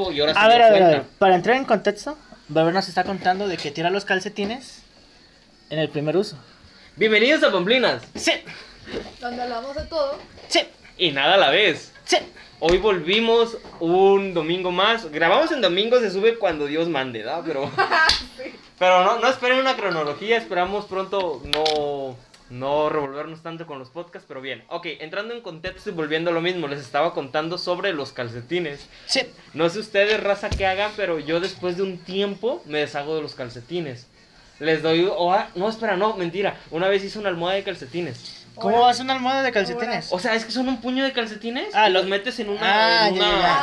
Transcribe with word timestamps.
nuevo 0.00 0.12
y 0.12 0.20
ahora 0.20 0.32
se 0.34 0.38
A 0.40 0.48
ver, 0.48 0.56
dio 0.58 0.66
a 0.66 0.70
ver, 0.70 0.82
a 0.82 0.88
ver, 0.88 1.02
para 1.18 1.34
entrar 1.34 1.56
en 1.56 1.64
contexto, 1.64 2.16
Beber 2.48 2.74
nos 2.74 2.88
está 2.88 3.04
contando 3.04 3.46
de 3.48 3.56
que 3.56 3.70
tira 3.70 3.90
los 3.90 4.04
calcetines 4.04 4.82
en 5.70 5.78
el 5.78 5.88
primer 5.88 6.16
uso. 6.16 6.36
Bienvenidos 6.96 7.42
a 7.42 7.52
Pamplinas. 7.52 8.02
Sí, 8.14 8.32
Donde 9.20 9.42
hablamos 9.42 9.74
de 9.76 9.84
todo. 9.84 10.18
sí, 10.48 10.60
Y 10.98 11.12
nada 11.12 11.34
a 11.34 11.38
la 11.38 11.50
vez. 11.50 11.92
sí. 12.04 12.16
Hoy 12.62 12.76
volvimos 12.76 13.56
un 13.78 14.34
domingo 14.34 14.70
más. 14.70 15.10
Grabamos 15.10 15.50
en 15.50 15.62
domingo, 15.62 15.98
se 15.98 16.10
sube 16.10 16.36
cuando 16.36 16.66
Dios 16.66 16.90
mande, 16.90 17.20
¿verdad? 17.20 17.40
Pero, 17.46 17.70
Sí. 18.36 18.52
pero 18.78 19.02
no, 19.02 19.18
no 19.18 19.28
esperen 19.30 19.60
una 19.60 19.76
cronología, 19.76 20.36
esperamos 20.36 20.84
pronto 20.84 21.40
no, 21.46 22.18
no 22.50 22.88
revolvernos 22.88 23.42
tanto 23.42 23.66
con 23.66 23.78
los 23.78 23.90
podcasts, 23.90 24.26
pero 24.28 24.40
bien. 24.40 24.64
Ok, 24.68 24.86
entrando 25.00 25.32
en 25.32 25.40
contexto 25.40 25.90
y 25.90 25.92
volviendo 25.92 26.30
a 26.30 26.34
lo 26.34 26.40
mismo, 26.40 26.68
les 26.68 26.80
estaba 26.80 27.14
contando 27.14 27.56
sobre 27.56 27.92
los 27.92 28.12
calcetines. 28.12 28.88
Sí. 29.06 29.22
No 29.54 29.68
sé 29.70 29.78
ustedes, 29.78 30.22
raza, 30.22 30.50
que 30.50 30.66
hagan, 30.66 30.92
pero 30.96 31.18
yo 31.18 31.40
después 31.40 31.76
de 31.76 31.84
un 31.84 31.98
tiempo 31.98 32.62
me 32.66 32.78
deshago 32.78 33.14
de 33.16 33.22
los 33.22 33.34
calcetines. 33.34 34.08
Les 34.58 34.82
doy... 34.82 35.08
o 35.10 35.32
ah, 35.32 35.48
no, 35.54 35.68
espera, 35.70 35.96
no, 35.96 36.16
mentira. 36.16 36.60
Una 36.70 36.88
vez 36.88 37.02
hice 37.02 37.18
una 37.18 37.30
almohada 37.30 37.56
de 37.56 37.64
calcetines. 37.64 38.39
¿Cómo 38.60 38.80
vas 38.80 39.00
a 39.00 39.02
una 39.02 39.14
almohada 39.14 39.42
de 39.42 39.50
calcetines? 39.52 40.08
O 40.10 40.18
sea, 40.18 40.34
es 40.34 40.44
que 40.44 40.52
son 40.52 40.68
un 40.68 40.80
puño 40.80 41.02
de 41.04 41.12
calcetines. 41.12 41.74
Ah, 41.74 41.88
y 41.88 41.92
los 41.92 42.04
lo- 42.04 42.10
metes 42.10 42.38
en 42.40 42.50
una... 42.50 42.60
Ah, 42.62 43.08
en 43.08 43.14
ya, 43.16 43.22
una- 43.22 43.30
ya, 43.32 43.42
ya. 43.42 43.58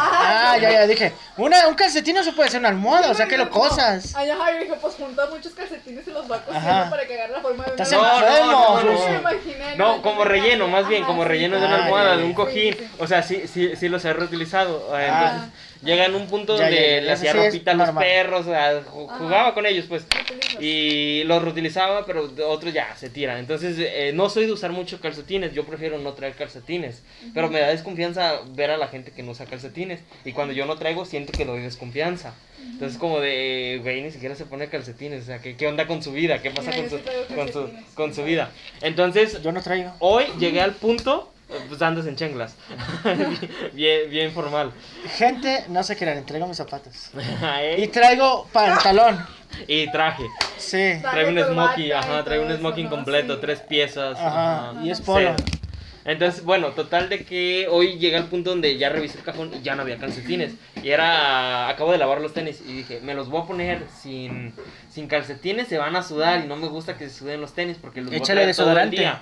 Ah, 0.52 0.58
ya, 0.62 0.72
ya, 0.72 0.88
dije. 0.88 1.14
Una, 1.38 1.68
un 1.68 1.76
calcetín 1.76 2.16
no 2.16 2.24
se 2.24 2.34
puede 2.34 2.50
hacer 2.50 2.60
una 2.60 2.70
almohada, 2.70 3.12
o 3.12 3.14
sea 3.14 3.28
que 3.28 3.38
lo 3.38 3.50
cosas. 3.50 4.14
Ay, 4.16 4.30
ajá, 4.30 4.52
yo 4.54 4.60
dije, 4.60 4.74
pues 4.82 4.96
junta 4.96 5.26
muchos 5.28 5.54
calcetines 5.54 6.08
y 6.08 6.12
los 6.12 6.30
va 6.30 6.42
cosiendo 6.44 6.90
para 6.90 7.06
que 7.06 7.14
agarre 7.14 7.34
la 7.34 7.42
forma 7.42 7.64
de 7.66 7.72
una 7.74 7.84
Estás 7.84 7.92
No, 7.92 8.02
no, 8.04 8.18
enfermo. 8.28 8.52
no, 8.52 8.84
no. 8.84 9.10
me 9.12 9.18
imaginé, 9.20 9.76
No, 9.78 10.02
como 10.02 10.24
relleno, 10.24 10.68
más 10.68 10.88
bien, 10.88 11.04
Ajá, 11.04 11.08
como 11.12 11.24
sí. 11.24 11.30
relleno 11.30 11.60
de 11.60 11.66
una 11.68 11.84
almohada, 11.86 12.18
de 12.18 12.24
un 12.24 12.34
cojín. 12.34 12.74
Sí, 12.74 12.80
sí. 12.80 12.90
O 13.00 13.08
sea, 13.08 13.24
sí, 13.24 13.44
sí, 13.48 13.76
sí 13.76 13.90
los 13.90 14.04
he 14.06 14.14
reutilizado. 14.14 14.98
Eh, 15.00 15.08
Ah. 15.10 15.32
Entonces, 15.34 15.50
llega 15.84 16.06
en 16.06 16.16
un 16.16 16.28
punto 16.28 16.58
Ya, 16.58 16.64
donde 16.64 17.02
le 17.02 17.12
hacía 17.12 17.32
sí 17.34 17.38
ropita 17.38 17.72
a 17.72 17.74
los 17.76 17.88
normal. 17.88 18.04
perros, 18.04 18.42
o 18.48 18.50
sea, 18.50 18.70
Ajá. 18.78 18.84
jugaba 19.18 19.54
con 19.54 19.66
ellos, 19.66 19.86
pues. 19.88 20.06
Y 20.60 21.24
los 21.26 21.42
reutilizaba, 21.44 22.06
pero 22.06 22.30
otros 22.48 22.74
ya 22.74 22.96
se 22.96 23.10
tiran. 23.10 23.38
Entonces, 23.38 23.76
eh, 23.80 24.12
no 24.14 24.30
soy 24.30 24.46
de 24.46 24.52
usar 24.52 24.72
mucho 24.72 25.00
calcetines. 25.00 25.54
Yo 25.54 25.66
prefiero 25.66 25.98
no 26.00 26.14
traer 26.14 26.34
calcetines. 26.34 27.04
Pero 27.34 27.50
me 27.50 27.60
da 27.60 27.68
desconfianza 27.70 28.42
ver 28.50 28.72
a 28.72 28.78
la 28.78 28.88
gente 28.88 29.12
que 29.12 29.24
no 29.24 29.32
usa 29.32 29.46
calcetines. 29.46 30.00
Y 30.26 30.32
cuando 30.34 30.54
yo 30.54 30.66
no 30.66 30.76
traigo, 30.78 31.06
siento 31.06 31.32
que 31.32 31.46
doy 31.46 31.62
desconfianza. 31.62 32.34
Entonces, 32.60 32.98
como 32.98 33.20
de, 33.20 33.80
güey, 33.82 34.02
ni 34.02 34.12
siquiera 34.12 34.36
se 34.36 34.46
pone 34.46 34.68
calcetines. 34.70 35.24
O 35.24 35.26
sea, 35.26 35.40
¿qué, 35.40 35.56
qué 35.56 35.68
onda 35.68 35.88
con 35.88 36.02
su 36.04 36.12
vida? 36.12 36.42
¿Qué 36.42 36.52
pasa 36.52 36.72
Mira, 36.72 36.90
con 36.90 36.90
su, 36.90 37.36
con, 37.36 37.54
su, 37.54 37.70
con 37.96 38.14
su 38.14 38.24
vida? 38.24 38.52
Entonces, 38.82 39.42
Yo 39.42 39.52
no 39.52 39.62
traigo. 39.62 39.94
hoy 40.00 40.26
llegué 40.40 40.62
al 40.62 40.74
punto, 40.74 41.32
pues 41.70 41.82
andas 41.82 42.06
en 42.06 42.16
chenglas. 42.16 42.56
bien, 43.74 44.10
bien 44.10 44.32
formal. 44.32 44.72
Gente, 45.18 45.66
no 45.70 45.84
se 45.84 45.96
crean, 45.96 46.26
traigo 46.26 46.48
mis 46.48 46.58
zapatos. 46.58 47.12
Y 47.78 47.84
y, 47.84 47.88
traigo 47.88 48.48
pantalón. 48.52 49.26
y 49.68 49.90
traje. 49.92 50.26
Sí. 50.58 50.94
Traigo 51.02 51.30
un 51.30 51.40
smoking, 51.40 51.94
ajá, 51.94 52.24
traigo 52.24 52.46
un 52.46 52.56
smoking 52.56 52.88
completo, 52.88 53.36
Sí. 53.36 53.42
tres 53.42 53.60
piezas. 53.62 54.18
Ajá. 54.18 54.70
ajá. 54.72 54.84
Y 54.84 54.90
es 54.92 55.02
polo. 55.02 55.36
Sí. 55.38 55.58
Entonces, 56.08 56.46
bueno, 56.46 56.70
total 56.70 57.10
de 57.10 57.26
que 57.26 57.68
hoy 57.70 58.00
llegué 58.00 58.16
al 58.16 58.28
punto 58.28 58.52
donde 58.52 58.78
ya 58.78 58.88
revisé 58.88 59.18
el 59.18 59.26
cajón 59.26 59.52
y 59.54 59.62
ya 59.62 59.76
no 59.76 59.82
había 59.82 59.98
calcetines. 59.98 60.54
Y 60.82 60.90
era, 60.90 61.68
acabo 61.68 61.92
de 61.92 61.98
lavar 61.98 62.22
los 62.22 62.34
tenis 62.34 62.62
y 62.66 62.72
dije, 62.72 63.02
me 63.02 63.14
los 63.14 63.28
voy 63.30 63.42
a 63.42 63.46
poner 63.46 63.84
sin, 64.02 64.54
sin 64.90 65.08
calcetines, 65.10 65.68
se 65.68 65.78
van 65.78 65.98
a 65.98 66.04
sudar 66.04 66.46
y 66.46 66.48
no 66.48 66.56
me 66.56 66.70
gusta 66.70 66.98
que 66.98 67.10
se 67.10 67.14
suden 67.14 67.42
los 67.42 67.54
tenis 67.54 67.76
porque 67.82 68.00
los 68.00 68.10
voy 68.10 68.20
a 68.20 68.20
Échale 68.20 68.42
traer 68.44 68.56
todo 68.56 68.80
el 68.80 68.90
día. 68.90 69.22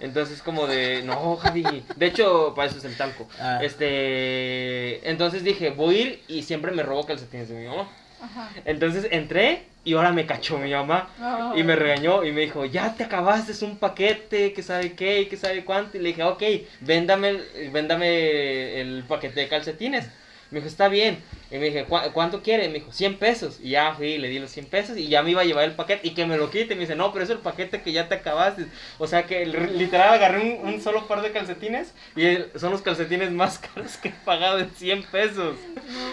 Entonces 0.00 0.42
como 0.42 0.66
de, 0.66 1.02
no, 1.02 1.36
Javi. 1.36 1.64
De 1.96 2.06
hecho, 2.06 2.52
para 2.54 2.68
eso 2.68 2.78
es 2.78 2.84
el 2.84 2.96
talco. 2.96 3.28
Ah. 3.40 3.60
Este, 3.62 5.08
entonces 5.08 5.42
dije, 5.44 5.70
voy 5.70 5.94
a 5.96 6.00
ir 6.00 6.22
y 6.28 6.42
siempre 6.42 6.72
me 6.72 6.82
robo 6.82 7.06
calcetines 7.06 7.48
de 7.48 7.54
mi 7.56 7.66
mamá. 7.66 7.88
Ajá. 8.20 8.50
Entonces 8.64 9.06
entré 9.10 9.64
y 9.84 9.94
ahora 9.94 10.10
me 10.12 10.26
cachó 10.26 10.58
mi 10.58 10.70
mamá. 10.72 11.08
Y 11.56 11.62
me 11.62 11.76
regañó 11.76 12.24
y 12.24 12.32
me 12.32 12.42
dijo, 12.42 12.64
ya 12.64 12.94
te 12.94 13.04
acabaste, 13.04 13.52
es 13.52 13.62
un 13.62 13.78
paquete, 13.78 14.52
que 14.52 14.62
sabe 14.62 14.92
qué, 14.94 15.20
y 15.22 15.26
que 15.26 15.36
sabe 15.36 15.64
cuánto. 15.64 15.96
Y 15.96 16.00
le 16.00 16.08
dije, 16.08 16.22
ok, 16.24 16.42
véndame, 16.80 17.28
el- 17.30 17.70
véndame 17.70 18.80
el 18.80 19.04
paquete 19.06 19.40
de 19.40 19.48
calcetines. 19.48 20.08
Me 20.50 20.58
dijo, 20.58 20.68
está 20.68 20.88
bien. 20.88 21.18
Y 21.50 21.58
me 21.58 21.66
dije, 21.66 21.84
"¿Cu- 21.84 21.98
¿cuánto 22.12 22.42
quiere? 22.42 22.66
Me 22.68 22.74
dijo, 22.74 22.92
100 22.92 23.18
pesos. 23.18 23.58
Y 23.62 23.70
ya 23.70 23.94
fui 23.94 24.08
y 24.14 24.18
le 24.18 24.28
di 24.28 24.38
los 24.40 24.50
100 24.50 24.66
pesos 24.66 24.96
y 24.96 25.06
ya 25.08 25.22
me 25.22 25.30
iba 25.30 25.42
a 25.42 25.44
llevar 25.44 25.64
el 25.64 25.72
paquete 25.72 26.08
y 26.08 26.10
que 26.14 26.26
me 26.26 26.36
lo 26.36 26.50
quite. 26.50 26.74
Me 26.74 26.80
dice, 26.80 26.96
no, 26.96 27.12
pero 27.12 27.24
es 27.24 27.30
el 27.30 27.38
paquete 27.38 27.82
que 27.82 27.92
ya 27.92 28.08
te 28.08 28.16
acabaste. 28.16 28.66
O 28.98 29.06
sea 29.06 29.24
que 29.26 29.46
literal 29.46 30.12
agarré 30.14 30.40
un, 30.40 30.66
un 30.74 30.80
solo 30.82 31.06
par 31.06 31.22
de 31.22 31.30
calcetines 31.30 31.92
y 32.16 32.24
el- 32.26 32.50
son 32.56 32.72
los 32.72 32.82
calcetines 32.82 33.30
más 33.30 33.58
caros 33.74 33.96
que 33.96 34.08
he 34.08 34.14
pagado 34.24 34.58
en 34.58 34.70
100 34.70 35.04
pesos. 35.04 35.56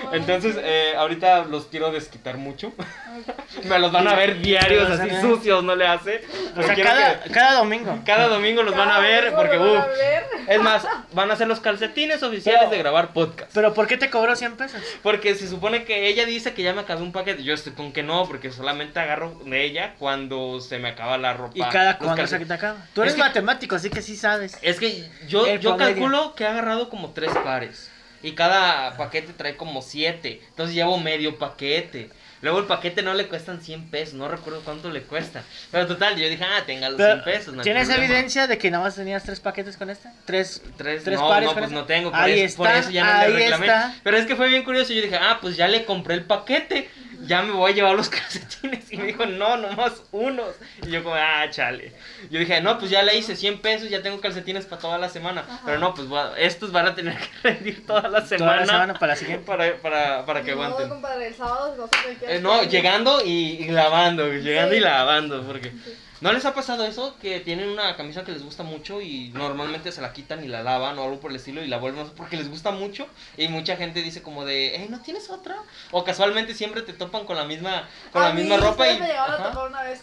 No, 0.06 0.14
Entonces, 0.14 0.56
eh, 0.60 0.94
ahorita 0.98 1.46
los 1.46 1.66
quiero 1.66 1.92
desquitar 1.92 2.38
mucho. 2.38 2.72
Me 3.64 3.80
los 3.80 3.92
van 3.92 4.08
a 4.08 4.16
ver 4.16 4.40
diarios 4.42 4.90
así 4.90 5.10
sucios, 5.22 5.64
no 5.64 5.76
le 5.76 5.88
hace. 5.88 6.24
O 6.58 6.62
sea, 6.64 6.76
cada, 6.76 7.24
que- 7.24 7.32
cada 7.32 7.54
domingo. 7.60 8.00
cada 8.06 8.28
domingo 8.28 8.62
los 8.64 8.76
van 8.76 8.90
a 8.90 8.94
Cada 8.96 9.00
ver 9.08 9.34
porque, 9.34 9.58
van 9.58 9.68
a 9.68 9.80
uff. 9.80 9.88
ver. 9.98 10.24
Es 10.48 10.62
más, 10.62 10.86
van 11.14 11.32
a 11.32 11.36
ser 11.36 11.48
los 11.48 11.60
calcetines 11.60 12.22
oficiales 12.22 12.62
Pero- 12.64 12.72
de 12.72 12.78
grabar 12.78 13.14
podcast. 13.14 13.52
Pero 13.54 13.74
¿por 13.74 13.88
qué 13.88 13.98
te 13.98 14.10
cobró 14.10 14.36
100 14.36 14.58
pesos? 14.58 14.82
Porque 15.02 15.23
se 15.36 15.48
supone 15.48 15.84
que 15.86 16.08
ella 16.08 16.26
dice 16.26 16.54
que 16.54 16.64
ya 16.64 16.74
me 16.74 16.82
acabé 16.82 17.02
un 17.02 17.12
paquete. 17.12 17.44
Yo 17.44 17.54
estoy 17.54 17.74
con 17.74 17.92
que 17.92 18.04
no, 18.04 18.28
porque 18.28 18.52
solamente 18.52 19.00
agarro 19.00 19.32
de 19.46 19.64
ella 19.64 19.96
cuando 20.00 20.60
se 20.60 20.80
me 20.80 20.90
acaba 20.90 21.18
la 21.18 21.34
ropa. 21.34 21.54
¿Y 21.56 21.62
cada 21.72 21.98
cuándo 21.98 22.28
se 22.28 22.40
te 22.40 22.54
acaba? 22.54 22.86
Tú 22.94 23.02
eres 23.02 23.14
Es 23.14 23.18
que- 23.18 23.24
matemático, 23.24 23.76
así 23.76 23.90
que 23.90 24.02
sí 24.02 24.16
sabes. 24.16 24.58
Es 24.62 24.80
que 24.80 25.10
yo, 25.28 25.46
El 25.48 25.60
yo 25.60 25.72
promedio. 25.78 25.94
calculo 25.96 26.36
que 26.36 26.44
he 26.44 26.48
agarrado 26.48 26.90
como 26.90 27.12
tres 27.12 27.32
pares. 27.44 27.90
Y 28.22 28.34
cada 28.34 28.96
paquete 28.98 29.34
trae 29.34 29.58
como 29.58 29.82
siete. 29.82 30.42
Entonces 30.50 30.76
llevo 30.76 30.98
medio 30.98 31.38
paquete. 31.38 32.10
Luego 32.44 32.60
el 32.60 32.66
paquete 32.66 33.02
no 33.02 33.14
le 33.16 33.28
cuestan 33.28 33.62
100 33.62 33.90
pesos. 33.90 34.14
No 34.14 34.28
recuerdo 34.28 34.62
cuánto 34.64 34.92
le 34.92 35.02
cuesta. 35.02 35.42
Pero 35.72 35.88
total, 35.88 36.16
yo 36.18 36.28
dije, 36.30 36.44
ah, 36.44 36.62
tenga 36.66 36.90
los 36.90 36.98
Pero, 36.98 37.14
100 37.14 37.24
pesos. 37.24 37.54
no 37.56 37.64
¿Tienes 37.64 37.88
problema. 37.88 38.06
evidencia 38.14 38.46
de 38.48 38.58
que 38.58 38.70
nada 38.70 38.84
más 38.84 38.96
tenías 38.96 39.24
tres 39.24 39.40
paquetes 39.40 39.78
con 39.78 39.90
esta? 39.90 40.12
¿Tres, 40.26 40.62
Tres, 40.78 41.04
tres 41.04 41.18
no, 41.20 41.28
pares 41.30 41.48
no, 41.48 41.54
con 41.54 41.62
pues 41.62 41.72
esta? 41.72 41.80
no 41.82 41.86
tengo. 41.88 42.12
Por, 42.12 42.20
Ahí 42.20 42.42
eso, 42.42 42.58
por 42.58 42.68
está, 42.68 42.80
eso 42.80 42.90
ya 42.92 43.04
no 43.06 43.12
le 43.14 43.26
ahí 43.26 43.34
reclamé. 43.34 43.66
está. 43.68 43.96
Pero 44.04 44.18
es 44.18 44.26
que 44.26 44.36
fue 44.36 44.50
bien 44.50 44.64
curioso. 44.64 44.94
Yo 44.94 45.02
dije, 45.02 45.16
ah, 45.16 45.40
pues 45.42 45.56
ya 45.56 45.68
le 45.68 45.86
compré 45.86 46.16
el 46.16 46.26
paquete. 46.26 46.90
Ya 47.26 47.42
me 47.42 47.52
voy 47.52 47.72
a 47.72 47.76
llevar 47.76 47.96
los 47.96 48.10
calcetines. 48.10 48.92
Y 48.92 48.98
me 48.98 49.06
dijo, 49.08 49.26
no, 49.26 49.58
nomás 49.58 50.04
unos. 50.12 50.56
Y 50.86 50.92
yo, 50.92 51.04
como, 51.04 51.16
ah, 51.16 51.46
chale. 51.50 51.94
Yo 52.30 52.40
dije, 52.40 52.62
no, 52.62 52.78
pues 52.78 52.92
ya 52.92 53.02
le 53.04 53.16
hice 53.18 53.36
100 53.36 53.62
pesos. 53.62 53.90
Ya 53.90 54.02
tengo 54.02 54.20
calcetines 54.22 54.66
para 54.66 54.82
toda 54.82 54.98
la 54.98 55.10
semana. 55.10 55.42
Ajá. 55.42 55.62
Pero 55.66 55.80
no, 55.80 55.94
pues 55.94 56.12
va- 56.12 56.34
estos 56.38 56.72
van 56.72 56.88
a 56.88 56.96
tener 56.96 57.18
que 57.18 57.28
rendir 57.44 57.86
toda 57.86 58.08
la 58.10 58.26
semana. 58.26 58.52
Toda 58.54 58.60
la 58.62 58.66
semana 58.66 58.94
para 58.96 59.14
la 59.14 59.16
siguiente. 59.16 59.46
Para, 59.46 59.76
para, 59.78 60.26
para 60.26 60.42
que 60.44 60.56
No, 60.56 60.64
aguanten. 60.64 60.90
compadre, 60.90 61.28
el 61.28 61.36
sábado 61.36 61.76
no 61.78 61.90
Eh, 62.28 62.40
no, 62.42 62.64
llegando 62.64 63.24
y, 63.26 63.30
y 63.64 63.68
lavando, 63.70 64.28
llegando 64.34 64.76
y 64.76 64.80
lavando, 64.80 65.44
porque... 65.44 65.72
¿No 66.24 66.32
les 66.32 66.46
ha 66.46 66.54
pasado 66.54 66.86
eso? 66.86 67.18
Que 67.22 67.42
tienen 67.42 67.68
una 67.68 67.98
camisa 67.98 68.24
que 68.24 68.32
les 68.32 68.44
gusta 68.44 68.64
mucho 68.64 69.02
y 69.02 69.28
normalmente 69.34 69.92
se 69.92 70.00
la 70.00 70.14
quitan 70.14 70.42
y 70.42 70.48
la 70.48 70.64
lavan 70.64 70.98
o 70.98 71.04
algo 71.04 71.20
por 71.20 71.32
el 71.32 71.36
estilo 71.36 71.62
y 71.62 71.68
la 71.68 71.80
vuelven 71.80 72.10
porque 72.16 72.38
les 72.38 72.50
gusta 72.50 72.72
mucho 72.72 73.08
y 73.36 73.50
mucha 73.50 73.76
gente 73.76 74.02
dice 74.02 74.22
como 74.22 74.46
de, 74.46 74.72
hey, 74.78 74.88
¿no 74.90 75.02
tienes 75.02 75.30
otra? 75.30 75.58
O 75.92 76.06
casualmente 76.06 76.54
siempre 76.54 76.82
te 76.82 76.94
topan 76.94 77.26
con 77.26 77.36
la 77.36 77.44
misma, 77.44 77.90
con 78.14 78.24
A 78.24 78.30
la 78.30 78.34
mí 78.36 78.44
misma 78.44 78.56
ropa 78.56 78.90
y... 78.90 79.00
me 79.02 79.12
a 79.12 79.36
topar 79.36 79.68
una 79.68 79.84
vez, 79.84 80.02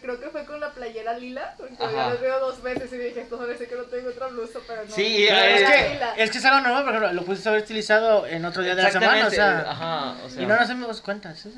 creo 0.00 0.20
que 0.20 0.28
fue 0.28 0.44
con 0.44 0.60
la 0.60 0.70
playera 0.70 1.18
lila, 1.18 1.54
porque 1.56 1.74
Ajá. 1.78 1.90
yo 1.90 2.10
los 2.10 2.20
veo 2.20 2.40
dos 2.40 2.62
veces 2.62 2.92
y 2.92 2.98
dije, 2.98 3.20
esto 3.22 3.38
parece 3.38 3.66
que 3.66 3.74
no 3.74 3.82
tengo 3.84 4.10
otra 4.10 4.26
blusa, 4.28 4.58
pero 4.66 4.84
no. 4.84 4.94
Sí, 4.94 5.26
Pero 5.28 5.40
eh, 5.40 5.54
es, 5.56 5.70
que, 5.70 5.88
lila. 5.94 6.14
es 6.16 6.30
que 6.30 6.38
es 6.38 6.44
algo 6.44 6.60
nuevo, 6.60 6.84
por 6.84 6.94
ejemplo, 6.94 7.12
lo 7.12 7.22
pudiste 7.24 7.48
haber 7.48 7.62
utilizado 7.62 8.26
en 8.26 8.44
otro 8.44 8.62
día 8.62 8.74
de 8.74 8.82
la 8.82 8.90
semana, 8.90 9.26
o 9.26 9.30
sea, 9.30 9.64
ajá, 9.68 10.16
o 10.24 10.28
sea, 10.28 10.42
y 10.42 10.46
no 10.46 10.56
nos 10.56 10.70
hemos 10.70 11.00
cuenta. 11.00 11.34
¿sí? 11.34 11.52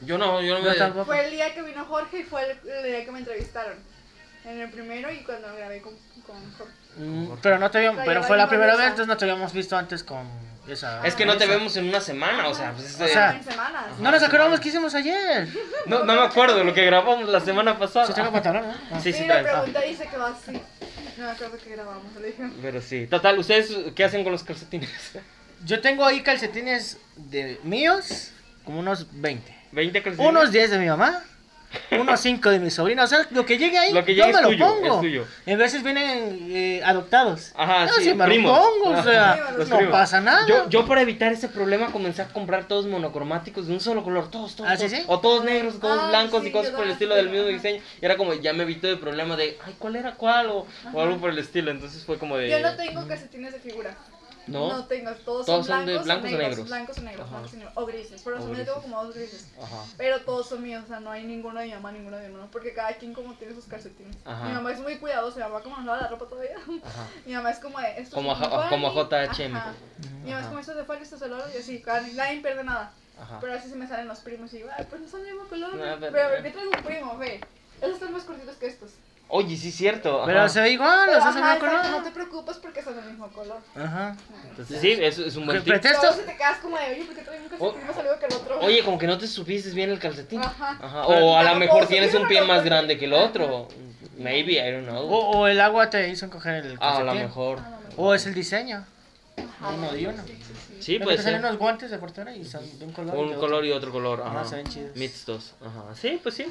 yo 0.00 0.18
no, 0.18 0.42
yo 0.42 0.58
no 0.58 0.64
Yo 0.64 0.70
me... 0.70 0.76
tampoco. 0.76 1.06
Fue 1.06 1.24
el 1.24 1.30
día 1.30 1.54
que 1.54 1.62
vino 1.62 1.84
Jorge 1.84 2.20
y 2.20 2.22
fue 2.24 2.42
el, 2.50 2.68
el 2.70 2.84
día 2.84 3.04
que 3.04 3.10
me 3.12 3.18
entrevistaron. 3.20 3.74
En 4.44 4.60
el 4.60 4.70
primero 4.70 5.10
y 5.10 5.24
cuando 5.24 5.48
grabé 5.56 5.82
con, 5.82 5.94
con 6.24 6.36
Jorge. 6.56 6.72
Mm, 6.98 7.32
Pero 7.42 7.58
no 7.58 7.68
te 7.70 7.78
habíamos, 7.78 8.04
Pero 8.06 8.22
fue 8.22 8.36
la 8.36 8.48
primera 8.48 8.76
vez, 8.76 8.86
entonces 8.86 9.08
no 9.08 9.16
te 9.16 9.24
habíamos 9.24 9.52
visto 9.52 9.76
antes 9.76 10.04
con 10.04 10.28
esa. 10.68 11.06
Es 11.06 11.14
que 11.14 11.24
no 11.26 11.36
te 11.36 11.44
esa. 11.44 11.52
vemos 11.54 11.76
en 11.76 11.88
una 11.88 12.00
semana, 12.00 12.48
o 12.48 12.54
sea, 12.54 12.72
pues 12.72 12.86
es 12.90 13.00
O 13.00 13.06
sea, 13.06 13.32
en 13.36 13.44
semanas. 13.44 13.98
No 13.98 14.10
nos 14.10 14.22
acordamos 14.22 14.60
qué 14.60 14.68
hicimos 14.68 14.94
ayer. 14.94 15.48
no, 15.86 16.04
no 16.04 16.14
me 16.14 16.22
acuerdo 16.22 16.58
de 16.58 16.64
lo 16.64 16.74
que 16.74 16.84
grabamos 16.84 17.28
la 17.28 17.40
semana 17.40 17.78
pasada. 17.78 18.06
Si 18.06 18.12
tengo 18.14 18.32
pantalón, 18.32 18.66
¿no? 18.68 18.74
Ah. 18.92 18.98
Sí, 19.02 19.12
Sí, 19.12 19.18
sí, 19.20 19.24
pregunté 19.24 19.86
y 19.86 19.90
dice 19.90 20.08
que 20.10 20.16
va 20.16 20.28
así. 20.28 20.52
No 21.16 21.24
me 21.24 21.30
acuerdo 21.30 21.56
que 21.58 21.70
grabamos, 21.70 22.14
le 22.20 22.26
dije. 22.26 22.42
Pero 22.60 22.82
sí, 22.82 23.06
total, 23.06 23.38
¿ustedes 23.38 23.74
qué 23.94 24.04
hacen 24.04 24.22
con 24.22 24.32
los 24.32 24.42
calcetines? 24.44 24.90
Yo 25.64 25.80
tengo 25.80 26.04
ahí 26.04 26.22
calcetines 26.22 26.98
de 27.16 27.58
míos, 27.64 28.32
como 28.64 28.80
unos 28.80 29.06
20. 29.12 29.56
20 29.72 30.02
calcetines. 30.02 30.30
Unos 30.30 30.52
10 30.52 30.70
de 30.72 30.78
mi 30.78 30.86
mamá, 30.86 31.24
unos 31.90 32.20
5 32.20 32.50
de 32.50 32.58
mi 32.60 32.70
sobrina. 32.70 33.04
O 33.04 33.06
sea, 33.06 33.26
lo 33.30 33.44
que 33.44 33.58
llegue 33.58 33.78
ahí, 33.78 33.92
Lo 33.92 34.04
que 34.04 34.14
yo 34.14 34.24
llegue 34.26 34.32
me 34.34 34.38
es 34.38 34.42
lo 34.44 34.50
tuyo, 34.50 34.66
pongo. 34.66 34.94
es 34.96 35.00
tuyo. 35.00 35.24
En 35.46 35.58
veces 35.58 35.82
vienen 35.82 36.48
eh, 36.50 36.82
adoptados. 36.84 37.52
Ajá, 37.56 37.86
No, 37.86 37.92
sí, 37.94 38.04
si 38.04 38.14
me 38.14 38.26
lo 38.26 38.42
pongo, 38.54 38.90
o 38.98 39.02
sea, 39.02 39.54
no 39.58 39.64
primos. 39.76 39.92
pasa 39.92 40.20
nada. 40.20 40.46
Yo, 40.46 40.68
yo 40.68 40.86
para 40.86 41.02
evitar 41.02 41.32
ese 41.32 41.48
problema 41.48 41.92
comencé 41.92 42.22
a 42.22 42.28
comprar 42.28 42.66
todos 42.68 42.86
monocromáticos 42.86 43.66
de 43.66 43.72
un 43.74 43.80
solo 43.80 44.02
color, 44.04 44.30
todos, 44.30 44.56
todos, 44.56 44.70
¿Ah, 44.70 44.76
sí, 44.76 44.86
todos. 44.86 44.98
sí? 44.98 45.04
o 45.06 45.20
todos 45.20 45.44
negros, 45.44 45.80
todos 45.80 45.98
Ah, 46.02 46.08
blancos 46.08 46.42
sí, 46.42 46.48
y 46.48 46.52
cosas 46.52 46.70
yo 46.72 46.76
por 46.76 46.86
el 46.86 46.92
estilo 46.92 47.14
del 47.14 47.30
mismo 47.30 47.46
diseño. 47.46 47.82
Y 48.00 48.04
era 48.04 48.16
como, 48.16 48.34
ya 48.34 48.52
me 48.52 48.62
evito 48.64 48.88
el 48.88 48.98
problema 48.98 49.36
de, 49.36 49.58
ay, 49.64 49.74
¿cuál 49.78 49.96
era 49.96 50.14
cuál? 50.14 50.50
O, 50.50 50.66
o 50.92 51.00
algo 51.00 51.18
por 51.18 51.30
el 51.30 51.38
estilo, 51.38 51.70
entonces 51.70 52.04
fue 52.04 52.18
como 52.18 52.36
de... 52.36 52.48
Yo 52.50 52.60
no 52.60 52.74
tengo 52.76 53.06
calcetines 53.06 53.52
de 53.52 53.58
figura. 53.60 53.96
No. 54.46 54.68
No 54.68 54.84
tengo, 54.86 55.10
todos, 55.12 55.46
Todos 55.46 55.66
son 55.66 55.76
son 55.78 55.86
de 55.86 55.92
blancos, 55.98 56.04
blancos 56.06 56.24
o 56.24 56.34
o 56.34 56.38
negros. 56.38 56.48
negros. 56.50 56.68
Blancos 56.68 56.98
o 56.98 57.00
negros, 57.02 57.30
blancos 57.30 57.52
y 57.52 57.56
negros, 57.56 57.72
o 57.76 57.86
grises. 57.86 58.22
Pero 58.22 58.36
O 58.36 58.38
solamente 58.40 58.62
grises. 58.64 58.74
tengo 58.74 58.82
como 58.94 59.04
dos 59.04 59.14
grises. 59.14 59.48
Ajá. 59.60 59.84
Pero 59.96 60.20
todos 60.22 60.48
son 60.48 60.62
míos, 60.62 60.82
o 60.84 60.88
sea, 60.88 61.00
no 61.00 61.10
hay 61.10 61.24
ninguno 61.24 61.58
de 61.60 61.66
mi 61.66 61.72
mamá, 61.72 61.92
ninguno 61.92 62.16
de 62.16 62.22
mi 62.22 62.32
hermano, 62.34 62.48
porque 62.52 62.72
cada 62.74 62.92
quien 62.94 63.12
como 63.14 63.34
tiene 63.34 63.54
sus 63.54 63.64
calcetines. 63.66 64.16
Ajá. 64.24 64.44
Mi 64.44 64.52
mamá 64.52 64.72
es 64.72 64.80
muy 64.80 64.96
cuidadosa, 64.98 65.36
mi 65.38 65.42
mamá 65.42 65.60
como 65.62 65.76
nos 65.76 65.86
lava 65.86 66.00
la 66.02 66.08
ropa 66.08 66.26
todavía. 66.26 66.56
Ajá. 66.56 67.06
Mi 67.26 67.32
mamá 67.34 67.50
es 67.50 67.58
como 67.58 67.78
de 67.80 68.06
Como 68.12 68.32
es 68.32 68.38
a- 68.42 68.68
como. 68.68 68.90
JHM. 68.94 69.52
Mi 70.24 70.30
mamá 70.30 70.40
es 70.40 70.46
como 70.46 70.58
esto 70.60 70.72
es 70.72 70.78
de 70.78 70.84
Fanny, 70.84 71.02
esto 71.02 71.14
es 71.16 71.20
de 71.20 71.26
oro 71.32 71.44
y 71.54 71.58
así, 71.58 71.82
cada- 71.82 72.00
nadie 72.02 72.40
pierde 72.40 72.64
nada. 72.64 72.92
Ajá. 73.20 73.38
Pero 73.40 73.54
así 73.54 73.68
se 73.68 73.76
me 73.76 73.88
salen 73.88 74.08
los 74.08 74.18
primos 74.20 74.52
y 74.52 74.58
digo, 74.58 74.68
ay, 74.76 74.86
pues 74.90 75.00
no 75.00 75.08
son 75.08 75.22
del 75.24 75.32
mismo 75.34 75.48
color. 75.48 75.74
No, 75.74 75.80
pero, 75.98 76.12
pero- 76.12 76.28
ver, 76.28 76.42
¿qué 76.42 76.50
traigo 76.50 76.70
un 76.76 76.82
primo? 76.84 77.16
Ve, 77.18 77.40
esos 77.80 77.94
están 77.94 78.12
más 78.12 78.24
cortitos 78.24 78.56
que 78.56 78.66
estos. 78.66 78.90
Oye, 79.28 79.56
sí 79.56 79.68
es 79.70 79.74
cierto. 79.74 80.22
Pero 80.24 80.38
ajá. 80.40 80.48
se 80.48 80.60
ve 80.60 80.70
igual, 80.70 81.00
Pero, 81.06 81.16
los 81.16 81.24
dos 81.24 81.34
son 81.34 81.42
ajá, 81.42 81.54
de 81.54 81.58
color. 81.60 81.84
no 81.90 82.02
te 82.04 82.10
preocupes 82.12 82.56
porque 82.58 82.80
son 82.82 82.94
del 82.94 83.06
mismo 83.06 83.28
color. 83.28 83.58
Ajá. 83.74 84.16
Entonces, 84.50 84.80
sí, 84.80 84.92
es, 84.92 85.18
es 85.18 85.34
un 85.36 85.46
buen 85.46 85.58
¿Qué 85.58 85.64
tip. 85.64 85.72
pretexto? 85.72 86.12
Si 86.12 86.20
te 86.20 86.36
quedas 86.36 86.58
como 86.58 86.76
de, 86.78 86.84
oye, 86.92 87.04
¿por 87.04 87.14
qué 87.16 87.22
traigo 87.22 87.42
un 87.44 87.48
calcetín 87.50 87.82
O- 87.82 87.86
más 87.86 87.96
largo 87.96 88.20
que 88.20 88.26
el 88.26 88.32
otro? 88.34 88.60
Oye, 88.60 88.84
como 88.84 88.98
que 88.98 89.06
no 89.08 89.18
te 89.18 89.26
supiste 89.26 89.70
bien 89.70 89.90
el 89.90 89.98
calcetín. 89.98 90.40
Ajá. 90.40 90.78
Ajá. 90.80 91.06
O 91.08 91.36
a 91.36 91.42
lo 91.42 91.50
no 91.54 91.58
mejor 91.58 91.86
tienes 91.88 92.14
un 92.14 92.28
pie 92.28 92.42
más 92.42 92.64
grande 92.64 92.96
que 92.96 93.06
el 93.06 93.14
otro. 93.14 93.66
Maybe, 94.16 94.52
I 94.52 94.72
don't 94.72 94.86
know. 94.88 95.02
O, 95.12 95.38
o 95.40 95.46
el 95.48 95.60
agua 95.60 95.90
te 95.90 96.08
hizo 96.08 96.24
encoger 96.24 96.64
el 96.64 96.78
Ah, 96.80 96.98
a 96.98 96.98
calcetín. 96.98 97.06
lo 97.06 97.14
mejor. 97.28 97.58
Ah, 97.60 97.68
no, 97.70 97.80
no. 97.80 97.94
O 97.96 98.14
es 98.14 98.26
el 98.26 98.34
diseño. 98.34 98.86
Ajá, 99.36 99.68
uno 99.74 99.94
y 99.96 100.06
uno. 100.06 100.22
Sí, 100.24 100.32
sí, 100.34 100.42
sí. 100.68 100.76
Sí, 100.82 100.92
Lo 100.94 100.98
que 101.00 101.04
puede 101.04 101.16
te 101.18 101.22
salen 101.24 101.40
ser. 101.40 101.48
unos 101.50 101.58
guantes 101.58 101.90
de 101.90 101.98
portera 101.98 102.34
y 102.34 102.44
son 102.44 102.78
de 102.78 102.84
un 102.84 102.92
color. 102.92 103.14
y 103.14 103.16
de 103.18 103.22
Un 103.24 103.28
otro. 103.30 103.40
color 103.40 103.64
y 103.66 103.72
otro 103.72 103.90
color. 103.92 104.22
Ajá. 104.24 104.40
Ajá, 104.40 104.48
se 104.48 104.56
ven 104.56 104.66
chidos. 104.68 104.96
Mixtos. 104.96 105.54
Ajá. 105.60 105.94
Sí, 106.00 106.20
pues 106.22 106.36
sí. 106.36 106.46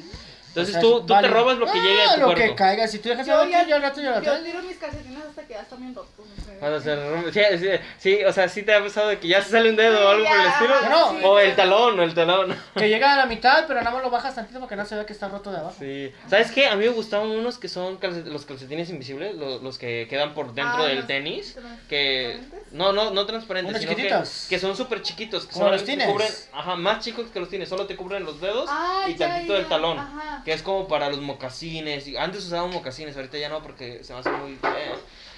Entonces 0.56 0.76
O 0.76 0.80
sea, 0.80 0.80
tú, 0.80 1.00
tú 1.06 1.12
vale. 1.12 1.28
te 1.28 1.34
robas 1.34 1.58
lo 1.58 1.66
que 1.66 1.78
llegue 1.78 2.02
a 2.02 2.10
Ah, 2.10 2.14
tu 2.14 2.20
lo 2.20 2.26
cuarto. 2.28 2.42
que 2.42 2.54
caiga. 2.54 2.88
Si 2.88 2.98
tú 2.98 3.08
dejas 3.10 3.26
Yo 3.26 3.44
ya- 3.44 3.66
yo 3.66 3.76
al 3.76 3.82
rato 3.82 4.00
yo 4.00 4.10
lo 4.10 4.22
Yo 4.22 4.42
tiro 4.42 4.62
mis 4.62 4.76
calcetines 4.78 5.22
hasta 5.28 5.42
que 5.42 5.52
ya 5.54 5.60
están 5.60 5.80
bien 5.80 5.94
rotos. 5.94 6.10
No 6.18 6.44
sé. 6.44 6.56
Cuando 6.58 6.80
se 6.80 6.96
rompe- 6.96 7.32
sí, 7.32 7.58
sí, 7.58 7.68
sí, 7.98 8.24
o 8.24 8.32
sea, 8.32 8.48
sí 8.48 8.62
te 8.62 8.74
ha 8.74 8.82
pasado 8.82 9.08
de 9.08 9.18
que 9.18 9.28
ya 9.28 9.42
se 9.42 9.50
sale 9.50 9.68
un 9.68 9.76
dedo 9.76 10.06
o 10.06 10.08
algo 10.10 10.24
por 10.24 10.34
el 10.40 10.46
estilo. 10.46 10.74
No. 10.88 11.10
sí, 11.10 11.16
o 11.22 11.38
el 11.38 11.54
talón, 11.54 12.00
o 12.00 12.02
el 12.02 12.14
talón. 12.14 12.56
Que 12.74 12.88
llega 12.88 13.12
a 13.12 13.16
la 13.16 13.26
mitad, 13.26 13.66
pero 13.66 13.80
nada 13.80 13.90
más 13.94 14.02
lo 14.02 14.08
bajas 14.10 14.34
tantito 14.34 14.58
para 14.60 14.68
que 14.70 14.76
no 14.76 14.86
se 14.86 14.94
vea 14.94 15.04
que 15.04 15.12
está 15.12 15.28
roto 15.28 15.50
de 15.52 15.58
abajo. 15.58 15.76
Sí. 15.78 16.10
¿Sabes 16.30 16.50
qué? 16.52 16.66
A 16.68 16.76
mí 16.76 16.84
me 16.86 16.90
gustaban 16.90 17.28
unos 17.28 17.58
que 17.58 17.68
son 17.68 18.00
calcet- 18.00 18.24
los 18.24 18.46
calcetines 18.46 18.88
invisibles, 18.88 19.34
lo- 19.34 19.58
los, 19.58 19.76
que 19.76 20.06
quedan 20.08 20.32
por 20.32 20.54
dentro 20.54 20.82
Ah, 20.84 20.86
del 20.86 20.96
los 20.98 21.06
tenis. 21.06 21.58
Que. 21.90 22.40
No, 22.72 22.92
no, 22.92 23.10
no 23.10 23.26
transparentes, 23.26 23.70
Unos 23.72 23.82
sino 23.82 23.90
que, 23.94 24.02
chiquititos. 24.02 24.46
que 24.48 24.58
son 24.58 24.76
súper 24.76 25.02
chiquitos. 25.02 25.46
Que 25.46 25.52
Como 25.54 25.68
los 25.70 25.84
tines. 25.84 26.08
cubren. 26.08 26.28
Ajá, 26.52 26.74
más 26.76 27.04
chicos 27.04 27.26
que 27.30 27.38
los 27.40 27.48
tienes. 27.50 27.68
Solo 27.68 27.86
te 27.86 27.96
cubren 27.96 28.24
los 28.24 28.40
dedos 28.40 28.68
Ah, 28.70 29.04
y 29.08 29.14
ya, 29.14 29.28
tantito 29.28 29.52
ya, 29.52 29.58
del 29.60 29.68
talón. 29.68 29.98
Ajá. 29.98 30.42
Que 30.46 30.52
es 30.52 30.62
como 30.62 30.86
para 30.88 31.10
los 31.10 31.20
mocasines. 31.20 32.06
y 32.06 32.16
Antes 32.16 32.46
usábamos 32.46 32.72
mocasines, 32.76 33.16
ahorita 33.16 33.36
ya 33.36 33.48
no 33.48 33.62
porque 33.62 34.02
se 34.04 34.12
me 34.14 34.20
hace 34.20 34.30
muy. 34.30 34.56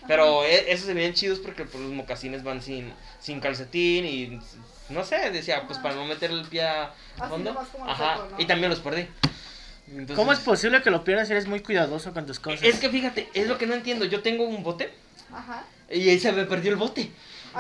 Pero 0.07 0.45
e- 0.45 0.71
esos 0.71 0.87
se 0.87 0.95
ven 0.95 1.15
chidos 1.15 1.39
porque 1.41 1.65
pues, 1.65 1.83
los 1.83 1.93
mocasines 1.93 2.45
van 2.45 2.63
sin, 2.63 2.93
sin 3.19 3.41
calcetín 3.41 4.05
y 4.05 4.39
no 4.91 5.05
sé, 5.05 5.31
decía, 5.31 5.65
pues 5.67 5.79
para 5.79 5.95
no 5.97 6.05
meter 6.05 6.31
el 6.31 6.43
pie 6.47 6.63
a 6.63 6.93
Así 7.19 7.29
fondo. 7.31 7.51
Ajá, 7.87 8.17
foco, 8.17 8.29
¿no? 8.33 8.41
y 8.41 8.45
también 8.47 8.71
los 8.71 8.81
perdí. 8.81 9.09
Entonces, 9.89 10.17
¿Cómo 10.17 10.33
es 10.33 10.41
posible 10.41 10.83
que 10.83 10.91
lo 10.91 11.03
pierdas 11.03 11.29
si 11.29 11.33
eres 11.33 11.47
muy 11.47 11.61
cuidadoso 11.61 12.13
con 12.13 12.27
tus 12.27 12.39
cosas? 12.39 12.63
Es 12.63 12.79
que 12.79 12.91
fíjate, 12.91 13.29
es 13.33 13.49
lo 13.49 13.57
que 13.57 13.67
no 13.67 13.75
entiendo. 13.75 14.05
Yo 14.05 14.21
tengo 14.23 14.45
un 14.45 14.63
bote 14.63 14.93
Ajá. 15.33 15.65
y 15.91 16.09
ahí 16.11 16.19
se 16.21 16.31
me 16.33 16.45
perdió 16.45 16.71
el 16.71 16.77
bote. 16.77 17.11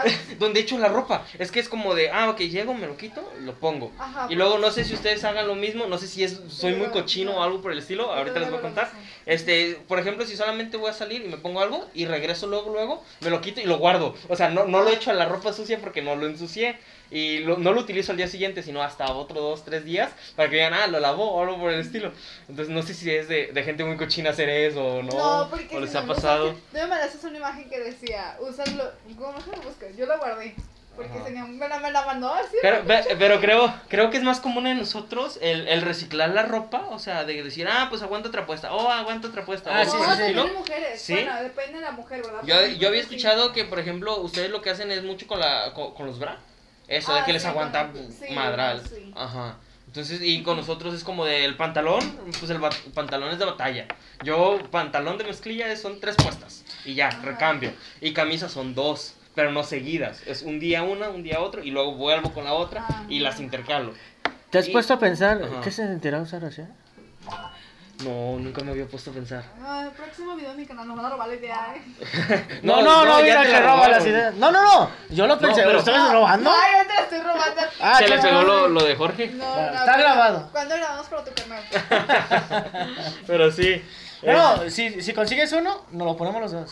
Donde 0.38 0.60
echo 0.60 0.78
la 0.78 0.88
ropa. 0.88 1.24
Es 1.38 1.50
que 1.50 1.60
es 1.60 1.68
como 1.68 1.94
de, 1.94 2.10
ah, 2.10 2.30
ok, 2.30 2.38
llego, 2.40 2.74
me 2.74 2.86
lo 2.86 2.96
quito, 2.96 3.32
lo 3.40 3.54
pongo. 3.54 3.92
Ajá. 3.98 4.26
Y 4.30 4.34
luego 4.34 4.58
no 4.58 4.70
sé 4.70 4.84
si 4.84 4.94
ustedes 4.94 5.24
hagan 5.24 5.46
lo 5.46 5.54
mismo, 5.54 5.86
no 5.86 5.98
sé 5.98 6.06
si 6.06 6.24
es 6.24 6.40
soy 6.48 6.74
muy 6.74 6.88
cochino 6.88 7.36
o 7.36 7.42
algo 7.42 7.60
por 7.60 7.72
el 7.72 7.78
estilo, 7.78 8.12
ahorita 8.12 8.40
les 8.40 8.50
voy 8.50 8.58
a 8.58 8.62
contar. 8.62 8.90
Este, 9.26 9.78
por 9.86 9.98
ejemplo, 9.98 10.24
si 10.24 10.36
solamente 10.36 10.76
voy 10.76 10.90
a 10.90 10.94
salir 10.94 11.24
y 11.24 11.28
me 11.28 11.36
pongo 11.36 11.60
algo 11.60 11.86
y 11.94 12.06
regreso 12.06 12.46
luego, 12.46 12.70
luego, 12.70 13.04
me 13.20 13.30
lo 13.30 13.40
quito 13.40 13.60
y 13.60 13.64
lo 13.64 13.78
guardo. 13.78 14.14
O 14.28 14.36
sea, 14.36 14.48
no, 14.50 14.64
no 14.64 14.82
lo 14.82 14.90
echo 14.90 15.10
a 15.10 15.14
la 15.14 15.26
ropa 15.26 15.52
sucia 15.52 15.78
porque 15.78 16.02
no 16.02 16.16
lo 16.16 16.26
ensucié. 16.26 16.78
Y 17.10 17.38
lo- 17.38 17.56
no 17.56 17.72
lo 17.72 17.80
utilizo 17.80 18.12
al 18.12 18.18
día 18.18 18.28
siguiente, 18.28 18.62
sino 18.62 18.82
hasta 18.82 19.10
otro 19.12 19.40
dos, 19.40 19.64
tres 19.64 19.84
días 19.84 20.10
para 20.36 20.50
que 20.50 20.56
digan, 20.56 20.74
ah, 20.74 20.86
lo 20.88 21.00
lavó 21.00 21.30
o 21.32 21.42
algo 21.42 21.58
por 21.58 21.72
el 21.72 21.80
estilo. 21.80 22.12
Entonces, 22.48 22.74
no 22.74 22.82
sé 22.82 22.92
si 22.94 23.10
es 23.10 23.28
de, 23.28 23.46
de 23.52 23.62
gente 23.62 23.82
muy 23.84 23.96
cochina 23.96 24.30
hacer 24.30 24.48
eso 24.50 24.84
o 24.84 25.02
no. 25.02 25.12
No, 25.12 25.48
porque 25.50 25.74
o 25.76 25.80
les 25.80 25.90
si 25.90 25.96
ha 25.96 26.02
no 26.02 26.14
pasado. 26.14 26.50
Tú 26.50 26.58
me 26.72 26.86
mandaste 26.86 27.26
una 27.26 27.38
imagen 27.38 27.70
que 27.70 27.80
decía, 27.80 28.36
úsalo. 28.40 28.92
¿Cómo 29.18 29.40
se 29.40 29.50
lo 29.50 29.62
buscas? 29.62 29.96
Yo 29.96 30.06
la 30.06 30.16
guardé. 30.18 30.54
Porque 30.96 31.12
Ajá. 31.12 31.24
tenía, 31.26 31.44
me, 31.44 31.68
la, 31.68 31.78
me 31.78 31.92
la 31.92 32.04
mandó 32.04 32.34
así. 32.34 32.56
Pero, 32.60 32.82
pero 33.20 33.40
creo, 33.40 33.72
creo 33.88 34.10
que 34.10 34.16
es 34.16 34.24
más 34.24 34.40
común 34.40 34.66
en 34.66 34.78
nosotros 34.78 35.38
el, 35.40 35.68
el 35.68 35.82
reciclar 35.82 36.30
la 36.30 36.42
ropa, 36.42 36.86
o 36.90 36.98
sea, 36.98 37.24
de 37.24 37.40
decir, 37.40 37.68
ah, 37.70 37.86
pues 37.88 38.02
aguanta 38.02 38.28
otra 38.28 38.46
puesta, 38.46 38.74
oh, 38.74 38.90
aguanta 38.90 39.28
otra 39.28 39.44
puesta. 39.44 39.70
Ah, 39.72 39.82
o 39.82 39.90
sí, 39.90 39.96
no, 39.96 40.02
sí, 40.16 40.34
también 40.34 40.54
mujeres. 40.54 41.00
Sí. 41.00 41.12
Bueno, 41.14 41.40
depende 41.40 41.74
de 41.74 41.84
la 41.84 41.92
mujer, 41.92 42.22
¿verdad? 42.22 42.40
Yo, 42.42 42.66
yo 42.76 42.88
había 42.88 43.00
sí. 43.02 43.06
escuchado 43.14 43.52
que, 43.52 43.64
por 43.64 43.78
ejemplo, 43.78 44.20
ustedes 44.20 44.50
lo 44.50 44.60
que 44.60 44.70
hacen 44.70 44.90
es 44.90 45.04
mucho 45.04 45.28
con, 45.28 45.38
la, 45.38 45.72
con, 45.72 45.94
con 45.94 46.04
los 46.06 46.18
bra. 46.18 46.36
Eso, 46.88 47.12
de 47.14 47.20
Ah, 47.20 47.24
que 47.24 47.32
les 47.34 47.42
sí, 47.42 47.48
aguanta 47.48 47.90
sí, 48.26 48.34
madral. 48.34 48.82
sí. 48.88 49.12
Ajá. 49.14 49.56
Entonces, 49.86 50.20
y 50.22 50.42
con 50.42 50.56
nosotros 50.56 50.92
es 50.94 51.04
como 51.04 51.24
del 51.24 51.56
pantalón, 51.56 52.00
pues 52.38 52.50
el, 52.50 52.60
pantalón 52.92 53.30
es 53.30 53.38
de 53.38 53.44
batalla. 53.44 53.86
Yo, 54.22 54.58
pantalón 54.70 55.16
de 55.18 55.24
mezclilla 55.24 55.70
es- 55.72 55.80
son 55.80 56.00
tres 56.00 56.16
puestas. 56.16 56.64
Y 56.84 56.94
ya, 56.94 57.08
Ajá. 57.08 57.20
recambio. 57.22 57.72
Y 58.00 58.12
camisas 58.12 58.52
son 58.52 58.74
dos, 58.74 59.14
pero 59.34 59.50
no 59.50 59.62
seguidas. 59.64 60.22
Es 60.26 60.42
un 60.42 60.58
día 60.60 60.82
una, 60.82 61.08
un 61.08 61.22
día 61.22 61.40
otro, 61.40 61.62
y 61.62 61.70
luego 61.70 61.94
vuelvo 61.94 62.32
con 62.32 62.44
la 62.44 62.52
otra 62.54 62.86
y 63.08 63.20
las 63.20 63.40
intercalo. 63.40 63.92
¿Te 64.50 64.58
has 64.58 64.68
Y- 64.68 64.72
puesto 64.72 64.94
a 64.94 64.98
pensar 64.98 65.42
Ajá. 65.42 65.60
qué 65.62 65.70
se 65.70 65.86
sentirá 65.86 66.20
usar 66.20 66.44
así? 66.44 66.62
No, 68.04 68.38
nunca 68.38 68.62
me 68.62 68.70
había 68.70 68.86
puesto 68.86 69.10
a 69.10 69.14
pensar. 69.14 69.42
Ah, 69.60 69.82
el 69.86 69.90
próximo 69.90 70.36
video 70.36 70.50
de 70.52 70.56
mi 70.56 70.66
canal 70.66 70.86
nos 70.86 70.96
van 70.96 71.06
a 71.06 71.10
robar 71.10 71.28
la 71.28 71.34
idea, 71.34 71.74
¿eh? 71.74 72.60
No, 72.62 72.80
no, 72.80 73.04
no, 73.04 73.20
ya 73.26 73.42
te 73.42 73.48
que 73.48 73.60
roba 73.60 73.72
robaron. 73.74 73.90
las 73.96 74.06
ideas. 74.06 74.34
No, 74.36 74.52
no, 74.52 74.62
no. 74.62 74.90
Yo 75.10 75.26
lo 75.26 75.36
pensé, 75.38 75.62
pero- 75.62 75.72
¿lo 75.72 75.78
estabas 75.80 76.12
robando? 76.12 76.48
Ay, 76.50 76.72
yo 76.78 76.86
te 76.86 76.94
la 76.94 77.00
estoy 77.00 77.18
robando. 77.20 77.62
Ah, 77.80 77.98
Se 77.98 78.08
le 78.08 78.18
pegó 78.18 78.42
lo, 78.42 78.68
lo 78.68 78.84
de 78.84 78.94
Jorge. 78.94 79.26
No, 79.34 79.44
no, 79.56 79.66
está 79.66 79.84
pero- 79.86 79.98
grabado. 79.98 80.48
¿Cuándo 80.52 80.76
grabamos 80.76 81.06
para 81.08 81.24
tu 81.24 81.32
canal? 81.34 81.62
Pero 83.26 83.50
sí. 83.50 83.84
No, 84.22 84.70
si, 84.70 85.02
si 85.02 85.12
consigues 85.12 85.52
uno, 85.52 85.84
nos 85.90 86.06
lo 86.06 86.16
ponemos 86.16 86.40
los 86.40 86.52
dos. 86.52 86.70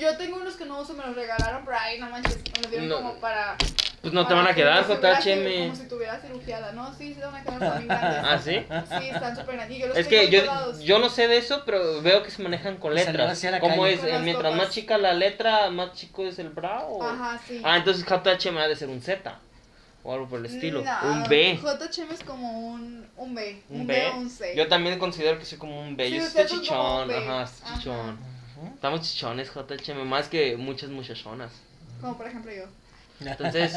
Yo 0.00 0.16
tengo 0.16 0.36
unos 0.36 0.54
que 0.54 0.64
no 0.64 0.80
uso, 0.80 0.94
me 0.94 1.04
los 1.04 1.16
regalaron, 1.16 1.64
pero 1.64 1.76
ay, 1.80 1.98
no 1.98 2.08
manches, 2.08 2.36
me 2.54 2.62
los 2.62 2.70
dieron 2.70 2.88
No. 2.88 2.96
como 2.96 3.14
para... 3.16 3.56
Pues 4.02 4.12
no 4.12 4.26
te 4.26 4.34
van 4.34 4.44
a 4.46 4.50
que 4.50 4.56
quedar, 4.56 4.84
JHM. 4.86 5.64
Como 5.64 5.76
si 5.76 5.88
tuviera 5.88 6.18
cirugiada, 6.20 6.72
¿no? 6.72 6.92
Sí, 6.94 7.14
sí, 7.14 7.20
te 7.20 7.24
van 7.24 7.36
a 7.36 7.42
quedar 7.42 7.58
también 7.58 7.88
grandes. 7.88 8.20
¿Ah, 8.24 8.38
sí? 8.38 8.66
Sí, 9.00 9.08
están 9.08 9.34
súper 9.34 9.56
grandes. 9.56 9.76
Y 9.78 9.80
yo 9.80 9.86
los 9.88 9.96
Es 9.96 10.06
que 10.06 10.28
yo, 10.28 10.42
yo 10.82 10.98
no 10.98 11.08
sé 11.08 11.26
de 11.26 11.38
eso, 11.38 11.62
pero 11.64 12.02
veo 12.02 12.22
que 12.22 12.30
se 12.30 12.42
manejan 12.42 12.76
con 12.76 12.94
letras. 12.94 13.42
¿Cómo 13.60 13.86
es? 13.86 14.04
Eh, 14.04 14.18
Mientras 14.22 14.52
copas. 14.52 14.66
más 14.66 14.74
chica 14.74 14.98
la 14.98 15.14
letra, 15.14 15.70
más 15.70 15.94
chico 15.94 16.24
es 16.26 16.38
el 16.38 16.50
bra. 16.50 16.84
o- 16.84 17.02
Ajá, 17.02 17.40
sí. 17.48 17.62
Ah, 17.64 17.78
entonces 17.78 18.04
JHM 18.04 18.58
ha 18.58 18.68
de 18.68 18.76
ser 18.76 18.90
un 18.90 19.00
Z. 19.00 19.38
O 20.02 20.12
algo 20.12 20.28
por 20.28 20.38
el 20.40 20.46
estilo. 20.46 20.82
No, 20.84 20.92
un 21.10 21.22
B. 21.24 21.58
JHM 21.62 22.12
es 22.12 22.22
como 22.24 22.50
un, 22.68 23.08
un 23.16 23.34
B. 23.34 23.62
Un 23.70 23.80
Un 23.80 23.86
B. 23.86 23.94
B 23.94 24.10
o 24.10 24.16
un 24.18 24.28
C. 24.28 24.54
Yo 24.54 24.68
también 24.68 24.98
considero 24.98 25.38
que 25.38 25.46
soy 25.46 25.56
como 25.56 25.80
un 25.80 25.96
B. 25.96 26.08
Sí, 26.10 26.18
Yo 26.18 26.24
como 26.30 26.60
chichón. 26.60 27.10
Ajá. 27.10 27.50
chichón. 27.78 28.33
Estamos 28.74 29.02
chichones, 29.02 29.50
JHM. 29.52 30.06
Más 30.06 30.28
que 30.28 30.56
muchas 30.56 30.90
muchachonas. 30.90 31.52
Como 32.00 32.16
por 32.16 32.26
ejemplo 32.26 32.52
yo. 32.52 32.64
Entonces, 33.20 33.76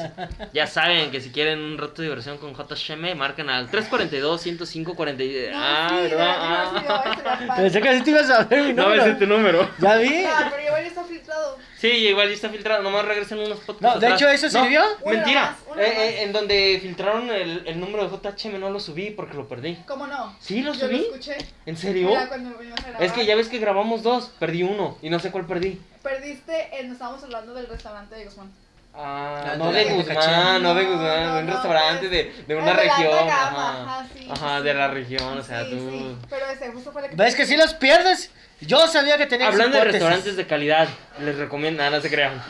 ya 0.54 0.66
saben 0.68 1.12
que 1.12 1.22
si 1.22 1.30
quieren 1.32 1.60
un 1.60 1.78
rato 1.78 2.02
de 2.02 2.08
diversión 2.08 2.38
con 2.38 2.54
JHM, 2.56 3.16
marcan 3.16 3.50
al 3.50 3.70
342 3.70 4.42
105 4.42 4.96
40. 4.96 5.24
Ah, 5.54 5.88
sí, 5.90 5.96
¿verdad? 6.10 6.38
no, 6.38 6.84
Ah. 6.90 7.46
no, 7.48 7.56
Pensé 7.56 7.82
que 7.82 7.90
así 7.90 8.02
te 8.04 8.10
ibas 8.12 8.30
a 8.32 8.44
ver 8.46 8.64
mi 8.64 8.74
No, 8.74 8.84
número. 8.84 9.02
ese 9.04 9.12
es 9.12 9.20
tu 9.20 9.28
número. 9.28 9.70
¿Ya 9.80 9.96
vi? 9.98 10.24
Ah, 10.26 10.48
pero 10.52 10.64
igual 10.64 10.82
ya 10.82 10.88
está 10.88 11.04
filtrado. 11.04 11.58
Sí, 11.78 11.88
igual 11.88 12.28
ya 12.30 12.34
está 12.34 12.50
filtrado, 12.50 12.82
nomás 12.82 13.06
regresen 13.06 13.38
unos 13.38 13.60
podcasts 13.60 13.82
No, 13.96 14.00
de 14.00 14.08
atrás. 14.08 14.22
hecho, 14.22 14.30
¿eso 14.48 14.58
No, 14.58 14.64
sirvió? 14.64 14.82
Una 15.04 15.14
Mentira, 15.18 15.42
más, 15.70 15.78
Eh, 15.78 15.94
eh, 15.96 16.24
en 16.24 16.34
donde 16.34 16.80
filtraron 16.82 17.30
el, 17.30 17.62
el 17.68 17.80
número 17.80 18.10
de 18.10 18.18
JHM 18.18 18.60
no 18.60 18.72
lo 18.72 18.80
subí 18.80 19.12
porque 19.12 19.36
lo 19.36 19.48
perdí. 19.48 19.76
¿Cómo 19.88 20.08
no? 20.08 20.36
¿Sí 20.40 20.64
lo 20.64 20.74
Yo 20.74 20.88
subí? 20.88 20.98
lo 20.98 21.04
escuché. 21.16 21.38
¿En 21.68 21.78
serio? 21.78 22.08
Mira, 22.10 22.28
cuando 22.28 22.58
venimos 22.58 22.80
a 22.80 22.84
grabar. 22.84 23.04
Es 23.04 23.12
que 23.14 23.26
ya 23.26 23.36
ves 23.36 23.48
que 23.50 23.60
grabamos 23.60 24.02
dos, 24.02 24.32
perdí 24.40 24.64
uno 24.64 24.98
y 25.04 25.12
no 25.12 25.20
sé 25.20 25.30
cuál 25.32 25.46
perdí. 25.46 25.80
Perdiste, 26.02 26.80
en, 26.80 26.92
estábamos 26.92 27.24
hablando 27.24 27.54
del 27.54 27.68
restaurante 27.68 28.16
de 28.16 28.26
Guzmán. 28.26 28.52
Ah, 29.00 29.44
Ah, 29.52 29.56
no 29.58 29.72
de 29.72 29.86
de 29.86 29.94
Guzmán, 29.94 30.64
no 30.64 30.74
de 30.74 30.84
No, 30.84 30.92
Guzmán, 30.92 31.24
no, 31.28 31.36
de 31.36 31.40
un 31.42 31.46
no, 31.48 31.54
restaurante 31.54 32.10
de, 32.10 32.24
de 32.48 32.54
el 32.54 32.56
una 32.58 32.66
de 32.74 32.74
región. 32.74 33.12
gama, 33.28 33.30
Ajá, 33.30 33.84
ajá, 34.00 34.08
sí, 34.14 34.28
Ajá, 34.30 34.58
sí, 34.58 34.64
de 34.64 34.74
la 34.74 34.88
región, 34.88 35.38
o 35.38 35.44
sea, 35.44 35.64
sí, 35.66 35.70
tú. 35.72 35.90
sí, 35.90 36.18
pero 36.30 36.46
ese 36.48 36.72
justo 36.72 36.92
fue 36.92 37.02
la 37.04 37.10
que 37.10 37.16
¿Ves 37.16 37.36
que 37.36 37.46
si 37.46 37.56
los 37.58 37.74
pierdes? 37.76 38.32
Yo 38.60 38.88
sabía 38.88 39.18
que 39.20 39.28
tenía 39.28 39.48
Hablando 39.50 39.78
de 39.78 39.84
restaurantes 39.84 40.36
de 40.36 40.48
calidad, 40.48 40.88
les 41.22 41.36
recomiendo, 41.38 41.84
ah, 41.84 41.92
no 41.92 42.02
se 42.02 42.10
crean. 42.10 42.42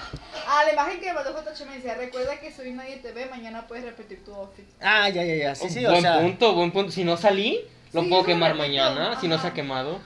Ah, 0.47 0.61
la 0.65 0.71
imagen 0.71 1.01
que 1.01 1.11
mandó 1.11 1.31
JHM 1.33 1.73
decía, 1.73 1.95
recuerda 1.95 2.39
que 2.39 2.49
soy 2.53 2.71
nadie 2.71 2.95
te 2.97 3.11
ve, 3.11 3.25
mañana 3.25 3.67
puedes 3.67 3.83
repetir 3.83 4.23
tu 4.23 4.33
outfit. 4.33 4.63
Ah, 4.81 5.09
ya, 5.09 5.25
ya, 5.25 5.35
ya. 5.35 5.55
Sí, 5.55 5.69
sí, 5.69 5.83
buen 5.83 5.97
o 5.97 6.01
sea. 6.01 6.19
punto, 6.21 6.53
buen 6.53 6.71
punto. 6.71 6.93
Si 6.93 7.03
no 7.03 7.17
salí, 7.17 7.59
lo 7.91 8.03
Sí, 8.03 8.07
puedo 8.07 8.23
quemar 8.23 8.55
mañana, 8.55 9.19
si 9.19 9.27
no 9.27 9.37
se 9.37 9.47
ha 9.47 9.53
quemado. 9.53 9.99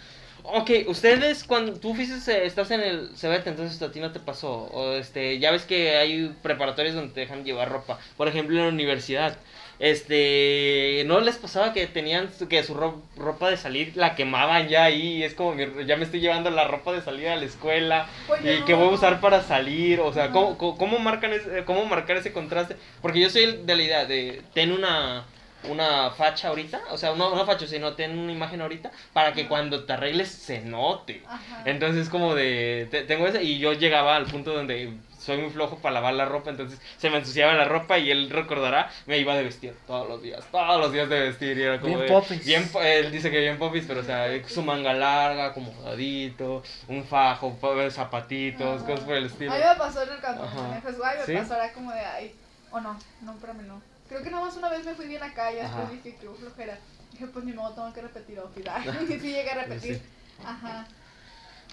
Ok, 0.43 0.71
ustedes 0.87 1.43
cuando 1.43 1.73
tú 1.79 1.93
fuiste, 1.93 2.45
estás 2.45 2.71
en 2.71 2.81
el 2.81 3.09
CBT, 3.15 3.47
entonces 3.47 3.81
a 3.81 3.91
ti 3.91 3.99
no 3.99 4.11
te 4.11 4.19
pasó. 4.19 4.51
O 4.73 4.93
este, 4.93 5.39
ya 5.39 5.51
ves 5.51 5.63
que 5.63 5.97
hay 5.97 6.35
preparatorios 6.41 6.95
donde 6.95 7.13
te 7.13 7.19
dejan 7.21 7.43
llevar 7.45 7.69
ropa. 7.69 7.99
Por 8.17 8.27
ejemplo, 8.27 8.57
en 8.57 8.63
la 8.63 8.69
universidad. 8.69 9.37
Este, 9.79 11.03
¿no 11.07 11.19
les 11.21 11.37
pasaba 11.37 11.73
que 11.73 11.85
tenían 11.87 12.29
su- 12.33 12.47
que 12.47 12.63
su 12.63 12.73
ro- 12.73 13.01
ropa 13.17 13.49
de 13.49 13.57
salir 13.57 13.93
la 13.97 14.15
quemaban 14.15 14.67
ya 14.67 14.83
ahí? 14.85 15.23
Es 15.23 15.33
como, 15.33 15.53
mi- 15.55 15.85
ya 15.85 15.97
me 15.97 16.03
estoy 16.05 16.19
llevando 16.21 16.49
la 16.49 16.65
ropa 16.67 16.91
de 16.93 17.01
salir 17.01 17.27
a 17.29 17.35
la 17.35 17.45
escuela. 17.45 18.07
Pues 18.27 18.41
¿Y 18.45 18.59
no. 18.59 18.65
qué 18.65 18.73
voy 18.73 18.87
a 18.89 18.91
usar 18.91 19.19
para 19.21 19.41
salir? 19.43 19.99
O 19.99 20.13
sea, 20.13 20.25
Ajá. 20.25 20.33
¿cómo, 20.33 20.57
cómo, 20.57 20.77
cómo 20.77 20.99
marcan 20.99 21.33
ese- 21.33 21.63
cómo 21.65 21.85
marcar 21.85 22.17
ese 22.17 22.31
contraste? 22.31 22.77
Porque 23.01 23.19
yo 23.19 23.29
soy 23.29 23.59
de 23.63 23.75
la 23.75 23.81
idea 23.83 24.05
de, 24.05 24.41
ten 24.53 24.71
una, 24.71 25.25
una 25.69 26.11
facha 26.11 26.49
ahorita, 26.49 26.81
o 26.91 26.97
sea, 26.97 27.13
no 27.15 27.31
una 27.31 27.45
facha, 27.45 27.67
sino 27.67 27.93
ten 27.93 28.17
una 28.17 28.31
imagen 28.31 28.61
ahorita, 28.61 28.91
para 29.13 29.33
que 29.33 29.47
cuando 29.47 29.83
te 29.85 29.93
arregles 29.93 30.29
se 30.29 30.61
note. 30.61 31.23
Ajá. 31.27 31.61
Entonces, 31.65 32.09
como 32.09 32.35
de, 32.35 32.87
te- 32.91 33.03
tengo 33.03 33.27
ese, 33.27 33.43
y 33.43 33.59
yo 33.59 33.73
llegaba 33.73 34.15
al 34.15 34.25
punto 34.25 34.53
donde 34.53 34.93
soy 35.17 35.37
muy 35.37 35.51
flojo 35.51 35.77
para 35.77 35.93
lavar 35.93 36.15
la 36.15 36.25
ropa, 36.25 36.49
entonces 36.49 36.79
se 36.97 37.11
me 37.11 37.17
ensuciaba 37.17 37.53
la 37.53 37.65
ropa 37.65 37.99
y 37.99 38.09
él 38.09 38.31
recordará, 38.31 38.89
me 39.05 39.19
iba 39.19 39.35
de 39.35 39.43
vestir 39.43 39.75
todos 39.85 40.09
los 40.09 40.19
días, 40.23 40.43
todos 40.51 40.79
los 40.79 40.91
días 40.91 41.07
de 41.09 41.19
vestir, 41.19 41.57
y 41.59 41.61
era 41.61 41.79
como 41.79 41.95
Bien 41.97 42.07
de- 42.07 42.07
popis. 42.07 42.43
bien 42.43 42.67
él 42.81 43.11
dice 43.11 43.29
que 43.29 43.39
bien 43.39 43.59
popis, 43.59 43.85
pero 43.87 43.99
o 44.01 44.03
sea, 44.03 44.27
su 44.47 44.63
manga 44.63 44.93
larga, 44.93 45.45
acomodadito, 45.47 46.63
un 46.87 47.03
fajo, 47.03 47.53
pa- 47.59 47.89
zapatitos, 47.91 48.81
Ajá. 48.81 48.85
cosas 48.91 49.05
por 49.05 49.15
el 49.15 49.25
estilo. 49.25 49.51
A 49.51 49.55
mí 49.57 49.61
me 49.63 49.75
pasó 49.75 50.01
en 50.01 50.09
el 50.09 50.81
Jesús, 50.81 50.99
me 50.99 51.25
¿Sí? 51.25 51.33
pasó 51.35 51.53
ahora 51.53 51.73
como 51.73 51.91
de, 51.91 51.99
ay, 51.99 52.35
o 52.71 52.79
no, 52.79 52.97
no, 53.21 53.31
espérame, 53.33 53.67
no. 53.67 53.90
Creo 54.11 54.23
que 54.23 54.29
nada 54.29 54.43
más 54.45 54.57
una 54.57 54.67
vez 54.67 54.85
me 54.85 54.93
fui 54.93 55.07
bien 55.07 55.23
acá 55.23 55.53
y 55.53 55.55
después 55.55 55.73
Ajá. 55.85 55.89
dije 55.91 56.17
que 56.19 56.27
hubo 56.27 56.35
flojera. 56.35 56.77
Dije, 57.13 57.27
pues 57.27 57.45
ni 57.45 57.53
modo, 57.53 57.71
tengo 57.73 57.93
que 57.93 58.01
repetir 58.01 58.39
outfit. 58.39 58.67
Y 59.09 59.19
sí 59.21 59.31
llegué 59.31 59.51
a 59.51 59.55
repetir. 59.63 59.95
Sí. 59.95 60.01
Ajá. 60.45 60.85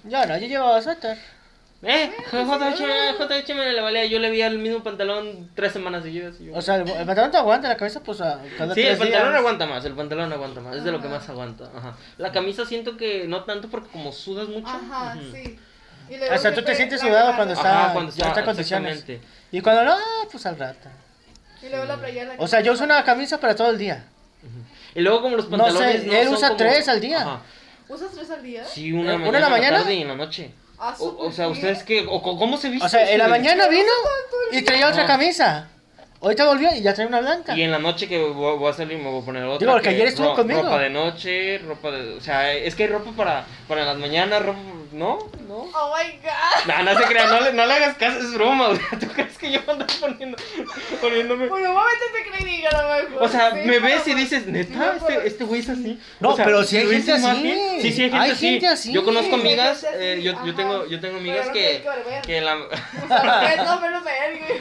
Yo 0.05 0.25
no, 0.25 0.39
yo 0.39 0.47
llevaba 0.47 0.81
suéter. 0.81 1.19
Eh, 1.83 2.13
JH, 2.31 3.19
JH 3.19 3.55
me 3.57 3.73
la 3.73 3.83
valía, 3.83 4.05
yo 4.07 4.21
le 4.21 4.31
vi 4.31 4.43
el 4.43 4.59
mismo 4.59 4.85
pantalón 4.85 5.51
tres 5.57 5.73
semanas 5.73 6.05
seguidas. 6.05 6.37
y 6.41 6.47
yo- 6.47 6.55
O 6.55 6.63
sea, 6.63 6.77
el, 6.77 6.89
el 6.89 7.07
pantalón 7.07 7.33
te 7.33 7.39
aguanta, 7.39 7.69
la 7.69 7.77
cabeza, 7.77 8.01
pues 8.05 8.21
a 8.21 8.41
cada 8.57 8.73
Sí, 8.75 8.83
el 8.83 8.97
pantalón 8.99 9.29
días. 9.31 9.39
aguanta 9.41 9.67
más, 9.67 9.85
el 9.85 9.95
pantalón 9.95 10.33
aguanta 10.33 10.61
más, 10.61 10.77
es 10.77 10.85
de 10.85 10.93
lo 10.93 11.01
que 11.01 11.09
Ajá. 11.09 11.17
más 11.19 11.29
aguanta. 11.29 11.71
Ajá. 11.77 11.97
La 12.19 12.31
camisa 12.31 12.65
siento 12.67 12.97
que 12.97 13.27
no 13.27 13.43
tanto 13.45 13.69
porque 13.69 13.89
como 13.91 14.13
sudas 14.13 14.49
mucho. 14.49 14.69
Ajá, 14.69 15.17
ujú. 15.17 15.33
sí. 15.35 15.59
Y 16.09 16.17
luego 16.17 16.35
O 16.35 16.39
sea, 16.39 16.55
tú 16.55 16.63
te 16.63 16.75
sientes 16.77 17.01
sudado 17.01 17.35
cuando 17.35 17.55
está- 17.55 17.85
Ajá, 17.85 17.93
cuando 17.93 18.11
está, 18.13 18.27
en 18.39 18.45
condiciones. 18.45 18.93
exactamente. 18.95 19.29
Y 19.53 19.61
cuando 19.61 19.85
no, 19.85 19.97
pues 20.31 20.47
al 20.47 20.57
rato. 20.59 20.89
Y 21.63 21.69
luego 21.69 21.85
la 21.87 21.97
playera. 21.97 22.35
la 22.35 22.43
O 22.43 22.47
sea, 22.47 22.61
yo 22.61 22.73
uso 22.73 22.85
una 22.85 23.03
camisa 23.05 23.39
para 23.41 23.55
todo 23.57 23.71
el 23.71 23.79
día. 23.79 24.05
Y 24.95 25.01
luego 25.01 25.23
como 25.23 25.37
los 25.37 25.49
No 25.51 25.59
pantalones 25.59 26.03
sé, 26.03 26.21
él 26.21 26.27
son 26.27 26.35
usa 26.35 26.49
como- 26.49 26.59
tres 26.59 26.89
al 26.89 27.01
día. 27.01 27.21
Ajá. 27.21 27.41
¿Usas 27.89 28.11
tres 28.13 28.31
al 28.31 28.43
día? 28.43 28.65
Sí, 28.67 28.93
una, 28.93 29.15
¿Una 29.15 29.19
mañana, 29.19 29.37
en 29.39 29.43
la 29.43 29.49
mañana? 29.51 29.79
tarde 29.79 29.95
y 29.95 30.03
en 30.03 30.09
la 30.09 30.15
noche. 30.15 30.51
Ah, 30.79 30.95
O, 31.01 31.27
o 31.27 31.33
sea, 31.33 31.49
ustedes 31.49 31.83
qué, 31.83 32.07
o, 32.09 32.23
¿cómo 32.23 32.57
se 32.57 32.69
viste? 32.69 32.87
O 32.87 32.89
sea, 32.89 33.11
en 33.11 33.19
la 33.19 33.29
mañana 33.29 33.67
vino 33.69 33.91
y 34.53 34.63
traía 34.63 34.89
otra 34.89 35.05
Ajá. 35.05 35.13
camisa. 35.19 35.69
Ahorita 36.21 36.47
volvió 36.47 36.75
y 36.75 36.83
ya 36.83 36.95
trae 36.95 37.07
una 37.07 37.21
blanca. 37.21 37.57
Y 37.57 37.63
en 37.63 37.71
la 37.71 37.79
noche 37.79 38.09
que 38.09 38.19
voy, 38.19 38.57
voy 38.59 38.71
a 38.71 38.75
salir 38.75 38.99
me 38.99 39.09
voy 39.11 39.23
a 39.23 39.25
poner 39.25 39.45
otra. 39.45 39.59
Digo, 39.59 39.73
porque 39.73 39.89
que 39.91 39.95
ayer 39.95 40.09
estuvo 40.09 40.29
ro- 40.29 40.35
conmigo. 40.37 40.63
Ropa 40.63 40.79
de 40.81 40.91
noche, 40.91 41.59
ropa 41.59 41.91
de... 41.93 42.15
O 42.15 42.21
sea, 42.21 42.53
es 42.53 42.75
que 42.75 42.85
hay 42.85 42.89
ropa 42.91 43.13
para, 43.13 43.47
para 43.69 43.85
las 43.85 43.97
mañanas, 43.99 44.45
ropa... 44.45 44.59
¿No? 44.93 45.19
¿No? 45.47 45.57
Oh 45.75 45.95
my 45.97 46.19
god. 46.23 46.67
No, 46.67 46.83
no 46.83 46.99
se 46.99 47.05
crean, 47.07 47.31
no 47.31 47.41
le, 47.41 47.53
no 47.53 47.67
le 47.67 47.73
hagas 47.75 47.97
caso, 47.97 48.19
es 48.19 48.33
broma. 48.35 48.69
O 48.69 48.77
sea, 48.77 48.89
¿tú 49.01 49.07
crees 49.09 49.37
que 49.37 49.51
yo 49.51 49.61
ando 49.69 49.87
poniendo, 50.01 50.37
poniéndome... 51.01 51.47
Por 51.47 51.61
un 51.61 51.75
momento 51.75 52.05
te 52.13 52.31
creí 52.31 52.61
que 52.63 52.69
a 52.69 52.83
lo 52.83 53.09
mejor. 53.09 53.23
O 53.23 53.29
sea, 53.29 53.51
sí, 53.53 53.59
me 53.65 53.79
ves 53.79 54.07
y 54.09 54.15
dices, 54.15 54.47
neta, 54.47 54.97
este, 54.97 55.27
este 55.27 55.45
güey 55.45 55.61
es 55.61 55.69
así. 55.69 56.01
No, 56.21 56.31
O 56.31 56.37
sea, 56.37 56.45
pero 56.45 56.65
sí 56.65 56.77
hay 56.79 56.85
¿lo 56.85 56.91
gente 56.91 57.13
así. 57.13 57.43
bien? 57.43 57.83
Sí, 57.83 57.93
sí, 57.93 58.03
hay 58.03 58.11
gente, 58.11 58.17
Hay 58.17 58.31
así. 58.31 58.49
gente 58.49 58.67
así. 58.67 58.93
Yo 58.93 59.05
conozco 59.05 59.35
amigas, 59.35 59.87
eh, 59.95 60.21
yo, 60.23 60.33
yo, 60.45 60.55
tengo, 60.55 60.87
yo 60.87 61.01
tengo 61.01 61.19
amigas 61.19 61.49
Pero 61.53 61.79
no 61.85 62.11
que, 62.11 62.21
que 62.27 62.41
la... 62.41 62.55
Verga. 62.57 63.99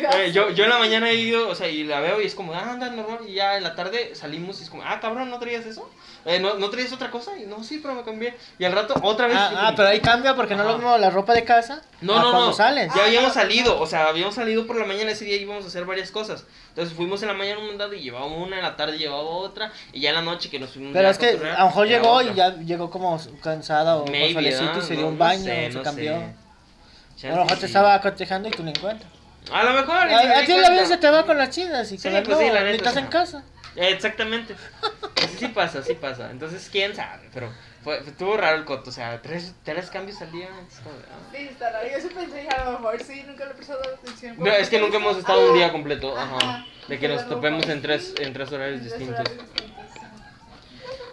Eh, 0.17 0.31
yo, 0.31 0.49
yo 0.51 0.63
en 0.63 0.69
la 0.69 0.77
mañana 0.79 1.09
he 1.09 1.15
ido, 1.15 1.49
o 1.49 1.55
sea, 1.55 1.67
y 1.67 1.83
la 1.83 1.99
veo 1.99 2.21
y 2.21 2.25
es 2.25 2.35
como, 2.35 2.53
ah, 2.53 2.71
anda, 2.71 2.89
normal. 2.89 3.19
Y 3.27 3.33
ya 3.33 3.57
en 3.57 3.63
la 3.63 3.75
tarde 3.75 4.15
salimos 4.15 4.59
y 4.59 4.63
es 4.63 4.69
como, 4.69 4.83
ah, 4.83 4.99
cabrón, 4.99 5.29
¿no 5.29 5.39
traías 5.39 5.65
eso? 5.65 5.89
Eh, 6.25 6.39
¿no, 6.39 6.55
¿No 6.55 6.69
traías 6.69 6.91
otra 6.91 7.09
cosa? 7.11 7.37
Y 7.37 7.45
no, 7.45 7.63
sí, 7.63 7.79
pero 7.81 7.93
me 7.95 8.03
cambié. 8.03 8.35
Y 8.59 8.65
al 8.65 8.73
rato, 8.73 8.95
otra 9.01 9.27
vez. 9.27 9.37
Ah, 9.37 9.51
ah, 9.67 9.73
pero 9.75 9.89
ahí 9.89 9.99
cambia 9.99 10.16
porque 10.35 10.55
no 10.55 10.63
es 10.63 10.67
lo 10.69 10.77
mismo 10.77 10.97
la 10.97 11.09
ropa 11.09 11.33
de 11.33 11.43
casa 11.43 11.81
No, 12.01 12.13
a 12.17 12.21
no, 12.21 12.29
cuando 12.31 12.47
no. 12.47 12.53
sales. 12.53 12.91
Ya 12.95 13.01
Ah, 13.01 13.05
habíamos 13.05 13.29
no, 13.29 13.33
salido, 13.41 13.75
no. 13.75 13.81
o 13.81 13.87
sea, 13.87 14.07
habíamos 14.07 14.35
salido 14.35 14.65
por 14.67 14.75
la 14.77 14.85
mañana 14.85 15.11
ese 15.11 15.25
día 15.25 15.37
y 15.37 15.41
íbamos 15.41 15.63
a 15.65 15.67
hacer 15.67 15.85
varias 15.85 16.11
cosas. 16.11 16.45
Entonces 16.69 16.95
fuimos 16.95 17.21
en 17.21 17.27
la 17.29 17.33
mañana 17.33 17.59
un 17.59 17.67
mandado 17.67 17.93
y 17.93 18.01
llevábamos 18.01 18.45
una, 18.47 18.57
en 18.57 18.63
la 18.63 18.75
tarde 18.75 18.97
llevaba 18.97 19.21
otra, 19.23 19.71
y 19.93 20.01
ya 20.01 20.09
en 20.09 20.15
la 20.15 20.21
noche 20.21 20.49
que 20.49 20.59
nos 20.59 20.71
fuimos 20.71 20.91
Pero 20.93 21.09
es 21.09 21.17
que 21.17 21.31
cotorrear, 21.31 21.55
a 21.55 21.59
lo 21.61 21.65
mejor 21.67 21.87
llegó 21.87 22.11
otra. 22.11 22.31
y 22.31 22.35
ya 22.35 22.55
llegó 22.57 22.89
como 22.89 23.19
cansada 23.41 23.97
o 23.97 24.03
con 24.03 24.11
Maybe, 24.11 24.33
solecito 24.33 24.79
y 24.79 24.81
se 24.81 24.93
dio 24.93 25.01
No- 25.03 25.07
un 25.09 25.17
no 25.17 25.25
baño, 25.25 25.43
sé, 25.43 25.71
se 25.71 25.77
no 25.77 25.83
cambió. 25.83 26.23
sé. 27.15 27.27
A 27.27 27.31
lo 27.31 27.37
mejor 27.43 27.53
sí. 27.53 27.59
te 27.61 27.65
estaba 27.65 27.99
cotejando 28.01 28.47
y 28.47 28.51
tú 28.51 28.63
ni 28.63 28.69
en 28.71 28.79
cuenta. 28.79 29.05
A 29.51 29.63
lo 29.63 29.71
mejor. 29.73 29.95
A, 29.95 30.39
a 30.39 30.45
ti 30.45 30.53
la 30.57 30.69
vida 30.71 30.85
se 30.85 30.97
te 30.97 31.09
va 31.09 31.25
con 31.25 31.37
las 31.37 31.49
chidas 31.51 31.91
y 31.91 31.97
Sí, 31.97 32.03
con 32.03 32.13
las 32.13 32.23
pues 32.27 32.37
sí, 32.37 32.47
no, 32.47 32.53
la 32.53 32.61
neta, 32.63 32.75
estás 32.75 32.97
en 32.97 33.07
casa. 33.07 33.43
Exactamente. 33.75 34.55
Sí, 35.17 35.35
sí 35.39 35.47
pasa, 35.47 35.81
sí 35.83 35.93
pasa. 35.95 36.29
Entonces, 36.31 36.69
quién 36.71 36.95
sabe, 36.95 37.27
pero 37.33 37.51
fue, 37.83 37.99
estuvo 37.99 38.35
raro 38.37 38.57
el 38.57 38.65
coto. 38.65 38.89
O 38.89 38.93
sea, 38.93 39.21
tres, 39.21 39.53
tres 39.63 39.89
cambios 39.89 40.21
al 40.21 40.31
día. 40.31 40.49
ah. 40.51 41.29
Sí, 41.31 41.37
está 41.49 41.71
raro. 41.71 41.87
Yo 41.91 41.99
sí 42.01 42.09
pensé, 42.13 42.47
a 42.49 42.65
lo 42.65 42.71
mejor 42.79 43.03
sí, 43.03 43.23
nunca 43.27 43.45
le 43.45 43.51
he 43.51 43.53
prestado 43.55 43.79
atención. 44.01 44.35
No, 44.39 44.47
es 44.51 44.69
que 44.69 44.79
nunca 44.79 44.97
hemos 44.97 45.17
estado 45.17 45.49
un 45.49 45.53
día 45.55 45.71
completo. 45.71 46.17
Ajá. 46.17 46.35
Ajá. 46.37 46.65
De 46.87 46.99
que 46.99 47.07
nos 47.07 47.27
topemos 47.27 47.67
en 47.67 47.81
tres, 47.81 48.13
en 48.19 48.33
tres 48.33 48.51
horarios 48.51 48.81
En 48.81 48.87
tres 48.87 48.99
distintos. 48.99 49.19
horarios 49.19 49.43
distintos. 49.45 49.77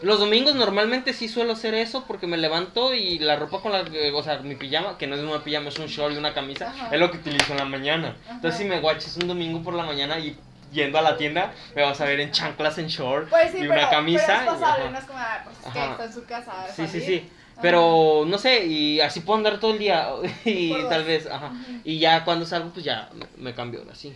Los 0.02 0.18
domingos 0.18 0.54
normalmente 0.54 1.14
sí 1.14 1.28
suelo 1.28 1.54
hacer 1.54 1.72
eso 1.72 2.04
porque 2.06 2.26
me 2.26 2.36
levanto 2.36 2.92
y 2.92 3.18
la 3.20 3.36
ropa 3.36 3.62
con 3.62 3.72
la 3.72 3.84
que, 3.84 4.12
o 4.12 4.22
sea, 4.22 4.38
mi 4.40 4.54
pijama, 4.54 4.98
que 4.98 5.06
no 5.06 5.14
es 5.16 5.22
una 5.22 5.42
pijama, 5.42 5.68
es 5.70 5.78
un 5.78 5.86
short 5.86 6.12
y 6.14 6.18
una 6.18 6.34
camisa, 6.34 6.68
Ajá. 6.68 6.88
es 6.92 7.00
lo 7.00 7.10
que 7.10 7.16
utilizo 7.18 7.52
en 7.52 7.58
la 7.58 7.64
mañana. 7.64 8.16
Ajá. 8.24 8.34
Entonces 8.34 8.60
si 8.60 8.66
me 8.66 8.80
guaches 8.80 9.16
un 9.16 9.28
domingo 9.28 9.62
por 9.62 9.72
la 9.72 9.84
mañana 9.84 10.18
y 10.18 10.36
yendo 10.74 10.98
a 10.98 11.02
la 11.02 11.16
tienda, 11.16 11.54
me 11.74 11.82
vas 11.82 11.98
a 12.00 12.04
ver 12.04 12.20
en 12.20 12.30
chanclas, 12.32 12.76
en 12.78 12.88
short 12.88 13.30
Pues 13.30 13.50
sí, 13.52 13.58
y 13.58 13.60
pero, 13.60 13.72
una 13.72 13.88
camisa. 13.88 14.24
pero 14.26 14.40
es 14.40 14.60
pasable, 14.60 14.90
no 14.90 14.98
es 14.98 15.04
como, 15.04 15.18
ah, 15.18 15.40
pues 15.44 15.56
es 15.56 15.62
que 15.72 15.78
Ajá. 15.78 15.90
está 15.92 16.04
en 16.04 16.12
su 16.12 16.24
casa. 16.24 16.64
a 16.64 16.68
Sí, 16.68 16.86
sí, 16.88 17.00
sí. 17.00 17.28
Pero 17.62 18.24
no 18.26 18.36
sé, 18.36 18.66
y 18.66 19.00
así 19.00 19.20
puedo 19.20 19.38
andar 19.38 19.60
todo 19.60 19.72
el 19.72 19.78
día 19.78 20.08
y 20.44 20.70
Por 20.70 20.80
dos. 20.82 20.90
tal 20.90 21.04
vez, 21.04 21.26
ajá. 21.26 21.52
Y 21.84 21.98
ya 21.98 22.24
cuando 22.24 22.44
salgo, 22.44 22.70
pues 22.70 22.84
ya 22.84 23.08
me, 23.38 23.54
cambio 23.54 23.84
así. 23.90 24.12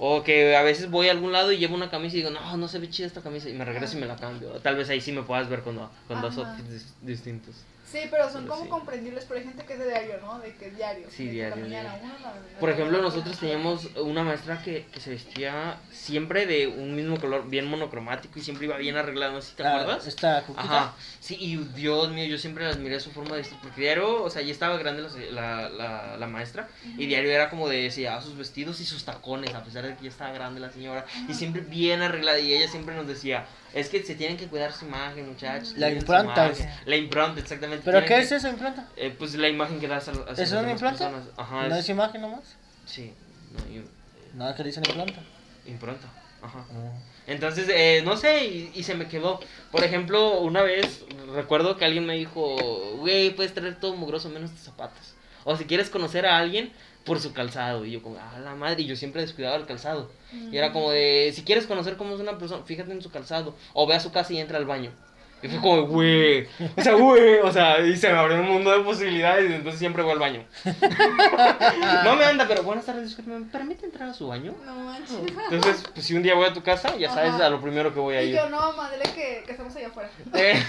O 0.00 0.22
que 0.22 0.54
a 0.54 0.62
veces 0.62 0.90
voy 0.90 1.08
a 1.08 1.12
algún 1.12 1.32
lado 1.32 1.50
y 1.50 1.56
llevo 1.58 1.74
una 1.74 1.90
camisa 1.90 2.14
y 2.16 2.18
digo, 2.20 2.30
no, 2.30 2.56
no 2.56 2.68
se 2.68 2.78
ve 2.78 2.88
chida 2.88 3.06
esta 3.08 3.20
camisa 3.22 3.48
y 3.48 3.54
me 3.54 3.64
regreso 3.64 3.96
y 3.96 4.00
me 4.00 4.06
la 4.06 4.14
cambio. 4.16 4.50
Tal 4.62 4.76
vez 4.76 4.88
ahí 4.90 5.00
sí 5.00 5.10
me 5.10 5.22
puedas 5.22 5.48
ver 5.48 5.62
con, 5.62 5.76
con 6.06 6.20
dos 6.20 6.36
outfits 6.38 6.68
dis- 6.70 6.92
distintos. 7.02 7.56
Sí, 7.90 8.00
pero 8.10 8.24
son 8.30 8.42
Pero 8.42 8.52
como 8.54 8.64
sí. 8.64 8.68
comprendibles, 8.70 9.24
pero 9.24 9.40
hay 9.40 9.46
gente 9.46 9.64
que 9.64 9.72
es 9.72 9.78
de 9.78 9.86
diario, 9.88 10.18
¿no? 10.20 10.38
De 10.40 10.54
que 10.54 10.66
es 10.66 10.76
diario. 10.76 11.06
Sí, 11.10 11.24
de 11.24 11.30
que 11.30 11.34
diario, 11.36 11.64
diario. 11.66 11.90
uno, 12.02 12.12
Por 12.60 12.68
ejemplo, 12.70 12.98
otro. 12.98 13.08
nosotros 13.10 13.38
teníamos 13.38 13.86
una 13.96 14.22
maestra 14.24 14.62
que, 14.62 14.84
que 14.92 15.00
se 15.00 15.10
vestía 15.10 15.78
siempre 15.90 16.44
de 16.44 16.66
un 16.66 16.94
mismo 16.94 17.18
color, 17.18 17.48
bien 17.48 17.64
monocromático 17.66 18.38
y 18.38 18.42
siempre 18.42 18.66
iba 18.66 18.76
bien 18.76 18.96
arreglada, 18.96 19.32
no 19.32 19.40
si 19.40 19.54
te 19.54 19.62
Ah, 19.64 19.70
acuerdas. 19.76 20.06
Esta. 20.06 20.44
Ajá, 20.56 20.94
sí, 21.20 21.36
y 21.40 21.56
Dios 21.56 22.10
mío, 22.10 22.26
yo 22.26 22.36
siempre 22.36 22.66
admiré 22.66 23.00
su 23.00 23.10
forma 23.10 23.30
de 23.36 23.38
vestir, 23.42 23.58
porque 23.62 23.80
diario, 23.80 24.22
o 24.22 24.28
sea, 24.28 24.42
ya 24.42 24.52
estaba 24.52 24.76
grande 24.76 25.02
la, 25.02 25.08
la, 25.32 25.68
la, 25.70 26.16
la 26.18 26.26
maestra, 26.26 26.68
y 26.98 27.06
diario 27.06 27.30
era 27.30 27.48
como 27.48 27.68
de, 27.68 27.90
se 27.90 28.02
llevaba 28.02 28.20
sus 28.20 28.36
vestidos 28.36 28.80
y 28.80 28.84
sus 28.84 29.04
tacones, 29.04 29.54
a 29.54 29.64
pesar 29.64 29.86
de 29.86 29.94
que 29.96 30.02
ya 30.04 30.10
estaba 30.10 30.32
grande 30.32 30.60
la 30.60 30.70
señora, 30.70 31.06
y 31.26 31.32
siempre 31.32 31.62
bien 31.62 32.02
arreglada, 32.02 32.38
y 32.38 32.52
ella 32.52 32.68
siempre 32.68 32.94
nos 32.94 33.06
decía, 33.06 33.46
es 33.74 33.88
que 33.88 34.02
se 34.02 34.14
tienen 34.14 34.36
que 34.36 34.46
cuidar 34.46 34.72
su 34.72 34.86
imagen, 34.86 35.28
muchachos. 35.28 35.74
La 35.76 35.90
impronta, 35.90 36.46
imagen". 36.46 36.66
dice. 36.66 36.70
La 36.86 36.96
impronta, 36.96 37.40
exactamente. 37.40 37.82
¿Pero 37.84 38.00
qué 38.00 38.06
que- 38.06 38.18
es 38.20 38.32
eso, 38.32 38.48
implanta? 38.48 38.86
Eh, 38.96 39.14
pues 39.16 39.34
la 39.34 39.48
imagen 39.48 39.78
que 39.80 39.88
das 39.88 40.08
a, 40.08 40.12
a 40.12 40.32
¿Es 40.36 40.52
una 40.52 40.70
implanta? 40.70 41.10
Ajá, 41.36 41.68
¿No 41.68 41.74
es- 41.74 41.80
es 41.80 41.88
imagen 41.88 42.20
nomás? 42.20 42.56
sí, 42.86 43.12
no, 43.52 43.58
im- 43.74 43.86
Nada 44.34 44.54
que 44.54 44.62
dicen 44.64 44.82
implanta. 44.86 45.20
impronta, 45.66 46.06
ajá. 46.42 46.64
Ah. 46.70 46.92
Entonces, 47.26 47.68
eh, 47.68 48.00
no 48.04 48.16
sé, 48.16 48.46
y, 48.46 48.72
y 48.74 48.82
se 48.84 48.94
me 48.94 49.06
quedó. 49.06 49.38
Por 49.70 49.84
ejemplo, 49.84 50.40
una 50.40 50.62
vez 50.62 51.04
recuerdo 51.34 51.76
que 51.76 51.84
alguien 51.84 52.06
me 52.06 52.14
dijo, 52.14 52.56
güey, 52.96 53.30
puedes 53.36 53.52
traer 53.52 53.78
todo 53.78 53.94
mugroso 53.96 54.30
menos 54.30 54.50
tus 54.52 54.60
zapatos. 54.60 55.14
O 55.44 55.56
si 55.56 55.64
quieres 55.66 55.90
conocer 55.90 56.24
a 56.26 56.38
alguien 56.38 56.72
por 57.08 57.18
su 57.20 57.32
calzado. 57.32 57.84
Y 57.84 57.90
yo 57.90 58.02
como, 58.02 58.18
ah, 58.18 58.38
la 58.38 58.54
madre, 58.54 58.82
y 58.82 58.86
yo 58.86 58.94
siempre 58.94 59.22
descuidaba 59.22 59.56
el 59.56 59.66
calzado. 59.66 60.10
Y 60.52 60.56
era 60.56 60.72
como 60.72 60.92
de, 60.92 61.32
si 61.34 61.42
quieres 61.42 61.66
conocer 61.66 61.96
cómo 61.96 62.14
es 62.14 62.20
una 62.20 62.38
persona, 62.38 62.62
fíjate 62.64 62.92
en 62.92 63.02
su 63.02 63.10
calzado. 63.10 63.56
O 63.72 63.86
ve 63.86 63.94
a 63.96 64.00
su 64.00 64.12
casa 64.12 64.32
y 64.32 64.38
entra 64.38 64.58
al 64.58 64.66
baño. 64.66 64.92
Y 65.40 65.46
fue 65.48 65.60
como, 65.60 65.82
güey, 65.86 66.48
o 66.76 66.82
sea, 66.82 66.94
güey, 66.94 67.38
o 67.38 67.52
sea, 67.52 67.80
y 67.80 67.96
se 67.96 68.12
me 68.12 68.18
abrió 68.18 68.40
un 68.40 68.48
mundo 68.48 68.70
de 68.76 68.80
posibilidades 68.84 69.48
y 69.50 69.54
entonces 69.54 69.78
siempre 69.78 70.02
voy 70.02 70.12
al 70.12 70.18
baño. 70.18 70.44
no 72.04 72.16
me 72.16 72.24
anda, 72.24 72.46
pero 72.48 72.62
buenas 72.62 72.84
tardes, 72.86 73.16
¿me 73.26 73.40
permite 73.46 73.86
entrar 73.86 74.08
a 74.08 74.14
su 74.14 74.28
baño? 74.28 74.54
No 74.64 74.74
manches. 74.80 75.16
Entonces, 75.50 75.84
pues 75.94 76.04
si 76.04 76.14
un 76.14 76.22
día 76.22 76.34
voy 76.34 76.46
a 76.46 76.52
tu 76.52 76.62
casa, 76.62 76.96
ya 76.96 77.10
sabes 77.10 77.34
Ajá. 77.34 77.46
a 77.46 77.50
lo 77.50 77.60
primero 77.60 77.94
que 77.94 78.00
voy 78.00 78.16
a 78.16 78.22
Y 78.22 78.30
ir. 78.30 78.36
yo, 78.36 78.48
no, 78.48 78.72
madre, 78.72 78.98
que, 79.14 79.44
que 79.46 79.52
estamos 79.52 79.74
allá 79.76 79.88
afuera. 79.88 80.10
Eh, 80.34 80.60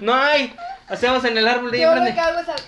no 0.00 0.14
hay. 0.14 0.54
Hacemos 0.92 1.24
en 1.24 1.38
el 1.38 1.48
árbol 1.48 1.70
de 1.70 1.78
ahí 1.78 1.82
Yo 1.84 1.94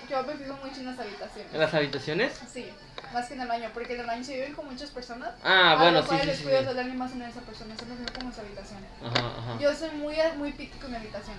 yo 0.09 0.23
me 0.23 0.33
fijo 0.33 0.57
mucho 0.63 0.79
en 0.79 0.85
las 0.87 0.99
habitaciones. 0.99 1.53
¿En 1.53 1.59
las 1.59 1.73
habitaciones? 1.73 2.41
Sí, 2.51 2.65
más 3.13 3.27
que 3.27 3.35
en 3.35 3.41
el 3.41 3.47
baño, 3.47 3.69
porque 3.71 3.93
en 3.93 3.99
el 3.99 4.05
baño 4.07 4.23
si 4.23 4.33
viven 4.33 4.53
con 4.53 4.65
muchas 4.65 4.89
personas. 4.89 5.29
Ah, 5.43 5.73
a 5.73 5.75
bueno, 5.75 6.01
sí, 6.01 6.17
sí, 6.19 6.25
les 6.25 6.37
sí. 6.37 6.43
cuido 6.43 6.61
más 6.95 7.11
en 7.11 7.21
esa 7.21 7.41
persona, 7.41 7.75
eso 7.75 7.85
me 7.85 8.11
como 8.11 8.29
en 8.29 8.33
su 8.35 8.41
habitación. 8.41 8.79
Ajá, 9.03 9.19
ajá. 9.19 9.59
Yo 9.59 9.75
soy 9.75 9.91
muy, 9.91 10.15
muy 10.37 10.51
picky 10.53 10.77
con 10.79 10.89
mi 10.89 10.97
habitación. 10.97 11.35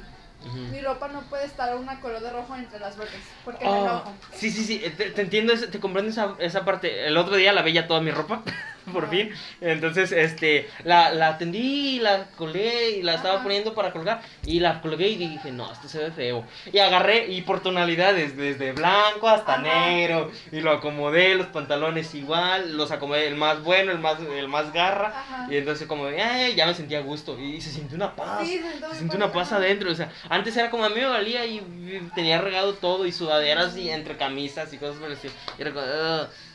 Mi 0.71 0.81
ropa 0.81 1.09
no 1.09 1.23
puede 1.23 1.45
estar 1.45 1.75
una 1.77 1.99
color 2.01 2.21
de 2.21 2.31
rojo 2.31 2.55
entre 2.55 2.79
las 2.79 2.97
brotes, 2.97 3.21
porque 3.45 3.65
me 3.65 3.71
Oh, 3.71 3.77
enojo. 3.83 4.15
sí, 4.33 4.51
sí, 4.53 4.65
sí, 4.65 4.79
te, 4.97 5.11
te 5.11 5.23
entiendo, 5.23 5.55
te 5.59 5.81
comprendo 5.81 6.11
esa, 6.13 6.37
esa 6.39 6.65
parte. 6.65 7.09
El 7.09 7.17
otro 7.17 7.35
día 7.35 7.53
la 7.53 7.63
veía 7.63 7.89
toda 7.89 8.01
mi 8.01 8.13
ropa, 8.13 8.43
por 8.93 9.09
fin. 9.09 9.31
Entonces, 9.61 10.13
este, 10.13 10.69
la, 10.85 11.11
la 11.13 11.29
atendí, 11.29 11.99
la 12.01 12.27
colgué 12.37 12.99
y 12.99 13.03
la 13.03 13.15
estaba 13.15 13.35
Ajá. 13.37 13.43
poniendo 13.43 13.75
para 13.75 13.93
colgar. 13.93 14.23
Y 14.45 14.61
la 14.61 14.81
colgué 14.81 15.09
y 15.09 15.17
dije, 15.17 15.51
no, 15.53 15.73
esto 15.73 15.89
se 15.89 15.99
ve 15.99 16.11
feo. 16.11 16.45
Y 16.73 16.79
agarré, 16.79 17.27
y 17.29 17.43
por 17.43 17.61
tonalidades, 17.61 18.37
desde 18.37 18.73
blanco 18.73 19.29
hasta 19.29 19.55
Ajá. 19.55 19.63
negro. 19.63 20.31
Y 20.53 20.61
lo 20.61 20.71
acomodé, 20.73 21.35
los 21.35 21.49
pantalones 21.49 22.15
igual, 22.15 22.77
los 22.77 22.91
acomodé, 22.91 23.27
el 23.27 23.37
más 23.37 23.63
bueno, 23.63 23.93
el 23.93 23.99
más, 23.99 24.19
el 24.21 24.49
más 24.49 24.73
garra. 24.73 25.09
Ajá. 25.09 25.49
Y 25.51 25.57
entonces 25.57 25.87
como, 25.87 26.07
ay, 26.07 26.55
ya 26.55 26.67
me 26.67 26.75
sentía 26.75 26.99
a 26.99 27.03
gusto. 27.03 27.39
Y 27.39 27.61
se 27.61 27.71
sintió 27.71 27.97
una 27.97 28.15
paz. 28.15 28.47
Sí, 28.47 28.59
se 28.59 28.63
sintió 28.63 28.81
se 28.81 28.87
muy 28.87 28.99
sintió 28.99 29.17
una 29.17 29.33
paz 29.33 29.53
adentro. 29.53 29.91
O 29.91 29.95
sea, 29.95 30.11
antes 30.29 30.57
era 30.57 30.71
como 30.71 30.85
a 30.85 30.89
mí 30.89 30.97
me 30.97 31.07
valía 31.07 31.45
y 31.45 31.57
y 31.57 32.11
tenía 32.15 32.41
regado 32.41 32.75
todo 32.75 33.07
y 33.07 33.13
sudaderas 33.13 33.77
y 33.77 33.89
entre 33.91 34.17
camisas 34.17 34.73
y 34.73 34.79
cosas 34.79 34.97
por 34.97 35.07
el 35.07 35.13
estilo. 35.15 35.33
Y 35.59 35.63
era 35.63 35.73
como. 35.73 35.87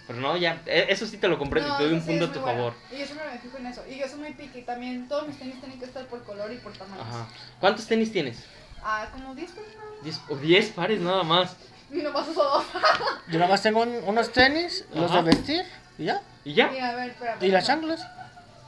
Pero 0.07 0.19
no, 0.19 0.35
ya, 0.37 0.61
e- 0.65 0.87
eso 0.89 1.05
sí 1.05 1.17
te 1.17 1.27
lo 1.27 1.37
compré, 1.37 1.61
No, 1.61 1.77
te 1.77 1.83
doy 1.83 1.93
un 1.93 2.01
sí 2.01 2.07
punto 2.07 2.25
a 2.25 2.31
tu 2.33 2.39
bueno. 2.41 2.57
favor. 2.57 2.73
Y 2.91 2.97
yo 2.99 3.05
siempre 3.05 3.27
me 3.31 3.37
fijo 3.39 3.57
en 3.57 3.65
eso. 3.67 3.83
Y 3.87 3.97
yo 3.99 4.07
soy 4.07 4.19
muy 4.19 4.33
picky 4.33 4.61
también. 4.63 5.07
Todos 5.07 5.27
mis 5.27 5.37
tenis 5.37 5.59
tienen 5.59 5.79
que 5.79 5.85
estar 5.85 6.05
por 6.07 6.23
color 6.23 6.51
y 6.51 6.57
por 6.57 6.73
tamaño. 6.73 7.01
Ajá. 7.01 7.27
¿Cuántos 7.59 7.85
tenis 7.87 8.11
tienes? 8.11 8.43
Ah, 8.83 9.07
como 9.11 9.35
10 9.35 9.51
personas. 9.51 9.77
Diez, 10.03 10.19
o 10.29 10.35
10 10.35 10.69
pares 10.71 10.99
nada 10.99 11.23
más. 11.23 11.55
Y 11.91 11.97
nomás 12.01 12.27
uso 12.27 12.41
dos. 12.43 12.63
Yo 13.27 13.37
nada 13.39 13.51
más 13.51 13.61
tengo 13.61 13.81
un- 13.81 14.03
unos 14.05 14.31
tenis, 14.31 14.85
los 14.93 15.11
Ajá. 15.11 15.21
de 15.23 15.29
vestir, 15.35 15.61
y 15.97 16.05
ya. 16.05 16.21
¿Y 16.43 16.53
ya? 16.53 16.71
Y 16.73 16.79
a 16.79 16.95
ver, 16.95 17.09
espérame. 17.11 17.43
Y 17.43 17.47
las 17.49 17.67
chanclas. 17.67 18.05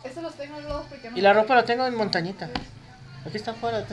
Estos 0.04 0.22
los 0.24 0.36
tengo 0.36 0.60
los 0.62 0.86
porque 0.88 1.10
no. 1.10 1.18
Y 1.18 1.22
la 1.22 1.34
ropa 1.34 1.56
la 1.56 1.64
tengo 1.66 1.86
en 1.88 1.96
montañita. 1.96 2.50
Aquí 3.26 3.38
está 3.38 3.52
afuera. 3.52 3.86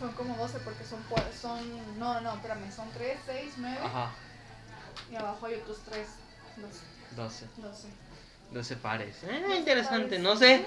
Son 0.00 0.12
como 0.12 0.34
12 0.36 0.58
porque 0.60 0.82
son, 0.84 0.98
son. 1.40 1.98
No, 1.98 2.20
no, 2.22 2.34
espérame. 2.34 2.72
Son 2.74 2.90
3, 2.92 3.18
6, 3.26 3.52
9. 3.58 3.78
Ajá. 3.84 4.10
Y 5.12 5.16
abajo 5.16 5.46
hay 5.46 5.54
otros 5.56 5.78
3. 5.90 6.06
12. 7.16 7.46
12. 7.58 7.86
12 8.52 8.76
pares. 8.76 9.16
Eh, 9.24 9.40
12 9.42 9.56
interesante, 9.58 10.02
pares. 10.08 10.20
no 10.20 10.36
sé. 10.36 10.64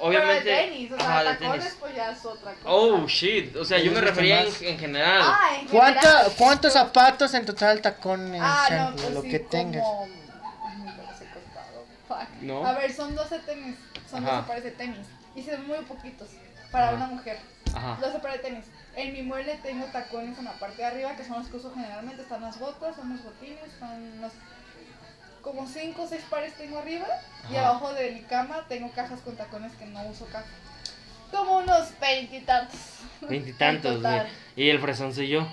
Obviamente. 0.00 0.42
Pero 0.44 0.56
de 0.56 0.62
tenis, 0.68 0.92
o 0.92 0.96
sea, 0.98 1.06
Ajá, 1.08 1.22
de 1.22 1.36
tacones, 1.36 1.64
tenis. 1.64 1.76
pues 1.80 1.96
ya 1.96 2.10
es 2.10 2.24
otra 2.26 2.52
cosa. 2.54 2.68
Oh, 2.70 3.06
shit. 3.06 3.56
O 3.56 3.64
sea, 3.64 3.78
yo 3.78 3.92
me 3.92 4.00
refería 4.00 4.42
en, 4.42 4.52
en 4.60 4.78
general. 4.78 5.22
Ah, 5.24 5.56
en 5.58 5.68
¿Cuánto- 5.68 6.00
general. 6.00 6.32
¿Cuántos 6.36 6.72
zapatos 6.74 7.34
en 7.34 7.46
total, 7.46 7.80
tacones, 7.80 8.40
Ah, 8.44 8.68
no, 8.90 8.96
pues 8.96 9.10
lo 9.14 9.22
sí, 9.22 9.30
que 9.30 9.38
tengas? 9.38 9.82
como... 9.82 10.04
Ay, 10.04 10.76
nunca 10.78 11.02
los 11.02 11.20
he 11.20 11.26
contado. 11.32 11.86
Fuck. 12.08 12.28
¿No? 12.42 12.66
A 12.66 12.72
ver, 12.74 12.92
son 12.92 13.14
12 13.14 13.38
tenis. 13.38 13.76
Son 14.10 14.22
Ajá. 14.24 14.36
12 14.36 14.48
pares 14.48 14.64
de 14.64 14.70
tenis. 14.72 15.06
Y 15.34 15.42
son 15.42 15.66
muy 15.66 15.78
poquitos 15.78 16.28
para 16.70 16.88
Ajá. 16.88 16.96
una 16.96 17.06
mujer. 17.06 17.38
Ajá. 17.76 17.98
12 18.00 18.18
pares 18.20 18.42
de 18.42 18.48
tenis. 18.48 18.64
En 18.94 19.12
mi 19.12 19.22
mueble 19.22 19.58
tengo 19.62 19.84
tacones 19.86 20.38
en 20.38 20.44
la 20.46 20.52
parte 20.52 20.78
de 20.78 20.84
arriba, 20.84 21.14
que 21.16 21.24
son 21.24 21.38
los 21.38 21.48
que 21.48 21.56
uso 21.58 21.72
generalmente. 21.74 22.22
Están 22.22 22.40
las 22.40 22.58
botas, 22.58 22.96
son 22.96 23.10
los 23.10 23.22
botines, 23.22 23.62
están 23.64 24.20
los... 24.20 24.32
Como 25.42 25.66
5 25.68 26.02
o 26.02 26.08
6 26.08 26.22
pares 26.28 26.54
tengo 26.54 26.78
arriba. 26.78 27.06
Y 27.50 27.56
Ajá. 27.56 27.68
abajo 27.68 27.92
de 27.92 28.10
mi 28.12 28.22
cama 28.22 28.64
tengo 28.68 28.90
cajas 28.92 29.20
con 29.20 29.36
tacones 29.36 29.72
que 29.74 29.86
no 29.86 30.02
uso 30.06 30.26
casi. 30.32 30.48
Como 31.30 31.58
unos 31.58 31.88
veintitantos. 32.00 32.80
Veintitantos, 33.20 34.00
güey. 34.02 34.22
Y 34.56 34.70
el 34.70 34.80
fresón 34.80 35.14
soy 35.14 35.28
yo. 35.28 35.46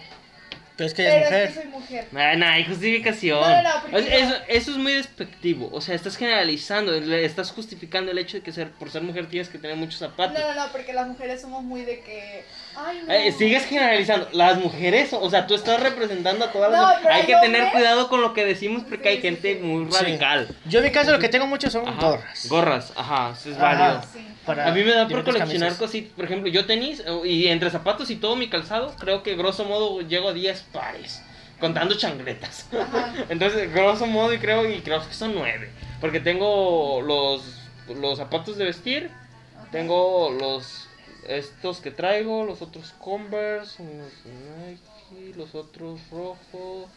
Pero 0.75 0.87
es 0.87 0.93
que 0.93 1.03
ella 1.03 1.21
es 1.21 1.29
Pero 1.29 1.35
es 1.35 1.41
mujer. 1.41 1.53
que 1.53 1.61
soy 1.61 1.71
mujer. 1.71 2.07
Nah, 2.11 2.35
nah, 2.35 2.53
hay 2.53 2.65
justificación. 2.65 3.39
No, 3.39 3.61
no, 3.61 3.87
no, 3.91 3.97
eso, 3.97 4.35
eso 4.47 4.71
es 4.71 4.77
muy 4.77 4.93
despectivo. 4.93 5.69
O 5.71 5.81
sea, 5.81 5.93
estás 5.93 6.17
generalizando, 6.17 6.93
estás 6.95 7.51
justificando 7.51 8.11
el 8.11 8.17
hecho 8.17 8.37
de 8.37 8.43
que 8.43 8.51
ser, 8.51 8.71
por 8.71 8.89
ser 8.89 9.03
mujer 9.03 9.27
tienes 9.27 9.49
que 9.49 9.59
tener 9.59 9.75
muchos 9.77 9.99
zapatos. 9.99 10.39
No, 10.39 10.53
no, 10.53 10.65
no, 10.65 10.71
porque 10.71 10.93
las 10.93 11.07
mujeres 11.07 11.41
somos 11.41 11.63
muy 11.63 11.81
de 11.83 11.99
que. 11.99 12.43
Ay, 12.75 13.01
no. 13.05 13.13
Eh, 13.13 13.31
sigues 13.31 13.65
generalizando. 13.65 14.27
Las 14.33 14.57
mujeres, 14.59 15.13
o 15.13 15.29
sea, 15.29 15.47
tú 15.47 15.55
estás 15.55 15.79
representando 15.81 16.45
a 16.45 16.51
todas 16.51 16.71
las 16.71 16.81
mujeres. 16.97 17.11
Hay 17.11 17.25
que 17.25 17.35
tener 17.41 17.61
hombres- 17.63 17.71
cuidado 17.71 18.07
con 18.09 18.21
lo 18.21 18.33
que 18.33 18.45
decimos 18.45 18.83
porque 18.87 19.03
Sí, 19.03 19.15
hay 19.15 19.21
gente 19.21 19.55
sí. 19.55 19.59
muy 19.63 19.91
Sí. 19.91 19.97
radical. 20.03 20.47
Yo 20.65 20.79
en 20.79 20.85
mi 20.85 20.91
caso 20.91 21.11
lo 21.11 21.19
que 21.19 21.29
tengo 21.29 21.47
mucho 21.47 21.69
son 21.69 21.87
Ajá. 21.87 21.99
gorras. 22.09 22.47
Gorras, 22.49 22.93
ajá, 22.95 23.31
eso 23.39 23.49
es 23.51 23.57
Ajá. 23.57 23.63
válido. 23.77 24.01
Sí. 24.13 24.27
Para 24.45 24.67
A 24.67 24.71
mí 24.71 24.83
me 24.83 24.91
da 24.93 25.07
por 25.07 25.23
coleccionar 25.23 25.57
camisas. 25.69 25.77
cositas. 25.77 26.11
Por 26.13 26.25
ejemplo, 26.25 26.49
yo 26.49 26.65
tenis 26.65 27.01
eh, 27.05 27.19
y 27.27 27.47
entre 27.47 27.69
zapatos 27.69 28.09
y 28.09 28.15
todo 28.17 28.35
mi 28.35 28.49
calzado, 28.49 28.93
creo 28.99 29.23
que 29.23 29.35
grosso 29.35 29.63
modo 29.65 30.01
llego 30.01 30.29
a 30.29 30.33
10 30.33 30.61
pares. 30.73 31.21
Contando 31.59 31.95
chancletas. 31.95 32.67
Ajá. 32.77 33.13
Entonces, 33.29 33.73
grosso 33.73 34.05
modo, 34.05 34.33
y 34.33 34.39
creo, 34.39 34.69
y 34.69 34.81
creo 34.81 34.99
que 35.07 35.13
son 35.13 35.33
9. 35.33 35.69
Porque 36.01 36.19
tengo 36.19 37.01
los, 37.01 37.41
los 37.87 38.17
zapatos 38.17 38.57
de 38.57 38.65
vestir, 38.65 39.09
Ajá. 39.57 39.67
tengo 39.71 40.29
los 40.37 40.89
estos 41.27 41.79
que 41.79 41.91
traigo, 41.91 42.45
los 42.45 42.61
otros 42.61 42.93
Converse, 42.99 43.81
unos 43.83 44.11
Nike, 44.25 45.35
los 45.37 45.53
otros 45.55 45.99
rojos. 46.11 46.87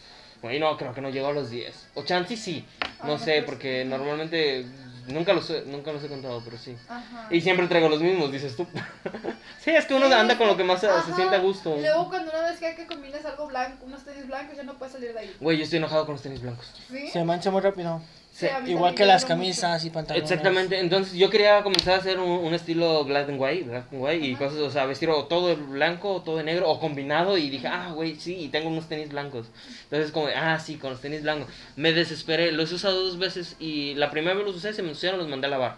Bueno, 0.42 0.70
no, 0.70 0.76
creo 0.76 0.94
que 0.94 1.00
no 1.00 1.10
llego 1.10 1.28
a 1.28 1.32
los 1.32 1.50
10. 1.50 1.88
O 1.94 2.04
chance 2.04 2.36
sí, 2.36 2.64
Ah, 2.82 3.04
no 3.04 3.12
no, 3.14 3.18
sé, 3.18 3.42
porque 3.42 3.82
sí. 3.82 3.88
normalmente 3.88 4.66
nunca 5.08 5.32
los, 5.32 5.48
he, 5.50 5.62
nunca 5.66 5.92
los 5.92 6.04
he 6.04 6.08
contado, 6.08 6.42
pero 6.44 6.58
sí. 6.58 6.76
Ajá. 6.88 7.28
Y 7.30 7.40
siempre 7.40 7.66
traigo 7.68 7.88
los 7.88 8.00
mismos, 8.00 8.30
dices 8.30 8.54
tú. 8.54 8.66
sí, 9.64 9.70
es 9.70 9.86
que 9.86 9.94
uno 9.94 10.06
Sí, 10.06 10.12
anda 10.12 10.36
con 10.36 10.46
lo 10.46 10.56
que 10.56 10.64
más 10.64 10.80
se, 10.80 10.86
se 10.86 10.92
ajá. 10.92 11.14
siente 11.16 11.36
a 11.36 11.38
gusto. 11.38 11.76
Y 11.76 11.80
Luego, 11.80 12.08
cuando 12.08 12.30
una 12.30 12.42
vez 12.50 12.58
que 12.58 12.66
hay 12.66 12.76
que 12.76 12.86
combinas 12.86 13.24
algo 13.24 13.46
blanco, 13.46 13.86
unos 13.86 14.04
tenis 14.04 14.26
blancos, 14.26 14.56
ya 14.56 14.62
no 14.62 14.74
puedes 14.74 14.92
salir 14.92 15.12
de 15.14 15.20
ahí. 15.20 15.36
Güey, 15.40 15.56
yo 15.58 15.64
estoy 15.64 15.78
enojado 15.78 16.04
con 16.04 16.14
los 16.14 16.22
tenis 16.22 16.42
blancos. 16.42 16.70
¿Sí? 16.90 17.08
Se 17.08 17.24
mancha 17.24 17.50
muy 17.50 17.62
rápido. 17.62 18.00
Sí, 18.37 18.46
Igual 18.66 18.94
que 18.94 19.07
las 19.07 19.25
camisas 19.25 19.83
y 19.87 19.88
pantalones. 19.88 20.31
Exactamente, 20.31 20.79
entonces 20.79 21.14
yo 21.14 21.31
quería 21.31 21.62
comenzar 21.62 21.94
a 21.94 21.96
hacer 21.96 22.20
un, 22.20 22.29
un 22.29 22.53
estilo 22.53 23.03
black 23.07 23.31
and 23.31 23.40
white, 23.40 23.64
black 23.64 23.87
and 23.90 24.03
white 24.03 24.27
y 24.27 24.35
cosas, 24.35 24.59
o 24.59 24.68
sea, 24.68 24.85
vestir 24.85 25.09
o 25.09 25.25
todo 25.25 25.49
de 25.49 25.55
blanco 25.55 26.16
o 26.16 26.20
todo 26.20 26.37
de 26.37 26.42
negro 26.42 26.68
o 26.68 26.79
combinado 26.79 27.38
y 27.38 27.49
dije, 27.49 27.66
ah, 27.66 27.92
güey, 27.94 28.16
sí, 28.16 28.37
y 28.38 28.49
tengo 28.49 28.68
unos 28.68 28.90
tenis 28.90 29.09
blancos. 29.09 29.46
Entonces 29.85 30.11
como, 30.11 30.29
ah, 30.37 30.59
sí, 30.59 30.77
con 30.77 30.90
los 30.90 31.01
tenis 31.01 31.22
blancos. 31.22 31.49
Me 31.77 31.94
desesperé, 31.94 32.53
los 32.53 32.70
he 32.72 32.75
usado 32.75 33.03
dos 33.03 33.18
veces 33.18 33.57
y 33.59 33.94
la 33.94 34.11
primera 34.11 34.37
vez 34.37 34.44
los 34.44 34.57
usé, 34.57 34.75
se 34.75 34.83
me 34.83 34.90
ensuciaron, 34.90 35.18
los 35.18 35.29
mandé 35.29 35.46
a 35.46 35.51
lavar. 35.51 35.77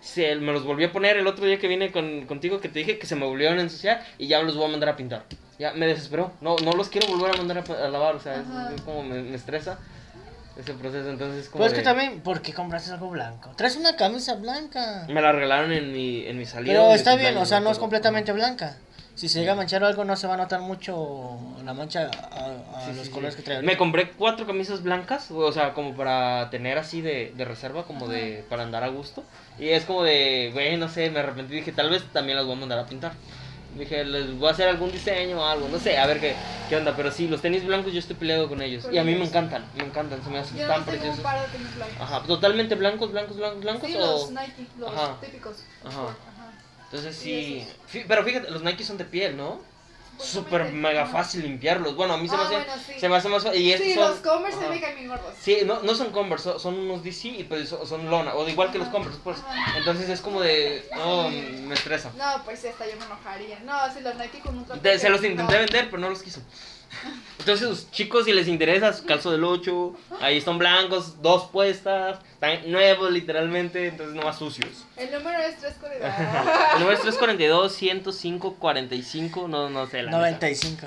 Se, 0.00 0.36
me 0.36 0.52
los 0.52 0.62
volví 0.62 0.84
a 0.84 0.92
poner 0.92 1.16
el 1.16 1.26
otro 1.26 1.44
día 1.44 1.58
que 1.58 1.66
vine 1.66 1.90
con, 1.90 2.26
contigo 2.26 2.60
que 2.60 2.68
te 2.68 2.78
dije 2.78 3.00
que 3.00 3.06
se 3.06 3.16
me 3.16 3.26
volvieron 3.26 3.58
a 3.58 3.62
ensuciar 3.62 4.06
y 4.16 4.28
ya 4.28 4.40
los 4.42 4.54
voy 4.54 4.66
a 4.66 4.68
mandar 4.68 4.90
a 4.90 4.96
pintar. 4.96 5.24
Ya 5.58 5.72
me 5.72 5.88
desesperó, 5.88 6.30
no, 6.40 6.54
no 6.62 6.70
los 6.70 6.88
quiero 6.88 7.08
volver 7.08 7.34
a 7.34 7.36
mandar 7.38 7.64
a, 7.68 7.84
a 7.84 7.88
lavar, 7.88 8.14
o 8.14 8.20
sea, 8.20 8.34
es, 8.34 8.76
es 8.76 8.82
como 8.82 9.02
me, 9.02 9.22
me 9.22 9.34
estresa 9.34 9.80
ese 10.58 10.72
proceso, 10.74 11.08
entonces 11.10 11.44
es 11.44 11.48
como... 11.50 11.62
Pues 11.62 11.72
es 11.72 11.78
que 11.78 11.80
de- 11.80 11.84
también, 11.84 12.20
¿por 12.20 12.40
qué 12.42 12.52
compraste 12.54 12.90
algo 12.92 13.10
blanco? 13.10 13.50
Traes 13.56 13.76
una 13.76 13.96
camisa 13.96 14.34
blanca. 14.36 15.04
Me 15.08 15.20
la 15.20 15.32
regalaron 15.32 15.72
en 15.72 15.92
mi, 15.92 16.26
en 16.26 16.38
mi 16.38 16.46
salida. 16.46 16.72
Pero 16.72 16.88
de 16.88 16.94
está 16.94 17.10
bien, 17.10 17.34
cumpleaños, 17.34 17.42
o 17.42 17.46
sea, 17.46 17.60
no 17.60 17.70
es 17.70 17.76
pero- 17.76 17.80
completamente 17.82 18.32
blanca. 18.32 18.76
Si 19.14 19.30
se 19.30 19.38
llega 19.40 19.52
a 19.52 19.56
manchar 19.56 19.82
algo, 19.82 20.04
no 20.04 20.14
se 20.14 20.26
va 20.26 20.34
a 20.34 20.36
notar 20.36 20.60
mucho 20.60 21.38
la 21.64 21.72
mancha 21.72 22.10
a, 22.10 22.76
a 22.76 22.80
Sí, 22.84 22.90
sí, 22.90 22.96
los 22.98 23.06
sí. 23.06 23.10
colores 23.12 23.34
que 23.34 23.40
trae. 23.40 23.62
Me 23.62 23.78
compré 23.78 24.10
cuatro 24.10 24.46
camisas 24.46 24.82
blancas, 24.82 25.30
o 25.30 25.50
sea, 25.52 25.72
como 25.72 25.96
para 25.96 26.50
tener 26.50 26.76
así 26.76 27.00
de, 27.00 27.32
de 27.34 27.44
reserva, 27.46 27.84
como 27.84 28.08
de 28.08 28.44
para 28.50 28.64
andar 28.64 28.84
a 28.84 28.88
gusto. 28.88 29.24
Y 29.58 29.68
es 29.70 29.84
como 29.86 30.02
de, 30.02 30.50
güey, 30.52 30.76
no 30.76 30.90
sé, 30.90 31.08
me 31.10 31.20
arrepentí, 31.20 31.54
dije, 31.54 31.72
tal 31.72 31.88
vez 31.88 32.02
también 32.12 32.36
las 32.36 32.44
voy 32.44 32.56
a 32.56 32.60
mandar 32.60 32.78
a 32.78 32.84
pintar. 32.84 33.12
Dije, 33.78 34.04
les 34.04 34.38
voy 34.38 34.48
a 34.48 34.52
hacer 34.52 34.68
algún 34.68 34.90
diseño 34.90 35.40
o 35.40 35.44
algo, 35.44 35.68
no 35.68 35.78
sé, 35.78 35.98
a 35.98 36.06
ver 36.06 36.18
qué, 36.20 36.34
qué 36.68 36.76
onda. 36.76 36.94
Pero 36.96 37.10
sí, 37.10 37.28
los 37.28 37.42
tenis 37.42 37.64
blancos 37.64 37.92
yo 37.92 37.98
estoy 37.98 38.16
peleado 38.16 38.48
con 38.48 38.62
ellos. 38.62 38.84
Con 38.84 38.94
y 38.94 38.98
a 38.98 39.04
mí 39.04 39.14
me 39.14 39.24
encantan, 39.24 39.64
me 39.76 39.84
encantan, 39.84 40.22
se 40.24 40.30
me 40.30 40.38
hacen 40.38 40.56
Yo 40.56 40.66
tan 40.66 40.80
no 40.80 40.84
tengo 40.86 40.96
un 40.96 41.00
preciosos. 41.02 41.20
par 41.24 41.40
de 41.40 41.48
tenis 41.58 41.74
blancos. 41.76 41.96
Ajá, 42.00 42.22
totalmente 42.22 42.74
blancos, 42.74 43.12
blancos, 43.12 43.36
blancos, 43.36 43.60
blancos. 43.60 43.88
Sí, 43.88 43.96
o... 43.96 44.00
los 44.00 44.30
Nike, 44.30 44.66
los 44.78 44.90
Ajá. 44.92 45.20
típicos. 45.20 45.56
Ajá. 45.84 46.02
Ajá. 46.02 46.16
Entonces 46.84 47.16
Sí, 47.16 47.66
Pero 48.08 48.24
fíjate, 48.24 48.50
los 48.50 48.62
Nike 48.62 48.84
son 48.84 48.96
de 48.96 49.04
piel, 49.04 49.36
¿no? 49.36 49.60
Súper 50.18 50.72
mega 50.72 51.06
fácil 51.06 51.42
limpiarlos. 51.42 51.94
Bueno, 51.96 52.14
a 52.14 52.16
mí 52.16 52.28
se 52.28 52.36
me 52.36 52.42
Ah, 52.42 52.46
hace, 52.46 52.54
bueno, 52.56 52.72
sí. 52.86 52.92
se 53.00 53.08
me 53.08 53.16
hace 53.16 53.28
más 53.28 53.42
fácil. 53.44 53.60
Y 53.60 53.72
estos 53.72 53.86
Sí, 53.86 53.94
son, 53.94 54.10
los 54.10 54.18
Converse 54.20 54.58
se 54.58 54.68
me 54.68 54.80
caen 54.80 54.96
bien 54.96 55.08
gordos. 55.08 55.34
Sí, 55.40 55.58
no, 55.64 55.80
no 55.82 55.94
son 55.94 56.10
Converse, 56.10 56.58
son, 56.58 56.78
unos 56.78 57.02
DC 57.02 57.28
y 57.28 57.44
pues 57.44 57.68
son, 57.68 58.10
lona, 58.10 58.34
o 58.34 58.48
igual 58.48 58.70
que 58.72 58.78
los 58.78 58.88
Converse, 58.88 59.18
pues. 59.22 59.38
ajá. 59.38 59.78
Entonces 59.78 60.08
es 60.08 60.20
como 60.20 60.40
de, 60.40 60.88
no, 60.96 61.28
me 61.28 61.74
estresa. 61.74 62.10
No, 62.16 62.42
pues 62.44 62.64
hasta 62.64 62.86
yo 62.86 62.96
me 62.98 63.04
enojaría. 63.04 63.60
No, 63.60 63.92
si 63.92 64.00
los 64.00 64.14
Nike 64.16 64.40
con 64.40 64.56
un 64.58 64.82
De- 64.82 64.98
se 64.98 65.08
los 65.10 65.22
intenté 65.22 65.52
no. 65.52 65.58
vender, 65.58 65.86
pero 65.90 65.98
no 65.98 66.10
los 66.10 66.22
quiso. 66.22 66.40
Entonces, 67.38 67.68
los 67.68 67.90
chicos, 67.92 68.24
si 68.24 68.32
les 68.32 68.48
interesa, 68.48 68.92
calzo 69.06 69.30
del 69.30 69.44
8, 69.44 69.94
ahí 70.20 70.38
están 70.38 70.58
blancos, 70.58 71.22
dos 71.22 71.48
puestas, 71.50 72.18
están 72.32 72.70
nuevos 72.72 73.12
literalmente, 73.12 73.86
entonces 73.88 74.16
no 74.16 74.22
más 74.22 74.38
sucios. 74.38 74.84
El 74.96 75.12
número 75.12 75.38
es 75.38 75.56
340. 75.58 76.72
El 76.74 76.78
número 76.80 76.96
es 76.96 77.02
342 77.02 77.72
105 77.72 78.54
45, 78.54 79.48
no, 79.48 79.70
no 79.70 79.86
sé 79.86 79.98
la 80.02 80.10
neta. 80.10 80.18
95. 80.18 80.86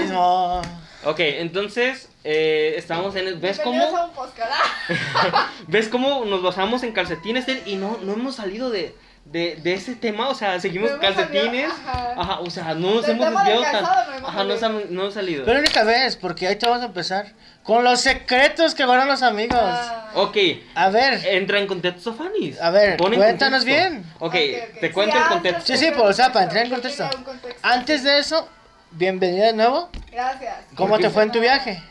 Mismo. 0.00 0.62
Ok, 1.04 1.18
entonces, 1.20 2.08
eh, 2.24 2.74
estamos 2.78 3.14
en... 3.16 3.28
el- 3.28 3.34
¿Ves 3.38 3.60
cómo? 3.60 3.84
a 3.84 4.06
un 4.06 4.12
podcast. 4.12 4.50
Ah, 4.52 5.50
¿Ves 5.68 5.88
cómo 5.88 6.24
nos 6.24 6.42
basamos 6.42 6.82
en 6.82 6.92
calcetines 6.92 7.44
y 7.66 7.76
no, 7.76 7.98
no 8.02 8.14
hemos 8.14 8.36
salido 8.36 8.70
de, 8.70 8.94
de, 9.24 9.56
de 9.62 9.74
ese 9.74 9.94
tema? 9.96 10.28
O 10.28 10.34
sea, 10.34 10.60
seguimos 10.60 10.90
No 10.92 10.98
calcetines. 11.00 11.44
salido, 11.44 11.72
ajá. 11.72 12.14
Ajá, 12.16 12.40
o 12.40 12.50
sea, 12.50 12.74
no 12.74 12.94
nos 12.94 13.08
hemos 13.08 13.26
desviado 13.28 13.62
tan... 13.62 13.82
no 13.82 13.88
hemos 14.16 14.28
Ajá, 14.30 14.44
no, 14.44 14.54
no 14.90 15.02
hemos 15.02 15.14
salido. 15.14 15.44
Pero 15.44 15.58
única 15.60 15.82
vez, 15.84 16.16
porque 16.16 16.46
ahí 16.46 16.56
te 16.56 16.66
vamos 16.66 16.82
a 16.82 16.86
empezar 16.86 17.32
con 17.62 17.82
los 17.82 18.00
secretos 18.00 18.74
que 18.74 18.84
guardan 18.84 19.08
los 19.08 19.22
amigos. 19.22 19.58
Ah. 19.60 20.10
Ok, 20.14 20.36
A 20.74 20.90
ver, 20.90 21.20
entra 21.26 21.58
en 21.58 21.66
contexto, 21.66 22.12
Fanny. 22.14 22.54
A 22.60 22.70
ver, 22.70 22.96
cuéntanos 22.98 23.64
contexto. 23.64 23.64
bien. 23.64 24.04
Ok, 24.18 24.34
Ok, 24.34 24.80
te 24.80 24.86
Sí, 24.88 24.92
cuento 24.92 25.16
el 25.16 25.24
contexto. 25.24 25.64
Sí, 25.66 25.76
sí, 25.78 25.90
pues, 25.96 26.08
o 26.10 26.12
sea, 26.12 26.32
para 26.32 26.44
entrar 26.44 26.64
en 26.64 26.70
contexto. 26.70 27.08
contexto. 27.24 27.60
antes 27.62 28.04
de 28.04 28.18
eso, 28.18 28.48
bienvenida 28.92 29.46
de 29.46 29.52
nuevo. 29.54 29.88
Gracias. 30.12 30.54
¿Cómo 30.76 30.90
¿Por 30.90 31.00
te 31.00 31.10
fue 31.10 31.22
en 31.24 31.32
tu 31.32 31.40
viaje? 31.40 31.82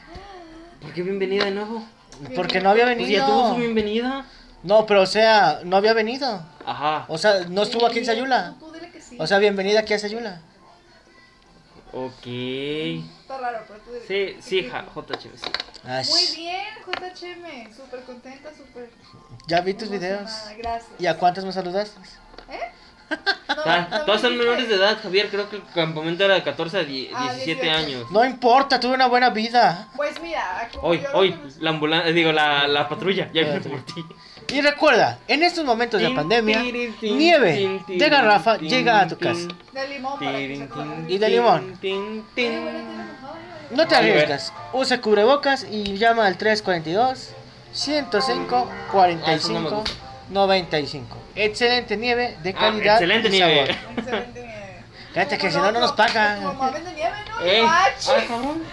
¿Por 0.82 0.94
qué 0.94 1.02
bienvenida 1.02 1.46
de 1.46 1.52
nuevo? 1.52 1.84
Porque 2.36 2.62
no 2.62 2.70
había 2.70 2.86
Pues 2.96 3.10
ya 3.10 3.26
tuvo 3.26 3.50
su 3.50 3.56
venido. 3.56 3.74
bienvenida. 3.74 4.26
No, 4.62 4.86
pero 4.86 5.02
o 5.02 5.06
sea, 5.08 5.60
no 5.66 5.76
había 5.76 5.94
venido. 5.94 6.46
Ajá. 6.66 7.06
O 7.08 7.18
sea, 7.18 7.46
no 7.50 7.64
estuvo 7.64 7.86
aquí 7.86 8.00
en 8.00 8.06
Sayula. 8.06 8.56
Tú 8.60 8.72
dile 8.72 8.90
que 8.92 9.02
sí. 9.02 9.18
O 9.20 9.28
sea, 9.28 9.38
bienvenida 9.40 9.80
aquí 9.82 9.94
a 9.94 10.00
Sayula. 10.00 10.42
Ok. 11.92 12.26
Está 12.26 13.38
raro, 13.40 13.60
pero 13.68 13.80
tú 13.82 13.92
dile. 13.94 14.06
Sí, 14.08 14.42
sí, 14.42 14.70
ja, 14.70 14.86
JHB, 14.96 15.38
sí. 15.38 15.52
Ay, 15.86 16.06
Muy 16.10 16.36
bien, 16.36 16.66
JHM. 16.86 17.76
Súper 17.76 18.00
contenta, 18.04 18.50
súper. 18.56 18.90
ya 19.48 19.62
vi 19.62 19.74
tus 19.74 19.90
videos. 19.90 20.22
emocionada, 20.22 20.54
Gracias. 20.58 20.92
¿Y 21.00 21.06
a 21.06 21.18
cuántas 21.18 21.46
me 21.46 21.52
saludaste? 21.52 22.00
¿Eh? 22.50 22.60
Ah, 23.66 23.88
No, 23.92 23.98
no 24.00 24.06
Todos 24.06 24.22
son 24.22 24.32
me 24.38 24.40
menores 24.44 24.68
de 24.68 24.76
edad, 24.76 24.98
Javier. 25.04 25.30
Creo 25.30 25.48
que 25.50 25.58
el 25.58 25.64
campamento 25.76 26.24
era 26.26 26.34
de 26.34 26.44
14 26.44 26.78
a 26.80 26.84
die- 26.84 27.12
Ah, 27.14 27.32
17 27.34 27.62
18. 27.62 27.78
años. 27.78 28.12
No 28.12 28.26
importa, 28.26 28.80
tuve 28.80 28.96
una 28.96 29.06
buena 29.08 29.30
vida. 29.30 29.88
Pues 29.96 30.20
mira, 30.22 30.68
como 30.74 30.88
Hoy, 30.88 31.02
yo 31.02 31.12
lo 31.12 31.18
hoy, 31.20 31.40
la 31.60 31.70
ambulancia, 31.70 32.12
digo, 32.12 32.32
la, 32.32 32.68
la 32.68 32.90
patrulla, 32.90 33.26
ya 33.32 33.42
viene 33.44 33.60
por 33.60 33.86
ti. 33.86 34.04
Y 34.50 34.62
recuerda, 34.62 35.20
en 35.28 35.44
estos 35.44 35.64
momentos 35.66 36.02
de 36.02 36.10
pandemia, 36.12 36.62
nieve 37.02 37.82
de 37.88 38.10
garrafa 38.10 38.58
llega 38.58 39.02
a 39.02 39.08
tu 39.08 39.18
casa. 39.18 39.48
De 39.72 39.88
limón 39.88 40.20
para 40.20 40.32
que 40.38 40.68
se 41.08 41.14
Y 41.14 41.18
de 41.18 41.30
limón. 41.30 41.80
No 43.72 43.88
te 43.88 43.96
arriesgas. 43.96 44.54
Usa 44.74 45.02
cubrebocas 45.02 45.66
y 45.70 45.98
llama 45.98 46.26
al 46.28 46.38
342 46.38 47.30
105 47.72 48.70
Ah, 48.72 48.88
45 48.92 49.84
95. 50.30 51.18
Excelente 51.36 51.98
nieve 51.98 52.38
de 52.44 52.52
Ah, 52.52 52.54
calidad 52.60 52.94
excelente 52.96 53.28
y 53.30 53.32
nieve. 53.32 53.56
sabor. 53.68 53.98
Excelente 53.98 54.42
nieve. 54.42 54.84
Fíjate 55.14 55.38
que 55.38 55.50
Como 55.50 55.52
si 55.52 55.58
no, 55.60 55.72
no 55.72 55.80
nos 55.80 55.92
pagan. 55.94 56.44
Mamá 56.44 56.70
vende 56.72 56.94
nieve, 56.94 57.16
¿no? 57.30 57.42
Eh, 57.46 57.58
Y 57.58 57.62
yo, 57.62 57.68
ah, 57.68 57.86
"Ah, 57.88 58.24
cabrón. 58.28 58.64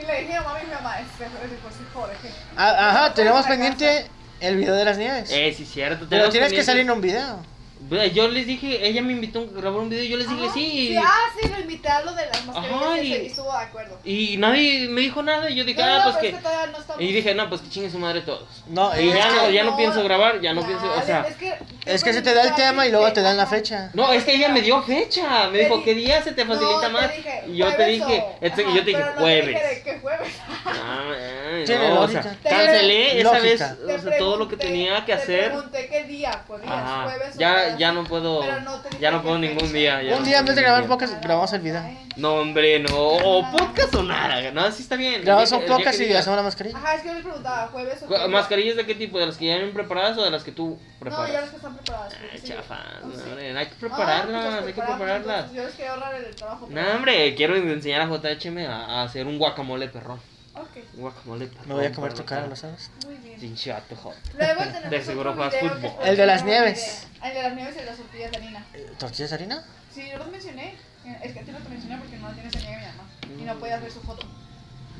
Y 0.00 0.06
le 0.06 0.20
dije 0.20 0.34
a 0.36 0.42
mamá 0.42 0.60
y 0.62 0.66
mi 0.66 0.72
mamá, 0.72 1.00
este 1.00 1.24
es 1.24 1.30
José 1.62 1.78
Jorge. 1.94 2.30
Ah, 2.56 2.88
Ajá, 2.90 3.14
tenemos 3.14 3.46
pendiente 3.46 4.06
el 4.40 4.56
video 4.56 4.74
de 4.74 4.84
las 4.84 4.98
nieves. 4.98 5.30
Eh, 5.32 5.54
sí, 5.56 5.64
cierto. 5.64 6.06
Pero 6.08 6.28
tienes 6.30 6.52
que 6.52 6.62
salir 6.64 6.82
en 6.82 6.90
un 6.90 7.00
video. 7.00 7.38
Yo 8.14 8.28
les 8.28 8.46
dije, 8.46 8.86
ella 8.86 9.00
me 9.00 9.12
invitó 9.12 9.40
a 9.40 9.58
grabar 9.58 9.80
un 9.80 9.88
video 9.88 10.04
y 10.04 10.08
yo 10.10 10.18
les 10.18 10.28
dije 10.28 10.44
Ajá. 10.44 10.52
sí. 10.54 10.94
Ah, 11.02 11.18
sí, 11.40 11.48
lo 11.48 11.58
invité 11.60 11.88
a 11.88 12.02
lo 12.02 12.12
de 12.12 12.26
las 12.26 12.44
mascarillas 12.44 12.82
Ajá, 12.82 13.02
y, 13.02 13.06
y- 13.06 13.12
ese- 13.14 13.22
y 13.22 13.26
estuvo 13.28 13.50
de 13.52 13.58
acuerdo. 13.58 13.98
Y 14.04 14.36
nadie 14.36 14.86
me 14.90 15.00
dijo 15.00 15.22
nada 15.22 15.48
y 15.50 15.54
yo 15.54 15.64
dije, 15.64 15.80
No, 15.80 15.86
ah, 15.88 15.96
no, 16.04 16.12
pues 16.12 16.16
que... 16.18 16.32
no. 16.32 17.00
Y 17.00 17.12
dije, 17.12 17.34
no, 17.34 17.48
pues 17.48 17.62
que 17.62 17.70
chingue 17.70 17.90
su 17.90 17.98
madre 17.98 18.20
todos. 18.20 18.46
No, 18.68 18.92
Y 19.00 19.08
es 19.08 19.14
ya, 19.14 19.30
no, 19.34 19.50
ya 19.50 19.64
no 19.64 19.76
pienso 19.78 20.04
grabar, 20.04 20.40
ya 20.42 20.52
no 20.52 20.64
pienso, 20.64 20.92
o 20.92 21.02
sea... 21.02 21.22
Es 21.26 21.36
que, 21.36 21.54
es 21.86 22.04
que 22.04 22.12
se 22.12 22.20
te 22.20 22.34
da 22.34 22.42
el 22.44 22.54
tema 22.54 22.86
y 22.86 22.90
luego 22.90 23.10
te 23.14 23.22
dan 23.22 23.38
la 23.38 23.46
fecha. 23.46 23.90
No, 23.94 24.12
es 24.12 24.24
que 24.24 24.34
ella 24.34 24.50
me 24.50 24.60
dio 24.60 24.82
fecha. 24.82 25.48
Me 25.48 25.60
dijo, 25.60 25.78
di- 25.78 25.84
¿qué 25.84 25.94
día 25.94 26.22
se 26.22 26.32
te 26.32 26.44
facilita 26.44 26.88
No, 26.88 27.00
más? 27.00 27.16
dije, 27.16 27.44
y 27.48 27.56
yo 27.56 27.66
te 27.66 27.72
jueves 27.76 27.92
dije, 28.06 28.20
o- 28.24 28.36
este, 28.42 28.62
Ajá, 28.62 28.70
y 28.70 28.74
yo 28.76 28.80
te 28.84 28.90
dije, 28.90 29.02
jueves. 29.16 29.46
dije 29.46 29.66
de 29.66 29.82
qué 29.82 29.98
jueves. 30.00 30.28
Ah, 31.50 31.56
man, 31.56 31.64
Tiene 31.64 31.88
no, 31.88 31.94
o 31.98 32.00
lógica. 32.02 32.22
sea, 32.22 32.32
Tiene 32.42 32.56
cancelé 32.56 33.20
esa 33.20 33.38
vez 33.40 33.60
o 33.62 33.98
sea, 34.00 34.18
todo 34.18 34.36
lo 34.36 34.48
que 34.48 34.56
tenía 34.56 35.00
que 35.04 35.06
Te 35.06 35.12
hacer. 35.22 35.44
pregunté 35.52 35.88
qué 35.88 36.04
día 36.04 36.44
podías, 36.46 36.70
Ajá, 36.70 37.02
jueves 37.04 37.36
o 37.36 37.38
ya, 37.38 37.52
jueves. 37.54 37.78
ya 37.78 37.92
no 37.92 38.04
puedo, 38.04 38.40
Pero 38.40 38.60
no 38.60 38.82
ya 39.00 39.10
no 39.10 39.22
puedo 39.22 39.38
ningún 39.38 39.60
fecha. 39.60 39.72
día. 39.72 40.02
ya 40.02 40.12
Un 40.14 40.20
no 40.20 40.26
día 40.26 40.42
vez 40.42 40.54
de 40.56 40.62
grabar 40.62 40.86
podcast, 40.86 41.22
grabamos 41.22 41.52
el 41.52 41.60
video. 41.60 41.82
No, 42.16 42.34
hombre, 42.34 42.80
no, 42.80 42.96
o 42.98 43.50
podcast 43.50 43.94
o 43.94 44.02
nada, 44.02 44.50
no, 44.52 44.70
sí 44.72 44.82
está 44.82 44.96
bien. 44.96 45.22
Grabamos 45.22 45.50
un 45.52 45.64
podcast 45.64 46.00
y 46.00 46.12
hacemos 46.12 46.36
la 46.36 46.42
mascarilla. 46.42 46.76
Ajá, 46.76 46.94
es 46.94 47.02
que 47.02 47.08
yo 47.08 47.14
les 47.14 47.22
preguntaba, 47.22 47.68
jueves 47.68 48.02
o 48.02 48.06
jueves. 48.06 48.28
¿Mascarillas 48.28 48.76
de 48.76 48.86
qué 48.86 48.94
tipo? 48.94 49.18
¿De 49.18 49.26
las 49.26 49.36
que 49.36 49.46
ya 49.46 49.54
vienen 49.56 49.72
preparadas 49.72 50.18
o 50.18 50.24
de 50.24 50.30
las 50.30 50.44
que 50.44 50.52
tú 50.52 50.78
No, 50.80 50.98
preparas? 51.00 51.32
ya 51.32 51.40
las 51.40 51.50
que 51.50 51.56
están 51.56 51.76
preparadas. 51.76 52.14
Ay, 52.14 52.40
no, 52.40 53.14
sí. 53.14 53.22
hombre, 53.30 53.58
hay 53.58 53.66
que 53.66 53.72
Ah, 53.72 53.76
pues 53.78 53.78
prepararlas, 53.78 54.44
las 54.44 54.54
hay 54.54 54.60
que 54.60 54.72
preparamos, 54.72 54.96
prepararlas. 54.98 55.52
Yo 55.52 55.64
les 55.64 55.74
quería 55.74 55.92
ahorrar 55.94 56.14
el 56.14 56.36
trabajo. 56.36 56.66
No, 56.70 56.80
hombre, 56.96 57.34
quiero 57.34 57.56
enseñar 57.56 58.00
a 58.02 58.06
JHM 58.06 58.58
a, 58.66 58.84
a 58.84 59.02
hacer 59.04 59.26
un 59.26 59.38
guacamole 59.38 59.88
perrón. 59.88 60.20
Ok, 60.54 60.68
guacamole. 60.94 61.48
Me 61.66 61.74
voy 61.74 61.84
a 61.86 61.92
comer 61.92 62.12
tu 62.14 62.24
cara, 62.24 62.42
la 62.42 62.48
¿lo 62.48 62.56
sabes? 62.56 62.90
muy 63.06 63.14
bien. 63.16 63.38
Pinche 63.38 63.72
vato, 63.72 63.94
joder. 63.96 64.18
Luego 64.36 64.60
tenemos 64.64 64.90
De 64.90 65.04
seguro 65.04 65.30
otro 65.30 65.42
juegas 65.44 65.60
video 65.62 65.74
que 65.74 65.80
fútbol. 65.88 66.00
fue 66.00 66.10
El 66.10 66.16
de 66.16 66.26
las 66.26 66.44
nieves. 66.44 67.06
El 67.22 67.34
de 67.34 67.42
las 67.42 67.54
nieves 67.54 67.76
y 67.80 67.84
las 67.84 67.96
tortillas 67.96 68.30
de 68.32 68.36
harina. 68.36 68.66
¿Tortillas 68.98 69.30
de 69.30 69.36
harina? 69.36 69.64
Sí, 69.94 70.08
yo 70.10 70.18
los 70.18 70.28
mencioné. 70.30 70.74
Es 71.22 71.32
que 71.32 71.40
a 71.40 71.42
ti 71.44 71.50
no 71.52 71.58
te 71.58 71.68
mencioné 71.68 71.96
porque 71.98 72.16
no 72.16 72.30
tienes 72.32 72.54
amiga 72.56 72.78
mi 72.78 72.86
mamá. 72.86 73.40
Y 73.40 73.44
no 73.44 73.58
podías 73.58 73.80
ver 73.80 73.90
su 73.92 74.00
foto. 74.00 74.26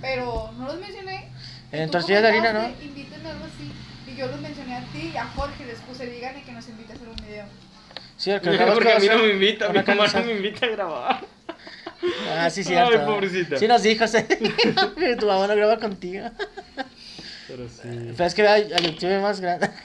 Pero 0.01 0.51
no 0.57 0.67
los 0.67 0.79
mencioné. 0.81 1.29
En 1.73 1.87
Tú 1.87 1.93
tortillas 1.99 2.23
de 2.23 2.29
harina, 2.29 2.53
¿no? 2.53 2.61
comentaste, 2.61 2.85
Invítenme 2.87 3.29
algo 3.31 3.45
así. 3.45 3.73
Y 4.11 4.17
yo 4.17 4.27
los 4.29 4.41
mencioné 4.41 4.77
a 4.77 4.81
ti 4.93 5.11
y 5.13 5.17
a 5.17 5.25
Jorge. 5.27 5.67
Les 5.67 5.79
puse, 5.81 6.07
díganle 6.07 6.43
que 6.43 6.53
nos 6.53 6.67
invite 6.69 6.93
a 6.93 6.97
hacer 6.97 7.09
un 7.09 7.17
video. 7.17 7.45
Sí, 8.17 8.31
el 8.31 8.41
que 8.41 8.51
acabas 8.51 8.75
porque 8.75 8.89
de 8.91 8.95
a 8.95 8.99
mí 8.99 9.07
no 9.09 9.15
hacer 9.15 9.27
me 9.27 9.33
invita, 9.33 9.69
mi 9.69 9.79
una 9.79 9.95
mamá 9.95 10.07
no 10.15 10.25
me 10.25 10.33
invita 10.33 10.67
a 10.67 10.69
grabar. 10.69 11.21
Ah, 12.31 12.49
sí, 12.51 12.65
cierto. 12.65 12.99
Ay, 12.99 13.07
pobrecita. 13.07 13.59
Sí 13.59 13.69
nos 13.69 13.83
dijo, 13.83 14.07
sí. 14.07 14.19
que 14.25 15.17
tu 15.21 15.27
mamá 15.27 15.47
no 15.47 15.55
graba 15.57 15.79
contigo. 15.79 16.29
Pero 17.47 17.69
sí. 17.69 18.13
Pero 18.17 18.25
es 18.25 18.35
que 18.35 18.43
vea 18.43 18.55
al 18.55 18.83
YouTube 18.83 19.21
más 19.21 19.41
grande. 19.41 19.71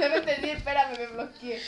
Ya 0.00 0.08
me 0.08 0.16
entendí, 0.16 0.50
espérame, 0.50 0.98
me 0.98 1.06
bloqueé. 1.06 1.60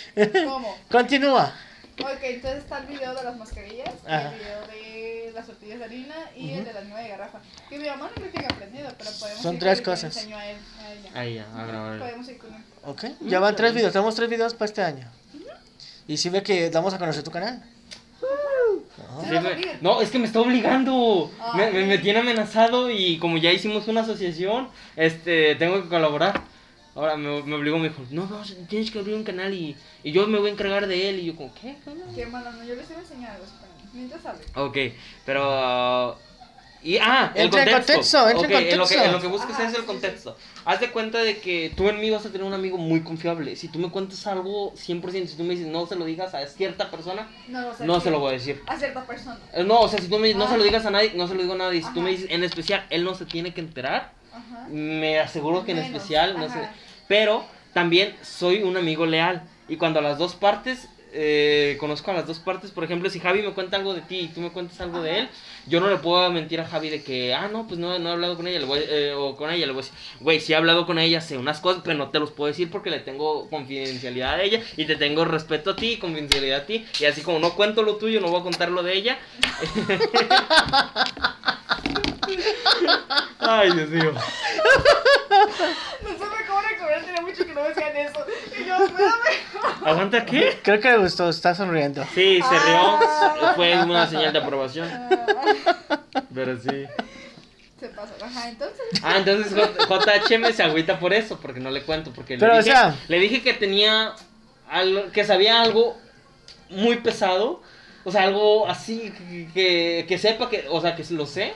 ¿Cómo? 0.45 0.77
Continúa. 0.91 1.55
Ok, 2.01 2.19
entonces 2.23 2.65
está 2.65 2.79
el 2.81 2.87
video 2.87 3.15
de 3.15 3.23
las 3.23 3.37
mascarillas, 3.37 3.89
Ajá. 4.07 4.33
el 4.33 4.39
video 4.39 4.67
de 4.67 5.33
las 5.33 5.47
tortillas 5.47 5.79
de 5.79 5.85
harina 5.85 6.15
y 6.37 6.53
el 6.53 6.65
de 6.65 6.73
la 6.75 6.81
nueva 6.83 7.01
de 7.01 7.09
garrafa. 7.09 7.41
Que 7.71 7.79
mi 7.79 7.89
mamá 7.89 8.09
no 8.09 8.15
creo 8.21 8.33
que 8.33 8.39
haya 8.41 8.49
aprendido, 8.49 8.89
pero 8.99 9.11
podemos 9.19 9.43
Son 9.43 9.55
ir 9.55 9.61
tres 9.61 9.81
con 9.81 9.95
cosas. 9.95 10.15
le 10.15 10.21
enseñó 10.21 10.37
a 10.39 10.47
él, 10.47 10.57
a 10.81 10.93
ella. 10.93 11.11
Ahí 11.15 11.35
ya, 11.37 11.47
a 11.63 11.67
grabar. 11.67 11.99
Podemos 12.01 12.29
ir 12.29 12.39
con 12.39 12.53
él. 12.55 12.61
Ok. 12.85 13.05
Ya 13.21 13.39
van 13.41 13.57
tres 13.57 13.73
videos. 13.73 13.93
Tenemos 13.93 14.15
tres 14.17 14.29
videos 14.29 14.53
para 14.55 14.65
este 14.67 14.83
año. 14.83 15.09
Y 16.09 16.17
sí 16.17 16.29
ve 16.29 16.43
que 16.43 16.69
damos 16.69 16.93
a 16.93 16.99
conocer 16.99 17.23
tu 17.23 17.31
canal. 17.31 17.63
No. 18.21 18.29
Sí. 18.29 18.35
Sí, 19.23 19.31
me- 19.31 19.79
no, 19.81 20.01
es 20.01 20.11
que 20.11 20.19
me 20.19 20.27
está 20.27 20.41
obligando. 20.41 21.31
Me, 21.55 21.71
me, 21.71 21.87
me 21.87 21.99
tiene 21.99 22.21
amenazado 22.21 22.91
y 22.91 23.19
como 23.19 23.37
ya 23.39 23.53
hicimos 23.53 23.87
una 23.89 24.03
asociación, 24.03 24.69
este, 24.97 25.55
tengo 25.57 25.83
que 25.83 25.89
colaborar. 25.89 26.43
Ahora 26.95 27.17
me, 27.17 27.43
me 27.43 27.55
obligó, 27.57 27.79
me 27.79 27.89
dijo, 27.91 28.03
no, 28.11 28.27
no, 28.27 28.41
tienes 28.69 28.91
que 28.91 28.99
abrir 28.99 29.15
un 29.15 29.25
canal 29.25 29.53
y, 29.53 29.77
y 30.03 30.13
yo 30.13 30.27
me 30.27 30.39
voy 30.39 30.49
a 30.49 30.53
encargar 30.53 30.87
de 30.87 31.11
él. 31.11 31.21
Y 31.21 31.27
yo 31.27 31.37
como, 31.37 31.53
¿qué? 31.55 31.77
¿Qué 31.85 31.91
onda?". 31.91 32.05
Qué 32.15 32.27
mala, 32.27 32.51
no, 32.53 32.65
yo 32.65 32.75
les 32.75 32.89
iba 32.89 32.99
a 32.99 33.03
enseñar 33.03 33.33
algo. 33.33 33.45
Mientras 33.93 34.25
hable. 34.27 34.45
Ok, 34.55 34.77
pero... 35.25 36.19
Y, 36.83 36.99
ah, 36.99 37.33
el 37.35 37.45
Entra 37.47 37.63
en 37.65 37.69
contexto. 37.73 37.93
contexto, 38.21 38.29
entra 38.29 38.47
en 38.47 38.47
Ok, 38.47 38.53
lo 38.53 38.59
que, 38.59 38.77
contexto. 38.79 39.05
en 39.05 39.13
lo 39.13 39.21
que 39.21 39.27
buscas 39.27 39.51
Ajá, 39.53 39.65
es 39.69 39.75
el 39.75 39.81
sí, 39.81 39.87
contexto. 39.87 40.37
Haz 40.65 40.81
de 40.81 40.91
cuenta 40.91 41.19
de 41.19 41.39
que 41.39 41.73
tú 41.77 41.89
en 41.89 42.01
mí 42.01 42.11
vas 42.11 42.25
a 42.27 42.31
tener 42.31 42.47
un 42.47 42.53
amigo 42.53 42.79
muy 42.79 43.03
confiable. 43.03 43.57
Si 43.57 43.69
tú 43.69 43.79
me 43.79 43.91
cuentas 43.91 44.27
algo 44.27 44.73
100%, 44.75 45.27
si 45.27 45.37
tú 45.37 45.43
me 45.43 45.55
dices 45.55 45.67
no 45.69 45.87
se 45.87 45.97
lo 45.97 46.05
digas 46.05 46.35
a 46.35 46.47
cierta 46.47 46.91
persona, 46.91 47.29
No, 47.49 47.61
no, 47.63 47.73
no 47.85 48.01
se 48.01 48.11
lo 48.11 48.21
voy 48.21 48.31
a 48.31 48.33
decir. 48.35 48.63
A 48.67 48.77
cierta 48.79 49.05
persona. 49.05 49.39
Eh, 49.53 49.65
No, 49.65 49.81
o 49.81 49.89
sea, 49.89 50.01
si 50.01 50.09
tú 50.09 50.19
me 50.19 50.33
no 50.35 50.45
Ah. 50.45 50.51
se 50.51 50.59
lo 50.59 50.65
digas 50.65 50.87
a 50.87 50.91
nadie, 50.91 51.13
no 51.15 51.27
se 51.27 51.35
lo 51.35 51.43
digo 51.43 51.55
a 51.55 51.59
nadie. 51.59 51.83
Si 51.83 51.93
tú 51.93 52.01
me 52.01 52.11
Ajá. 52.11 52.17
dices 52.19 52.31
en 52.31 52.45
especial, 52.45 52.87
él 52.91 53.05
no 53.05 53.15
se 53.15 53.25
tiene 53.27 53.53
que 53.53 53.61
enterar, 53.61 54.13
Ajá. 54.33 54.67
me 54.71 55.19
aseguro 55.19 55.65
que 55.65 55.73
en 55.73 55.79
Menos, 55.79 55.93
especial 55.97 56.39
no 56.39 56.49
se... 56.49 56.59
ajá. 56.59 56.73
Pero 57.09 57.45
también 57.73 58.15
soy 58.23 58.63
un 58.63 58.77
amigo 58.77 59.07
leal. 59.07 59.43
Y 59.69 59.77
cuando 59.77 60.01
las 60.01 60.19
dos 60.19 60.35
partes, 60.35 60.89
eh, 61.13 61.77
conozco 61.81 62.11
a 62.11 62.15
las 62.15 62.27
dos 62.27 62.39
partes, 62.41 62.71
por 62.71 62.85
ejemplo, 62.85 63.09
si 63.11 63.21
Javi 63.21 63.43
me 63.43 63.53
cuenta 63.53 63.77
algo 63.77 63.95
de 63.95 64.01
ti 64.03 64.19
y 64.21 64.29
tú 64.29 64.41
me 64.41 64.51
cuentas 64.51 64.81
algo 64.81 65.01
de 65.03 65.11
Ajá. 65.13 65.19
él, 65.21 65.29
yo 65.67 65.81
no 65.81 65.89
le 65.89 65.97
puedo 65.97 66.31
mentir 66.31 66.61
a 66.61 66.67
Javi 66.67 66.91
de 66.91 67.03
que, 67.03 67.35
ah, 67.35 67.49
no, 67.53 67.67
pues 67.67 67.79
no, 67.79 67.99
no 67.99 68.09
he 68.09 68.13
hablado 68.13 68.37
con 68.37 68.47
ella, 68.47 68.61
le 68.61 68.67
voy, 68.67 68.81
eh, 68.83 69.15
o 69.17 69.37
con 69.37 69.51
ella, 69.51 69.67
le 69.67 69.73
voy 69.73 69.83
a 69.83 69.85
decir, 69.85 69.99
güey, 70.21 70.41
sí 70.41 70.53
he 70.53 70.57
hablado 70.57 70.87
con 70.87 70.99
ella, 70.99 71.21
sé 71.21 71.37
unas 71.37 71.61
cosas, 71.61 71.83
pero 71.85 71.97
no 71.97 72.11
te 72.11 72.19
los 72.19 72.31
puedo 72.31 72.49
decir 72.49 72.71
porque 72.71 72.91
le 72.91 73.01
tengo 73.01 73.49
confidencialidad 73.51 74.35
a 74.35 74.43
ella 74.43 74.61
y 74.77 74.85
te 74.85 74.97
tengo 74.97 75.25
respeto 75.25 75.71
a 75.71 75.77
ti 75.77 75.93
y 75.93 75.97
confidencialidad 75.97 76.61
a 76.61 76.67
ti. 76.67 76.85
Y 77.01 77.05
así 77.05 77.23
como 77.23 77.39
no 77.39 77.55
cuento 77.55 77.83
lo 77.83 77.97
tuyo, 77.97 78.21
no 78.21 78.29
voy 78.29 78.41
a 78.41 78.45
contar 78.45 78.71
lo 78.71 78.83
de 78.83 78.95
ella. 78.95 79.19
Ay, 83.39 83.73
Dios 83.73 83.89
mío. 83.91 84.13
No 86.03 86.11
supe 86.13 86.37
cómo 86.49 86.61
recobrar, 86.61 87.05
tenía 87.05 87.21
mucho 87.23 87.45
que 87.47 87.53
no 87.55 87.63
decían 87.65 87.97
eso. 87.97 88.25
Y 88.61 88.65
yo, 88.65 88.77
espérame. 88.85 89.85
¿Aguanta 89.85 90.25
qué? 90.27 90.59
Creo 90.63 90.81
que 90.81 90.91
le 90.91 90.99
gustó, 90.99 91.29
está 91.29 91.55
sonriendo. 91.55 92.05
Sí, 92.15 92.41
se 92.43 92.59
rió. 92.67 92.79
Ah. 92.79 93.53
Fue 93.55 93.77
una 93.83 94.07
señal 94.09 94.33
de 94.33 94.39
aprobación. 94.39 94.89
Ah, 94.91 96.01
Pero 96.35 96.57
sí. 96.59 96.87
Se 97.79 97.89
pasó. 97.89 98.15
Ajá, 98.25 98.49
entonces. 98.49 98.81
Ah, 99.03 99.17
entonces 99.19 99.53
J- 99.53 99.87
JHM 99.87 100.53
se 100.53 100.63
agüita 100.63 100.99
por 100.99 101.13
eso, 101.13 101.39
porque 101.41 101.61
no 101.61 101.71
le 101.71 101.83
cuento. 101.83 102.11
Porque 102.13 102.39
Pero, 102.39 102.55
le, 102.55 102.59
o 102.61 102.63
dije, 102.63 102.75
sea- 102.77 102.95
le 103.09 103.19
dije 103.21 103.43
que 103.43 103.53
tenía 103.55 104.15
algo, 104.71 105.11
que 105.13 105.25
sabía 105.25 105.61
algo 105.61 105.97
muy 106.69 106.97
pesado 106.97 107.63
O 108.05 108.11
sea, 108.11 108.23
algo 108.25 108.67
así 108.69 109.13
que, 109.55 110.05
que 110.09 110.19
sepa 110.19 110.49
que, 110.51 110.67
o 110.69 110.81
sea, 110.81 110.97
que 110.97 111.05
lo 111.11 111.27
sé, 111.27 111.55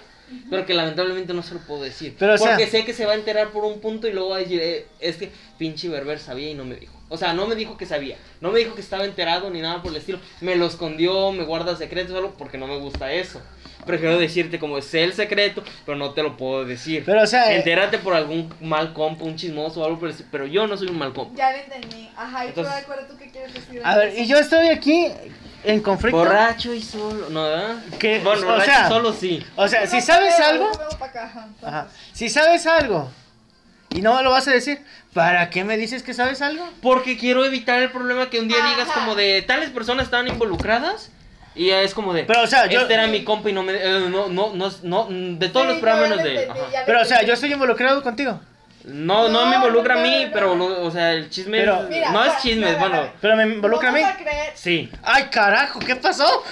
pero 0.49 0.67
que 0.67 0.75
lamentablemente 0.75 1.33
no 1.35 1.43
se 1.43 1.55
lo 1.55 1.61
puedo 1.61 1.83
decir. 1.83 2.15
Pero, 2.19 2.35
o 2.35 2.39
sea- 2.39 2.51
porque 2.51 2.67
sé 2.67 2.85
que 2.85 2.93
se 2.93 3.07
va 3.07 3.13
a 3.13 3.17
enterar 3.17 3.51
por 3.51 3.65
un 3.65 3.81
punto 3.81 4.09
y 4.09 4.13
luego 4.13 4.31
va 4.31 4.37
a 4.37 4.41
decir, 4.41 4.61
eh, 4.63 4.87
es 5.01 5.17
que 5.17 5.31
pinche 5.59 5.89
Berber 5.89 6.19
sabía 6.19 6.51
y 6.51 6.55
no 6.55 6.65
me 6.65 6.77
dijo. 6.77 6.95
O 7.09 7.17
sea, 7.17 7.33
no 7.35 7.47
me 7.49 7.57
dijo 7.57 7.77
que 7.77 7.87
sabía, 7.87 8.17
no 8.41 8.53
me 8.53 8.61
dijo 8.61 8.75
que 8.77 8.81
estaba 8.81 9.05
enterado 9.05 9.51
ni 9.51 9.61
nada 9.61 9.83
por 9.83 9.91
el 9.91 9.97
estilo. 9.99 10.21
Me 10.41 10.55
lo 10.55 10.67
escondió, 10.67 11.33
me 11.33 11.43
guarda 11.45 11.75
secretos, 11.77 12.15
algo 12.15 12.35
porque 12.39 12.57
no 12.59 12.67
me 12.69 12.79
gusta 12.79 13.13
eso. 13.13 13.43
Prefiero 13.85 14.19
decirte 14.19 14.59
como 14.59 14.81
sé 14.83 15.03
el 15.05 15.15
secreto, 15.15 15.65
pero 15.87 15.97
no 15.97 16.13
te 16.13 16.23
lo 16.23 16.37
puedo 16.37 16.65
decir. 16.67 17.03
Pero, 17.05 17.23
o 17.23 17.27
sea, 17.27 17.51
eh, 17.53 17.57
Entérate 17.57 17.99
por 17.99 18.15
algún 18.15 18.53
mal 18.61 18.93
compa, 18.93 19.25
un 19.25 19.37
chismoso 19.37 19.81
o 19.81 19.85
algo 19.87 19.99
por 19.99 20.09
el 20.09 20.13
estilo, 20.13 20.29
pero 20.31 20.47
yo 20.47 20.67
no 20.67 20.77
soy 20.77 20.89
un 20.89 20.99
mal 20.99 21.13
compa. 21.15 21.35
Ya 21.37 21.51
lo 21.51 21.57
entendí. 21.59 22.09
Ajá, 22.15 22.45
y 22.45 22.49
Entonces- 22.49 22.73
tú 22.75 22.81
recuerda 22.81 23.09
tú 23.09 23.17
qué 23.19 23.31
quieres 23.31 23.55
decir. 23.55 23.81
A 23.83 23.97
ver, 23.97 24.17
y 24.19 24.27
yo 24.27 24.37
estoy 24.37 24.69
aquí 24.69 25.07
en 25.65 25.81
conflicto. 25.81 26.17
Borracho 26.19 26.73
y 26.75 26.83
solo, 26.83 27.29
¿no? 27.31 27.47
Que, 27.99 28.19
bueno, 28.21 28.43
o 28.43 28.45
borracho 28.47 28.65
sea- 28.71 28.87
y 28.87 28.89
solo 28.89 29.13
sí. 29.13 29.47
O 29.57 29.69
sea, 29.69 29.87
si 29.87 30.01
sabes 30.01 30.39
algo, 30.41 30.71
ajá. 31.63 31.89
si 32.13 32.29
sabes 32.29 32.67
algo 32.67 33.11
y 33.91 34.03
no 34.03 34.15
me 34.15 34.23
lo 34.23 34.31
vas 34.31 34.47
a 34.49 34.53
decir, 34.53 34.83
¿para 35.13 35.51
qué 35.51 35.65
me 35.65 35.77
dices 35.77 36.03
que 36.03 36.15
sabes 36.15 36.41
algo? 36.43 36.69
Porque 36.81 37.19
quiero 37.19 37.45
evitar 37.45 37.83
el 37.83 37.91
problema 37.91 38.31
que 38.31 38.41
un 38.41 38.49
día 38.49 38.59
digas 38.59 38.89
Ajá. 38.89 39.01
como 39.01 39.15
de 39.17 39.43
tales 39.43 39.71
personas 39.71 40.05
estaban 40.05 40.29
involucradas 40.29 41.11
y 41.55 41.67
ya 41.69 41.81
es 41.83 41.93
como 41.95 42.15
de 42.15 42.23
Pero, 42.25 42.43
o 42.43 42.47
sea, 42.47 42.67
yo- 42.67 42.81
este 42.83 42.95
era 42.95 43.07
mi 43.09 43.25
compa 43.25 43.51
y 43.51 43.53
no 43.53 43.63
me 43.65 43.73
eh, 43.75 44.07
no, 44.09 44.29
no, 44.29 44.55
no, 44.55 44.71
no, 44.83 45.07
de 45.11 45.49
todos 45.49 45.67
Sí, 45.67 45.73
los 45.73 45.81
programas 45.81 46.11
menos 46.11 46.25
de 46.25 46.49
Ajá. 46.49 46.61
Pero, 46.87 47.03
o 47.03 47.05
sea, 47.05 47.23
yo 47.23 47.35
estoy 47.35 47.53
involucrado 47.53 48.03
contigo. 48.03 48.41
No, 48.85 49.29
no, 49.29 49.45
No, 49.45 49.47
me 49.47 49.57
involucra 49.57 49.99
a 49.99 50.03
mí, 50.03 50.25
no. 50.27 50.33
pero 50.33 50.83
o 50.85 50.91
sea, 50.91 51.13
el 51.13 51.29
chisme 51.31 51.59
Pero- 51.59 51.83
es- 51.83 51.89
Mira, 51.89 52.11
no 52.13 52.25
es 52.25 52.39
chisme, 52.43 52.75
bueno. 52.77 53.13
Pero 53.21 53.37
me 53.37 53.43
involucra 53.45 53.91
a 53.91 53.93
mí. 53.93 54.01
Vamos 54.01 54.17
a 54.17 54.23
creer, 54.23 54.53
Sí. 54.57 54.91
Ay, 55.03 55.25
carajo, 55.31 55.79
¿qué 55.81 55.97
pasó? 55.97 56.43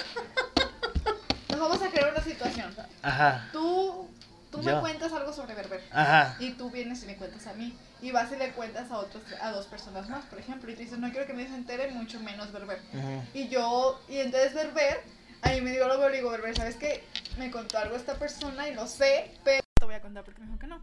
nos 1.49 1.59
vamos 1.59 1.81
a 1.81 1.89
creer 1.89 2.11
una 2.11 2.23
situación. 2.23 2.73
Ajá, 3.01 3.47
Tú, 3.51 4.09
tú 4.51 4.61
Yo. 4.61 4.73
me 4.75 4.79
cuentas 4.81 5.11
algo 5.13 5.31
sobre 5.33 5.55
Berber. 5.55 5.81
ajá. 5.91 6.35
Y 6.39 6.51
tú 6.51 6.69
vienes 6.69 7.03
y 7.03 7.05
me 7.07 7.15
cuentas 7.15 7.47
a 7.47 7.53
mí. 7.53 7.77
Y 8.01 8.11
vas 8.11 8.31
y 8.31 8.35
le 8.37 8.51
cuentas 8.51 8.89
a 8.91 8.97
otros, 8.97 9.21
a 9.41 9.51
dos 9.51 9.65
personas 9.65 10.07
más, 10.09 10.23
por 10.25 10.39
ejemplo. 10.39 10.71
Y 10.71 10.75
tú 10.75 10.81
dices, 10.81 10.99
no 10.99 11.09
quiero 11.11 11.25
que 11.27 11.33
me 11.33 11.45
se 11.47 11.53
entere, 11.55 11.89
mucho 11.91 12.19
menos 12.21 12.51
Berber. 12.51 12.79
ujú. 12.93 13.23
Y 13.33 13.49
yo, 13.49 13.99
y 14.07 14.19
entonces 14.19 14.53
Berber, 14.53 15.01
a 15.41 15.49
mí 15.49 15.61
me 15.61 15.71
dio 15.71 15.87
lo 15.87 15.99
que 15.99 16.09
le 16.09 16.17
digo, 16.17 16.29
Berber, 16.31 16.55
¿sabes 16.55 16.75
qué? 16.77 17.03
Me 17.37 17.51
contó 17.51 17.77
algo 17.77 17.95
esta 17.95 18.13
persona 18.15 18.67
y 18.69 18.73
lo 18.73 18.87
sé, 18.87 19.31
pero 19.43 19.61
te 19.79 19.85
voy 19.85 19.95
a 19.95 20.01
contar 20.01 20.23
porque 20.23 20.39
me 20.41 20.47
dijo 20.47 20.59
que 20.59 20.67
no. 20.67 20.79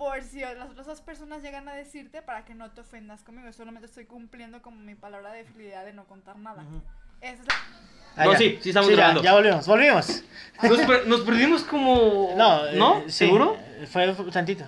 Por 0.00 0.22
si 0.22 0.40
las 0.40 0.70
otras 0.70 0.86
dos 0.86 1.00
personas 1.02 1.42
llegan 1.42 1.68
a 1.68 1.74
decirte 1.74 2.22
para 2.22 2.46
que 2.46 2.54
no 2.54 2.70
te 2.70 2.80
ofendas 2.80 3.20
conmigo, 3.22 3.52
solamente 3.52 3.84
estoy 3.86 4.06
cumpliendo 4.06 4.62
como 4.62 4.78
mi 4.80 4.94
palabra 4.94 5.30
de 5.32 5.44
fidelidad 5.44 5.84
de 5.84 5.92
no 5.92 6.04
contar 6.06 6.38
nada. 6.38 6.64
Esa 7.20 7.34
es 7.34 7.38
la... 7.40 7.54
Ah, 8.16 8.24
No, 8.24 8.32
ya. 8.32 8.38
sí, 8.38 8.58
sí 8.62 8.70
estamos 8.70 8.88
ya, 8.88 8.96
grabando. 8.96 9.22
Ya, 9.22 9.34
volvimos, 9.34 9.66
volvimos. 9.66 10.24
Nos, 10.62 10.78
per- 10.86 11.06
nos 11.06 11.20
perdimos 11.20 11.64
como 11.64 12.32
No, 12.34 12.66
eh, 12.66 12.76
¿No? 12.76 13.02
sí, 13.08 13.10
¿Seguro? 13.26 13.58
Fue 13.92 14.10
tantito. 14.32 14.64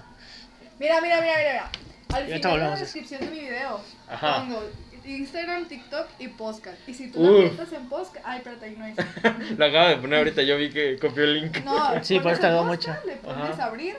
Mira, 0.78 1.00
mira, 1.00 1.18
mira, 1.22 1.34
mira, 1.38 1.50
mira. 1.52 1.70
Al 2.14 2.26
final 2.26 2.42
de 2.52 2.58
la 2.58 2.76
descripción 2.76 3.20
de 3.22 3.26
mi 3.28 3.40
video 3.40 3.80
Ajá. 4.10 4.36
pongo 4.40 4.62
Instagram, 5.06 5.64
TikTok 5.64 6.08
y 6.18 6.28
podcast. 6.28 6.76
Y 6.86 6.92
si 6.92 7.10
tú 7.10 7.20
Uf. 7.22 7.28
lo 7.28 7.38
metes 7.52 7.72
en 7.72 7.88
podcast, 7.88 8.24
ay, 8.26 8.38
espérate, 8.38 8.66
ahí 8.66 8.76
no 8.76 8.84
es. 8.86 8.96
Lo 9.58 9.64
acabo 9.66 9.88
de 9.88 9.96
poner 9.96 10.18
ahorita, 10.18 10.42
yo 10.42 10.58
vi 10.58 10.68
que 10.70 10.98
copió 10.98 11.24
el 11.24 11.40
link. 11.40 11.56
No, 11.64 12.04
Sí, 12.04 12.20
por 12.20 12.32
eso 12.32 12.42
tardó 12.42 12.64
mucho. 12.64 12.94
Le 13.06 13.16
pones 13.16 13.52
Ajá. 13.54 13.64
abrir 13.64 13.96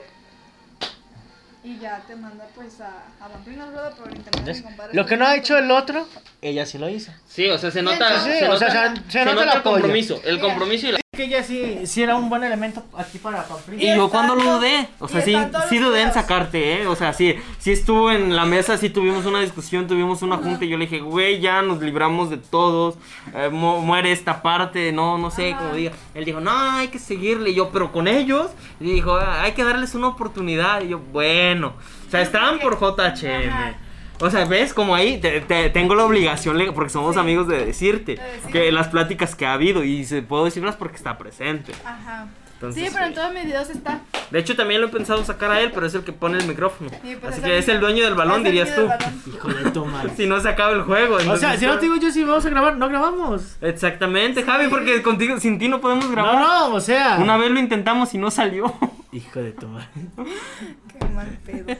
y 1.64 1.78
ya 1.78 2.02
te 2.06 2.14
manda 2.14 2.46
pues 2.54 2.80
a, 2.80 3.04
a 3.20 3.28
Pamplinas 3.28 3.68
Rueda 3.72 3.90
por 3.90 4.14
internet. 4.14 4.62
Compadre 4.62 4.94
Lo 4.94 5.06
que 5.06 5.16
no 5.16 5.26
ha 5.26 5.34
hecho 5.34 5.56
el 5.56 5.70
otro, 5.70 6.06
ella 6.42 6.66
sí 6.66 6.76
lo 6.78 6.88
hizo. 6.88 7.10
Sí, 7.26 7.48
o 7.48 7.56
sea, 7.58 7.70
se 7.70 7.82
nota, 7.82 8.20
Sí, 8.22 8.30
se 8.38 8.46
nota, 8.46 8.70
sea, 8.70 8.94
se- 8.94 9.10
se 9.10 9.24
nota 9.24 9.52
el 9.54 9.62
compromiso, 9.62 10.20
el 10.24 10.38
compromiso 10.40 10.88
y 10.88 10.92
la 10.92 10.98
Que 11.14 11.24
ella 11.24 11.42
sí, 11.42 11.86
sí 11.86 12.02
era 12.02 12.16
un 12.16 12.28
buen 12.28 12.42
elemento 12.44 12.82
aquí 12.96 13.18
para 13.18 13.44
Pamplina. 13.46 13.82
Y 13.82 13.90
Y 13.92 13.96
yo 13.96 14.08
cuando 14.10 14.34
lo 14.34 14.58
dudé, 14.58 14.88
o 14.98 15.08
sea, 15.08 15.20
sí, 15.20 15.36
sí 15.68 15.78
dudé 15.78 16.02
en 16.02 16.12
sacarte, 16.12 16.82
¿eh? 16.82 16.86
O 16.86 16.96
sea, 16.96 17.12
sí, 17.12 17.34
sí 17.58 17.72
estuvo 17.72 18.10
en 18.10 18.34
la 18.36 18.44
mesa, 18.44 18.76
sí 18.76 18.90
tuvimos 18.90 19.24
una 19.26 19.40
discusión, 19.40 19.86
tuvimos 19.86 20.22
una 20.22 20.36
junta 20.36 20.64
y 20.64 20.68
yo 20.68 20.76
le 20.76 20.86
dije, 20.86 21.00
güey, 21.00 21.40
ya 21.40 21.62
nos 21.62 21.80
libramos 21.80 22.30
de 22.30 22.36
todos, 22.38 22.96
eh, 23.34 23.48
mu- 23.50 23.80
muere 23.80 24.12
esta 24.12 24.42
parte, 24.42 24.92
no, 24.92 25.16
no 25.18 25.30
sé, 25.30 25.52
Ajá. 25.52 25.58
como 25.62 25.74
diga. 25.74 25.92
Él 26.14 26.24
dijo, 26.24 26.40
no, 26.40 26.50
hay 26.52 26.88
que 26.88 26.98
seguirle, 26.98 27.50
y 27.50 27.54
yo, 27.54 27.70
pero 27.70 27.92
con 27.92 28.08
ellos, 28.08 28.50
y 28.80 28.92
dijo, 28.92 29.14
"Ah, 29.16 29.42
hay 29.42 29.52
que 29.52 29.64
darles 29.64 29.94
una 29.94 30.08
oportunidad, 30.08 30.82
y 30.82 30.88
yo, 30.88 30.98
bueno, 30.98 31.74
o 32.06 32.10
sea, 32.10 32.20
estaban 32.22 32.58
por 32.58 32.78
JHM. 32.78 33.48
Ajá. 33.48 33.74
O 34.20 34.30
sea, 34.30 34.44
ves 34.44 34.72
como 34.72 34.94
ahí 34.94 35.18
te- 35.20 35.40
te- 35.40 35.70
tengo 35.70 35.94
la 35.94 36.04
obligación, 36.04 36.58
porque 36.74 36.90
somos 36.90 37.14
Sí. 37.14 37.20
amigos, 37.20 37.48
de 37.48 37.64
decirte 37.66 38.14
De 38.14 38.22
decir. 38.22 38.50
que 38.52 38.72
las 38.72 38.88
pláticas 38.88 39.34
que 39.34 39.44
ha 39.46 39.52
habido, 39.54 39.82
y 39.84 40.04
se 40.04 40.22
puedo 40.22 40.44
decirlas 40.44 40.76
porque 40.76 40.96
está 40.96 41.18
presente. 41.18 41.72
Ajá. 41.84 42.26
Entonces, 42.54 42.84
sí, 42.84 42.90
pero 42.94 43.04
en 43.06 43.10
sí. 43.10 43.16
todos 43.16 43.34
mis 43.34 43.44
videos 43.44 43.68
está. 43.68 44.00
De 44.30 44.38
hecho, 44.38 44.56
también 44.56 44.80
lo 44.80 44.86
he 44.86 44.90
pensado 44.90 45.22
sacar 45.24 45.50
a 45.50 45.60
él, 45.60 45.72
pero 45.74 45.86
es 45.86 45.94
el 45.96 46.02
que 46.04 46.12
pone 46.12 46.38
el 46.38 46.46
micrófono. 46.46 46.88
Sí, 47.02 47.16
pues 47.20 47.32
Así 47.32 47.40
es 47.40 47.44
que 47.44 47.52
el 47.52 47.58
es 47.58 47.68
el 47.68 47.80
dueño 47.80 48.04
del 48.04 48.14
balón, 48.14 48.42
dirías 48.44 48.74
tú. 48.74 48.86
balón. 48.86 49.22
Hijo 49.26 49.48
de 49.48 49.70
tu 49.72 49.84
madre. 49.84 50.12
Si 50.16 50.26
no 50.26 50.40
se 50.40 50.48
acaba 50.48 50.72
el 50.72 50.82
juego. 50.82 51.16
O 51.16 51.18
sea, 51.18 51.26
entonces, 51.34 51.60
si 51.60 51.66
no 51.66 51.74
te 51.74 51.80
digo 51.82 51.96
yo 51.96 52.10
si 52.12 52.22
vamos 52.24 52.46
a 52.46 52.50
grabar, 52.50 52.76
no 52.76 52.88
grabamos. 52.88 53.56
Exactamente, 53.60 54.44
Javi, 54.44 54.68
porque 54.68 55.02
contigo, 55.02 55.38
sin 55.40 55.58
ti 55.58 55.68
no 55.68 55.80
podemos 55.80 56.08
grabar. 56.10 56.36
No, 56.36 56.68
no, 56.70 56.74
o 56.76 56.80
sea. 56.80 57.18
Una 57.20 57.36
vez 57.36 57.50
lo 57.50 57.58
intentamos 57.58 58.14
y 58.14 58.18
no 58.18 58.30
salió. 58.30 58.72
Hijo 59.12 59.40
de 59.42 59.54
madre. 59.66 59.88
Qué 60.98 61.04
mal 61.12 61.38
pedo. 61.44 61.76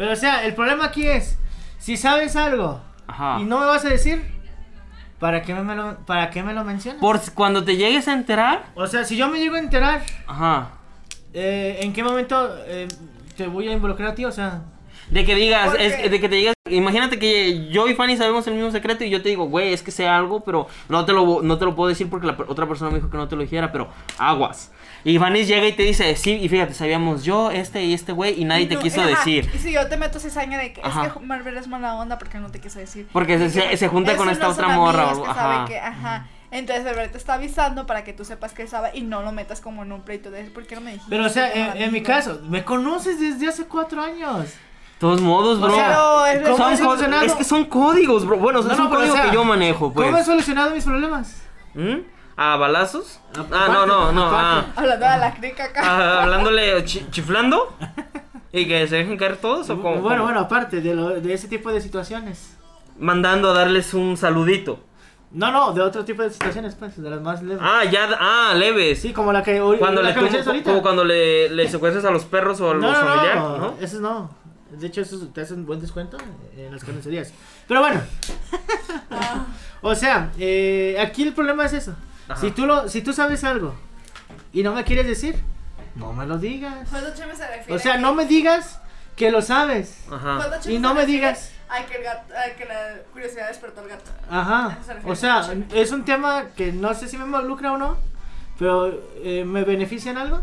Pero 0.00 0.12
o 0.12 0.16
sea, 0.16 0.46
el 0.46 0.54
problema 0.54 0.86
aquí 0.86 1.06
es, 1.06 1.36
si 1.78 1.98
sabes 1.98 2.34
algo 2.34 2.80
Ajá. 3.06 3.36
y 3.38 3.44
no 3.44 3.58
me 3.60 3.66
vas 3.66 3.84
a 3.84 3.88
decir, 3.90 4.24
¿para 5.18 5.42
qué 5.42 5.52
me 5.52 5.74
lo, 5.76 5.98
para 6.06 6.30
qué 6.30 6.42
me 6.42 6.54
lo 6.54 6.64
mencionas? 6.64 7.02
Por 7.02 7.18
si- 7.18 7.32
cuando 7.32 7.64
te 7.64 7.76
llegues 7.76 8.08
a 8.08 8.14
enterar. 8.14 8.64
O 8.76 8.86
sea, 8.86 9.04
si 9.04 9.18
yo 9.18 9.28
me 9.28 9.38
llego 9.38 9.56
a 9.56 9.58
enterar, 9.58 10.00
Ajá. 10.26 10.70
eh, 11.34 11.80
¿en 11.82 11.92
qué 11.92 12.02
momento 12.02 12.48
eh, 12.66 12.88
te 13.36 13.46
voy 13.46 13.68
a 13.68 13.72
involucrar 13.72 14.08
a 14.12 14.14
ti? 14.14 14.24
O 14.24 14.32
sea, 14.32 14.62
De 15.10 15.24
que 15.24 15.34
digas, 15.34 15.70
¿Por 15.70 15.80
es- 15.80 16.10
de 16.10 16.20
que 16.20 16.28
te 16.28 16.36
digas, 16.36 16.54
imagínate 16.68 17.18
que 17.18 17.68
yo 17.68 17.88
y 17.88 17.94
Fanny 17.94 18.16
sabemos 18.16 18.46
el 18.46 18.54
mismo 18.54 18.70
secreto 18.70 19.02
y 19.04 19.10
yo 19.10 19.22
te 19.22 19.28
digo, 19.28 19.46
güey, 19.46 19.72
es 19.72 19.82
que 19.82 19.90
sé 19.90 20.06
algo, 20.06 20.44
pero 20.44 20.68
no 20.88 21.04
te 21.04 21.12
lo, 21.12 21.42
no 21.42 21.58
te 21.58 21.64
lo 21.64 21.74
puedo 21.74 21.88
decir 21.88 22.08
porque 22.08 22.26
la 22.26 22.36
otra 22.46 22.66
persona 22.68 22.90
me 22.90 22.98
dijo 22.98 23.10
que 23.10 23.16
no 23.16 23.26
te 23.28 23.34
lo 23.36 23.42
dijera, 23.42 23.72
pero 23.72 23.88
aguas. 24.18 24.70
Y 25.02 25.18
Fanny 25.18 25.44
llega 25.46 25.66
y 25.66 25.72
te 25.72 25.82
dice, 25.82 26.14
sí, 26.16 26.32
y 26.42 26.48
fíjate, 26.48 26.74
sabíamos 26.74 27.24
yo, 27.24 27.50
este 27.50 27.82
y 27.84 27.94
este 27.94 28.12
güey, 28.12 28.40
y 28.40 28.44
nadie 28.44 28.66
te 28.66 28.74
No, 28.74 28.80
quiso 28.82 29.00
ajá, 29.00 29.08
decir. 29.10 29.50
Y 29.54 29.58
si 29.58 29.72
yo 29.72 29.88
te 29.88 29.96
meto 29.96 30.20
cizaña 30.20 30.58
de 30.58 30.72
que 30.74 30.80
Ajá. 30.84 31.06
es 31.06 31.12
que 31.14 31.20
Marvel 31.20 31.56
es 31.56 31.66
mala 31.68 31.94
onda 31.94 32.18
porque 32.18 32.38
no 32.38 32.50
te 32.50 32.60
quiso 32.60 32.78
decir. 32.78 33.08
Porque 33.12 33.38
se- 33.38 33.50
se- 33.50 33.76
se 33.76 33.88
junta 33.88 34.16
con 34.16 34.28
esta 34.28 34.46
no 34.46 34.52
otra 34.52 34.68
morra 34.68 35.06
o 35.06 35.10
algo, 35.10 35.26
ajá. 35.26 35.64
que, 35.66 35.78
ajá. 35.78 36.26
Entonces 36.52 36.84
Albert 36.84 37.12
te 37.12 37.18
está 37.18 37.34
avisando 37.34 37.86
para 37.86 38.02
que 38.04 38.12
tú 38.12 38.24
sepas 38.24 38.52
que 38.52 38.62
él 38.62 38.68
sabe 38.68 38.90
y 38.92 39.02
no 39.02 39.22
lo 39.22 39.30
metas 39.32 39.60
como 39.60 39.84
en 39.84 39.92
un 39.92 40.02
pleito 40.02 40.30
de 40.32 40.42
¿por 40.44 40.66
qué 40.66 40.74
no 40.74 40.80
me 40.80 40.90
dijiste? 40.92 41.08
pero 41.08 41.24
o 41.26 41.28
sea, 41.28 41.50
en, 41.52 41.80
en 41.80 41.92
mi 41.92 42.02
caso, 42.02 42.40
me 42.48 42.64
conoces 42.64 43.20
desde 43.20 43.48
hace 43.48 43.64
cuatro 43.66 44.02
años. 44.02 44.46
Todos 45.00 45.20
modos, 45.20 45.58
O 45.58 45.62
bro. 45.62 45.74
sea, 45.74 45.98
Pero 46.32 46.46
es 46.46 46.50
¿cómo 46.50 46.56
Son 46.68 46.76
solucionado? 46.76 47.24
es 47.24 47.32
que 47.34 47.44
son 47.44 47.64
códigos, 47.64 48.24
bro. 48.26 48.36
Bueno, 48.36 48.60
No, 48.62 48.70
es 48.70 48.78
no, 48.78 48.84
un 48.84 48.90
código 48.90 49.12
o 49.14 49.16
sea, 49.16 49.24
que 49.30 49.34
yo 49.34 49.44
manejo, 49.44 49.92
pues. 49.92 50.06
¿Cómo 50.06 50.18
he 50.18 50.24
solucionado 50.24 50.70
mis 50.70 50.84
problemas? 50.84 51.42
¿Mm? 51.74 51.96
¿A 52.36 52.56
balazos? 52.56 53.20
Ah, 53.36 53.40
Aparte, 53.40 53.72
no, 53.72 53.86
no, 53.86 54.12
no. 54.12 54.24
ah. 54.32 54.64
Hablando 54.76 55.06
de 55.06 55.18
la 55.18 55.34
crica 55.34 55.64
acá. 55.64 55.80
Ah, 55.84 56.22
hablándole, 56.22 56.84
chi- 56.84 57.06
chiflando. 57.10 57.74
¿Y 58.52 58.66
que 58.66 58.86
se 58.88 58.96
dejen 58.96 59.16
caer 59.16 59.36
todos 59.36 59.68
o 59.70 59.80
cómo? 59.80 60.00
bueno, 60.00 60.24
bueno, 60.24 60.40
aparte 60.40 60.80
de, 60.80 60.94
lo- 60.94 61.20
de 61.20 61.32
ese 61.34 61.48
tipo 61.48 61.70
de 61.72 61.80
situaciones. 61.80 62.56
Mandando 62.98 63.50
a 63.50 63.54
darles 63.54 63.94
un 63.94 64.16
saludito. 64.16 64.80
No, 65.32 65.52
no, 65.52 65.72
de 65.72 65.80
otro 65.80 66.04
tipo 66.04 66.22
de 66.22 66.30
situaciones, 66.30 66.74
pues, 66.74 67.00
de 67.00 67.08
las 67.08 67.20
más 67.20 67.40
leves. 67.42 67.62
Ah, 67.62 67.84
ya, 67.84 68.08
ah, 68.18 68.52
leves. 68.56 69.00
Sí, 69.00 69.12
como 69.12 69.32
la 69.32 69.44
que, 69.44 69.60
Cuando 69.78 70.02
la 70.02 70.08
le 70.08 70.14
que 70.14 70.38
ahorita. 70.40 70.70
como 70.70 70.82
cuando 70.82 71.04
le, 71.04 71.48
le 71.50 71.68
secuestras 71.68 72.04
a 72.04 72.10
los 72.10 72.24
perros 72.24 72.60
o 72.60 72.70
a 72.70 72.74
los 72.74 72.82
No, 72.82 72.90
no, 72.90 72.96
familiares, 72.98 73.36
no, 73.42 73.58
¿no? 73.58 73.74
eso 73.80 74.00
no. 74.00 74.30
De 74.70 74.86
hecho, 74.86 75.00
eso 75.00 75.18
te 75.28 75.40
hacen 75.40 75.66
buen 75.66 75.80
descuento 75.80 76.16
en 76.56 76.72
las 76.72 76.84
carnicerías. 76.84 77.32
Pero 77.66 77.80
bueno, 77.80 78.00
Ah, 79.10 79.46
o 79.82 79.94
sea, 79.94 80.30
eh, 80.38 80.96
aquí 81.00 81.22
el 81.22 81.34
problema 81.34 81.64
es 81.66 81.72
eso. 81.72 81.94
Ajá. 82.28 82.40
Si 82.40 82.50
tú, 82.52 82.66
lo, 82.66 82.88
si 82.88 83.02
tú 83.02 83.12
sabes 83.12 83.42
algo 83.44 83.74
y 84.52 84.62
no 84.62 84.72
me 84.72 84.84
quieres 84.84 85.06
decir, 85.06 85.36
no 85.96 86.12
me 86.12 86.26
lo 86.26 86.38
digas. 86.38 86.88
Cheme 87.16 87.34
se 87.34 87.72
O 87.72 87.78
sea, 87.78 87.98
no 87.98 88.14
me 88.14 88.26
digas 88.26 88.80
que 89.16 89.30
lo 89.30 89.42
sabes. 89.42 90.04
Ajá. 90.10 90.60
Cheme 90.60 90.74
Y 90.76 90.78
no 90.78 90.94
me 90.94 91.06
digas. 91.06 91.52
A 91.68 91.84
que, 91.86 91.98
el 91.98 92.02
gato, 92.02 92.34
a 92.34 92.56
que 92.56 92.64
la 92.64 93.02
curiosidad 93.12 93.46
despertó 93.46 93.80
al 93.80 93.88
gato. 93.88 94.10
Ajá. 94.28 94.78
Se 94.84 95.08
O 95.08 95.14
sea, 95.14 95.54
es 95.72 95.92
un 95.92 96.04
tema 96.04 96.46
que 96.56 96.72
no 96.72 96.94
sé 96.94 97.06
si 97.06 97.16
me 97.16 97.24
involucra 97.24 97.72
o 97.72 97.78
no, 97.78 97.96
pero 98.58 99.00
eh, 99.22 99.44
¿me 99.44 99.62
beneficia 99.62 100.10
en 100.10 100.18
algo? 100.18 100.42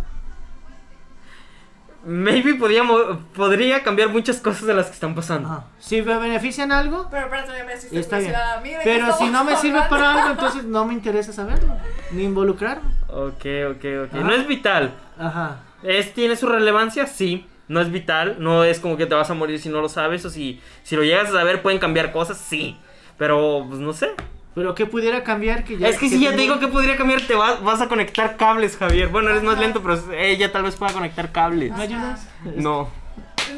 Maybe 2.05 2.55
podríamos, 2.55 3.17
podría 3.35 3.83
cambiar 3.83 4.09
muchas 4.09 4.37
cosas 4.39 4.65
de 4.65 4.73
las 4.73 4.85
que 4.87 4.93
están 4.93 5.13
pasando. 5.15 5.49
Ajá. 5.49 5.65
Si 5.79 6.01
me 6.01 6.17
beneficia 6.17 6.63
en 6.63 6.71
algo, 6.71 7.07
Pero 7.11 7.25
espérate, 7.25 7.51
ya 7.57 7.63
me 7.65 7.73
hiciste 7.75 7.99
está 7.99 8.17
bien. 8.19 8.31
curiosidad 8.31 8.57
a 8.57 8.61
mí. 8.61 8.69
¿de 8.69 8.77
qué 8.77 8.83
Pero 8.83 9.17
si 9.17 9.25
no 9.29 9.43
me 9.43 9.55
sirve 9.57 9.81
para 9.89 10.13
algo, 10.13 10.31
entonces 10.31 10.63
no 10.63 10.85
me 10.85 10.93
interesa 10.93 11.33
saberlo, 11.33 11.73
ni 12.11 12.23
involucrarme. 12.23 12.89
Ok, 13.09 13.45
ok, 13.71 13.85
ok. 14.05 14.13
Ajá. 14.13 14.23
No 14.23 14.31
es 14.33 14.47
vital. 14.47 14.93
Ajá. 15.17 15.57
¿Es, 15.83 16.13
¿Tiene 16.13 16.35
su 16.35 16.47
relevancia? 16.47 17.07
Sí. 17.07 17.45
No 17.67 17.81
es 17.81 17.91
vital. 17.91 18.37
No 18.39 18.63
es 18.63 18.79
como 18.79 18.95
que 18.95 19.05
te 19.05 19.15
vas 19.15 19.29
a 19.29 19.33
morir 19.33 19.59
si 19.59 19.67
no 19.69 19.81
lo 19.81 19.89
sabes. 19.89 20.23
O 20.23 20.29
si, 20.29 20.61
si 20.83 20.95
lo 20.95 21.03
llegas 21.03 21.29
a 21.29 21.33
saber, 21.33 21.61
pueden 21.61 21.79
cambiar 21.79 22.11
cosas. 22.13 22.37
Sí. 22.37 22.77
Pero, 23.17 23.65
pues 23.67 23.79
no 23.79 23.91
sé. 23.93 24.11
Pero 24.57 24.73
¿qué 24.73 24.87
pudiera 24.87 25.23
cambiar 25.23 25.63
que 25.63 25.77
ya 25.77 25.87
Es 25.87 25.99
que 25.99 26.09
si 26.09 26.19
ya 26.19 26.31
te 26.31 26.37
digo 26.37 26.59
que 26.59 26.67
podría 26.67 26.97
cambiar, 26.97 27.21
te 27.21 27.35
vas, 27.35 27.61
vas 27.61 27.79
a 27.79 27.87
conectar 27.87 28.37
cables, 28.37 28.75
Javier. 28.75 29.09
Bueno, 29.09 29.29
eres 29.29 29.43
más 29.43 29.59
lento, 29.59 29.83
pero 29.83 30.01
ella 30.15 30.51
tal 30.51 30.63
vez 30.63 30.75
pueda 30.75 30.91
conectar 30.93 31.31
cables. 31.31 31.71
¿Me 31.77 31.83
ayudas? 31.83 32.27
No. 32.55 32.89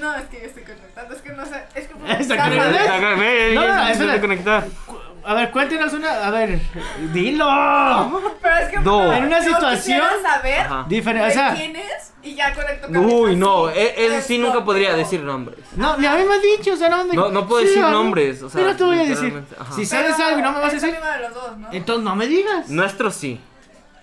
No, 0.02 0.16
es 0.16 0.26
que 0.26 0.42
yo 0.42 0.48
estoy 0.48 0.64
conectando, 0.64 1.16
es 1.16 1.22
que 1.22 1.32
no 1.32 1.46
sé, 1.46 1.64
es 1.74 1.88
que 1.88 1.94
Está. 2.22 2.50
Ve, 3.16 3.54
No, 3.56 3.66
no, 3.66 3.88
espera. 3.88 4.66
A 5.26 5.34
ver, 5.34 5.52
cuéntenos 5.52 5.94
una. 5.94 6.28
A 6.28 6.32
ver, 6.32 6.60
dilo. 7.14 7.46
Pero 8.42 8.56
es 8.56 8.70
que 8.70 8.80
No. 8.80 9.12
En 9.14 9.26
una 9.26 9.42
situación 9.42 9.76
quisiera 9.78 10.10
saber 10.22 10.60
Ajá. 10.62 10.86
Diferente. 10.88 11.28
O 11.28 11.32
sea, 11.32 11.54
quién 11.56 11.76
es 11.76 12.14
y 12.24 12.36
ya 12.36 12.54
conecto 12.54 12.88
cables 12.92 13.14
Uy, 13.14 13.30
así. 13.32 13.36
no, 13.40 13.70
él, 13.70 13.92
él 13.98 14.22
sí 14.22 14.38
nunca 14.38 14.64
podría 14.66 14.94
decir 14.96 15.22
nombres. 15.22 15.60
no, 15.76 15.98
ni 15.98 16.06
a 16.06 16.16
mí 16.16 16.24
me 16.26 16.36
has 16.36 16.42
dicho, 16.42 16.74
o 16.74 16.76
sea, 16.76 16.90
no 16.90 17.04
me. 17.06 17.14
No- 17.14 17.30
no 17.30 17.48
puedo 17.48 17.62
Sí, 17.62 17.68
decir 17.70 17.84
nombres, 17.84 18.42
o 18.44 18.50
sea, 18.50 18.62
Pero 18.62 18.76
te 18.76 18.84
voy 18.84 18.96
a 18.96 19.00
decir. 19.00 19.16
literalmente, 19.16 19.56
ajá. 19.60 19.74
Si 19.74 19.86
sabes 19.86 20.14
Pero 20.16 20.28
algo 20.28 20.40
y 20.40 20.42
no 20.44 20.52
me 20.52 20.60
vas 20.60 20.74
a 20.74 20.76
es 20.76 20.82
decir, 20.82 21.00
de 21.00 21.20
los 21.22 21.34
dos, 21.34 21.58
¿no? 21.58 21.68
entonces 21.72 22.04
no 22.04 22.16
me 22.16 22.28
digas. 22.28 22.70
Nuestro 22.70 23.12
sí. 23.12 23.40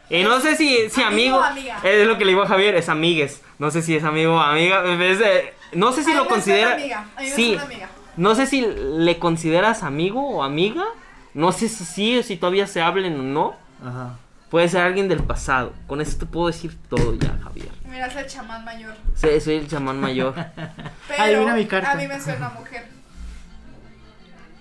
Y 0.09 0.22
no 0.22 0.40
sé 0.40 0.55
si, 0.57 0.88
si 0.88 1.02
Amigo 1.02 1.37
amigo. 1.37 1.38
o 1.38 1.42
amiga. 1.42 1.79
Es 1.83 2.07
lo 2.07 2.16
que 2.16 2.24
le 2.24 2.31
digo 2.31 2.42
a 2.42 2.46
Javier, 2.46 2.76
es 2.76 2.88
amigues. 2.88 3.42
No 3.59 3.70
sé 3.72 3.83
si 3.83 3.96
es 3.96 4.05
amigo 4.05 4.35
o 4.37 4.38
amiga. 4.40 4.85
es 5.05 5.18
de- 5.18 5.55
no 5.72 5.92
sé 5.92 6.05
si 6.05 6.11
A 6.11 6.14
mí 6.14 6.18
lo 6.18 6.24
me 6.24 6.31
considera. 6.31 6.74
amiga, 6.74 7.07
a 7.16 7.20
mí 7.20 7.26
me 7.29 7.35
Sí. 7.35 7.46
suena 7.48 7.62
amiga. 7.64 7.88
No 8.16 8.35
sé 8.35 8.46
si 8.46 8.62
le 8.62 9.18
consideras 9.18 9.83
amigo 9.83 10.26
o 10.26 10.42
amiga. 10.44 10.85
No 11.37 11.53
sé 11.53 11.68
si 11.68 11.85
sí 11.85 12.18
o 12.18 12.22
si 12.22 12.37
todavía 12.38 12.66
se 12.66 12.81
hablen 12.81 13.20
o 13.20 13.22
no. 13.22 13.57
Ajá. 13.87 14.16
Puede 14.51 14.68
ser 14.70 14.81
alguien 14.81 15.07
del 15.09 15.22
pasado. 15.22 15.75
Con 15.87 16.01
eso 16.01 16.16
te 16.16 16.25
puedo 16.25 16.46
decir 16.46 16.75
todo 16.88 17.14
ya, 17.14 17.37
Javier. 17.44 17.68
Mira, 17.90 18.07
es 18.07 18.16
el 18.16 18.27
chamán 18.27 18.64
mayor. 18.64 18.94
Sí, 19.14 19.40
soy 19.40 19.57
el 19.57 19.68
chamán 19.68 20.01
mayor. 20.01 20.35
Pero 21.09 21.22
Adivina 21.22 21.55
mi 21.55 21.66
carta. 21.66 21.92
a 21.92 21.94
mí 21.96 22.09
me 22.09 22.18
suena 22.18 22.49
mujer. 22.49 22.88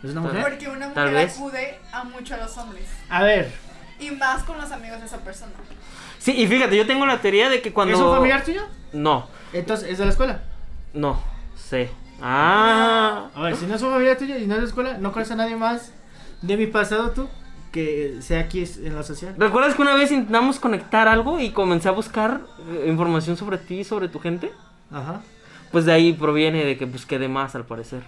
¿Es 0.04 0.12
una 0.12 0.22
mujer? 0.22 0.42
Porque 0.44 0.68
una 0.68 0.94
Tal 0.94 1.10
mujer 1.12 1.26
vez. 1.26 1.38
acude 1.38 1.80
a 1.94 2.04
mucho 2.04 2.34
a 2.34 2.38
los 2.38 2.58
hombres. 2.58 2.88
A 3.10 3.24
ver, 3.24 3.52
Y 4.00 4.12
más 4.12 4.44
con 4.44 4.58
los 4.58 4.70
amigos 4.72 5.00
de 5.00 5.06
esa 5.06 5.20
persona. 5.20 5.54
Sí, 6.20 6.34
y 6.34 6.46
fíjate, 6.46 6.76
yo 6.76 6.86
tengo 6.86 7.06
la 7.06 7.22
teoría 7.22 7.50
de 7.50 7.62
que 7.62 7.72
cuando. 7.72 7.94
¿es 7.96 8.02
un 8.02 8.14
familiar 8.14 8.44
tuyo? 8.44 8.64
No, 8.92 9.30
Entonces, 9.54 9.90
¿es 9.92 9.98
de 9.98 10.06
la 10.06 10.12
escuela? 10.12 10.42
no, 10.94 11.22
sé. 11.56 11.90
Ah. 12.22 13.30
A 13.34 13.42
ver, 13.44 13.56
si 13.56 13.66
no 13.66 13.76
es 13.76 13.82
un 13.82 13.92
familiar 13.92 14.18
tuyo 14.18 14.36
y 14.38 14.46
no 14.46 14.56
es 14.56 14.58
de 14.58 14.62
la 14.64 14.68
escuela, 14.68 14.98
no 14.98 15.12
conoces 15.14 15.32
a 15.32 15.36
nadie 15.38 15.56
más 15.56 15.94
de 16.46 16.58
mi 16.58 16.68
pasado 16.68 17.12
tú 17.12 17.28
que 17.72 18.20
sea 18.22 18.40
aquí 18.40 18.64
en 18.84 18.96
la 18.96 19.04
social. 19.04 19.36
¿Recuerdas 19.38 19.76
que 19.76 19.82
una 19.82 19.96
vez 19.96 20.12
intentamos 20.12 20.60
conectar 20.60 21.10
algo 21.10 21.40
y 21.42 21.50
comencé 21.52 21.90
a 21.90 21.92
buscar 21.92 22.42
eh, 22.70 22.86
información 22.88 23.36
sobre 23.36 23.58
ti 23.58 23.80
y 23.80 23.84
sobre 23.84 24.08
tu 24.08 24.20
gente? 24.20 24.52
Ajá. 24.92 25.22
Pues 25.72 25.84
de 25.84 25.92
ahí 25.92 26.14
proviene 26.14 26.64
de 26.64 26.78
que 26.78 26.88
pues 26.88 27.06
quedé 27.06 27.28
más 27.28 27.54
al 27.54 27.66
parecer. 27.66 28.04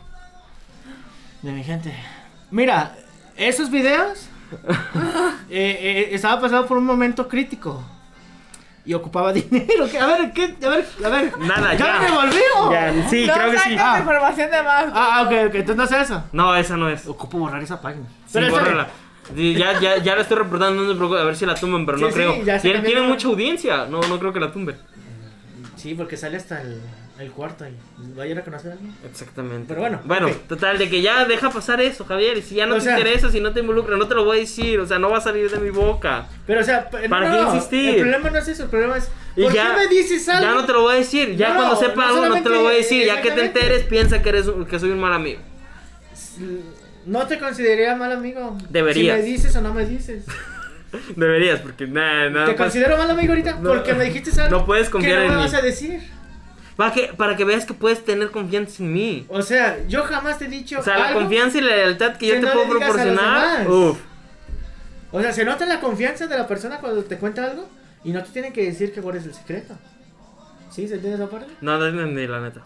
De 1.42 1.52
mi 1.52 1.64
gente. 1.66 1.94
Mira, 2.50 2.96
esos 3.36 3.70
videos 3.70 4.30
eh, 5.50 5.78
eh, 5.82 6.10
estaba 6.12 6.40
pasando 6.40 6.66
por 6.66 6.78
un 6.78 6.86
momento 6.86 7.28
crítico. 7.28 7.84
Y 8.86 8.94
ocupaba 8.94 9.34
dinero. 9.34 9.90
¿qué? 9.92 10.00
A 10.00 10.08
ver, 10.08 10.32
¿qué? 10.32 10.56
A 10.66 10.70
ver, 10.70 10.88
a 11.04 11.10
ver. 11.10 11.38
Nada, 11.40 11.74
¿Ya, 11.74 11.86
ya. 11.86 12.00
me 12.00 12.12
volvió? 12.16 12.72
Ya, 12.72 13.10
sí, 13.10 13.28
no 13.28 13.34
creo 13.34 13.52
que 13.52 13.60
sí. 13.60 13.76
Ah. 13.78 13.98
información 14.00 14.50
de 14.50 14.64
más. 14.64 14.86
Ah, 14.94 15.24
ok, 15.26 15.50
ok. 15.50 15.56
Entonces 15.56 15.76
no 15.76 15.84
es 15.84 15.92
eso. 15.92 16.24
No, 16.32 16.56
esa 16.56 16.78
no 16.78 16.88
es. 16.88 17.06
Ocupo 17.06 17.38
borrar 17.38 17.62
esa 17.62 17.82
página. 17.82 18.06
Sí, 18.28 18.34
Pero 18.34 18.50
bórrala. 18.52 18.90
Ya, 19.36 19.80
ya, 19.80 19.98
ya 19.98 20.16
la 20.16 20.22
estoy 20.22 20.38
reportando, 20.38 20.94
no 20.94 21.16
a 21.18 21.24
ver 21.26 21.36
si 21.36 21.46
la 21.46 21.56
tumban, 21.56 21.86
pero 21.86 21.98
no 21.98 22.08
Sí, 22.08 22.14
sí, 22.14 22.20
creo. 22.20 22.44
ya 22.46 22.60
se 22.60 22.70
tiene, 22.80 23.02
mucha 23.02 23.28
audiencia, 23.28 23.86
no, 23.86 24.00
no 24.02 24.20
creo 24.20 24.32
que 24.32 24.40
la 24.40 24.52
tumben. 24.52 24.78
Sí, 25.76 25.94
porque 25.96 26.16
sale 26.16 26.38
hasta 26.38 26.62
el, 26.62 26.82
el 27.20 27.32
cuarto 27.32 27.66
y 27.68 27.74
vaya 28.16 28.34
a 28.34 28.36
reconocer 28.38 28.72
a 28.72 28.74
alguien. 28.76 28.96
Exactamente. 29.06 29.66
Pero 29.68 29.82
bueno, 29.82 30.00
Bueno, 30.06 30.30
total, 30.48 30.78
de 30.78 30.90
que 30.90 31.02
ya 31.02 31.26
deja 31.26 31.50
pasar 31.50 31.82
eso, 31.82 32.06
Javier. 32.06 32.38
Y 32.38 32.42
si 32.42 32.56
ya 32.56 32.66
no 32.66 32.76
O 32.76 32.78
te 32.78 32.86
sea- 32.86 32.98
interesa, 32.98 33.30
si 33.30 33.42
no 33.42 33.52
te 33.54 33.60
involucra, 33.60 33.98
no 33.98 34.08
te 34.08 34.16
lo 34.16 34.24
voy 34.24 34.38
a 34.38 34.40
decir. 34.40 34.80
O 34.80 34.86
sea, 34.88 34.98
no 34.98 35.10
va 35.10 35.18
a 35.18 35.22
salir 35.22 35.52
de 35.52 35.60
mi 35.60 35.70
boca. 35.72 36.28
Pero, 36.48 36.62
o 36.62 36.64
sea, 36.64 36.90
p- 36.90 37.08
¿Para 37.10 37.30
no, 37.30 37.36
qué 37.36 37.56
insistir? 37.56 37.90
El 37.90 37.96
problema 38.02 38.30
no 38.30 38.38
es 38.40 38.48
eso, 38.48 38.64
el 38.64 38.70
problema 38.70 38.98
es. 38.98 39.12
Y 39.36 39.44
¿Por 39.44 39.54
ya, 39.54 39.72
qué 39.72 39.78
me 39.78 39.88
dices 39.88 40.28
algo? 40.30 40.42
Ya 40.50 40.54
no 40.56 40.66
te 40.66 40.74
lo 40.74 40.82
voy 40.84 40.94
a 40.96 40.98
decir. 40.98 41.36
Ya 41.36 41.50
No, 41.50 41.56
cuando 41.58 41.76
sepa 41.76 41.96
no 42.08 42.24
algo, 42.24 42.36
no 42.38 42.42
te 42.44 42.50
lo 42.50 42.62
voy 42.62 42.74
a 42.74 42.78
decir. 42.78 43.06
Ya 43.06 43.22
que 43.22 43.32
te 43.32 43.46
enteres, 43.46 43.84
piensa 43.84 44.22
que, 44.22 44.30
eres 44.30 44.50
que 44.70 44.80
soy 44.80 44.92
un 44.92 45.00
mal 45.00 45.14
amigo. 45.14 45.42
No 47.08 47.26
te 47.26 47.40
consideraría 47.40 47.96
mal 47.96 48.12
amigo. 48.12 48.58
Deberías. 48.70 49.18
Si 49.18 49.22
me 49.24 49.28
dices 49.28 49.56
o 49.56 49.62
no 49.62 49.74
me 49.74 49.86
dices. 49.86 50.26
Deberías, 51.16 51.60
porque 51.62 51.88
nada, 51.88 52.30
nada. 52.30 52.46
¿Te 52.46 52.52
más- 52.52 52.58
considero 52.62 52.98
mal 52.98 53.10
amigo 53.10 53.32
ahorita? 53.32 53.54
No. 53.60 53.70
porque 53.70 53.94
me 53.94 54.06
dijiste 54.06 54.30
algo. 54.42 54.60
No 54.60 54.66
puedes 54.66 54.90
confiar 54.90 55.18
que 55.20 55.26
en 55.26 55.28
no 55.32 55.34
me 55.40 55.46
mí. 55.46 55.52
vas 55.52 55.54
a 55.60 55.62
decir? 55.62 56.02
Para 56.76 56.94
que, 56.94 57.08
para 57.18 57.36
que 57.36 57.44
veas 57.44 57.66
que 57.66 57.74
puedes 57.74 58.06
tener 58.06 58.30
confianza 58.30 58.84
en 58.84 58.94
mí. 58.94 59.26
O 59.30 59.42
sea, 59.42 59.80
yo 59.88 60.04
jamás 60.04 60.38
te 60.38 60.46
he 60.46 60.48
dicho. 60.48 60.80
O 60.80 60.84
sea, 60.84 60.98
la 61.00 61.14
confianza 61.14 61.58
y 61.58 61.62
la 61.62 61.76
lealtad 61.76 62.18
que 62.18 62.28
yo 62.28 62.34
te 62.36 62.42
no 62.42 62.52
puedo 62.52 62.70
proporcionar. 62.70 63.68
Uf. 63.68 64.00
O 65.12 65.22
sea, 65.22 65.32
se 65.34 65.44
nota 65.46 65.66
la 65.66 65.80
confianza 65.80 66.28
de 66.28 66.38
la 66.38 66.48
persona 66.48 66.78
cuando 66.80 67.04
te 67.04 67.18
cuenta 67.18 67.46
algo 67.46 67.68
y 68.04 68.12
no 68.12 68.22
te 68.24 68.30
tienen 68.30 68.54
que 68.54 68.64
decir 68.64 68.94
que 68.94 69.02
guardes 69.02 69.26
el 69.26 69.34
secreto. 69.34 69.76
¿Sí? 70.70 70.88
¿Se 70.88 70.96
entiende 70.96 71.16
esa 71.24 71.30
parte? 71.32 71.52
No, 71.62 71.78
no 71.80 71.88
entendí, 71.88 72.28
la 72.28 72.42
neta. 72.42 72.62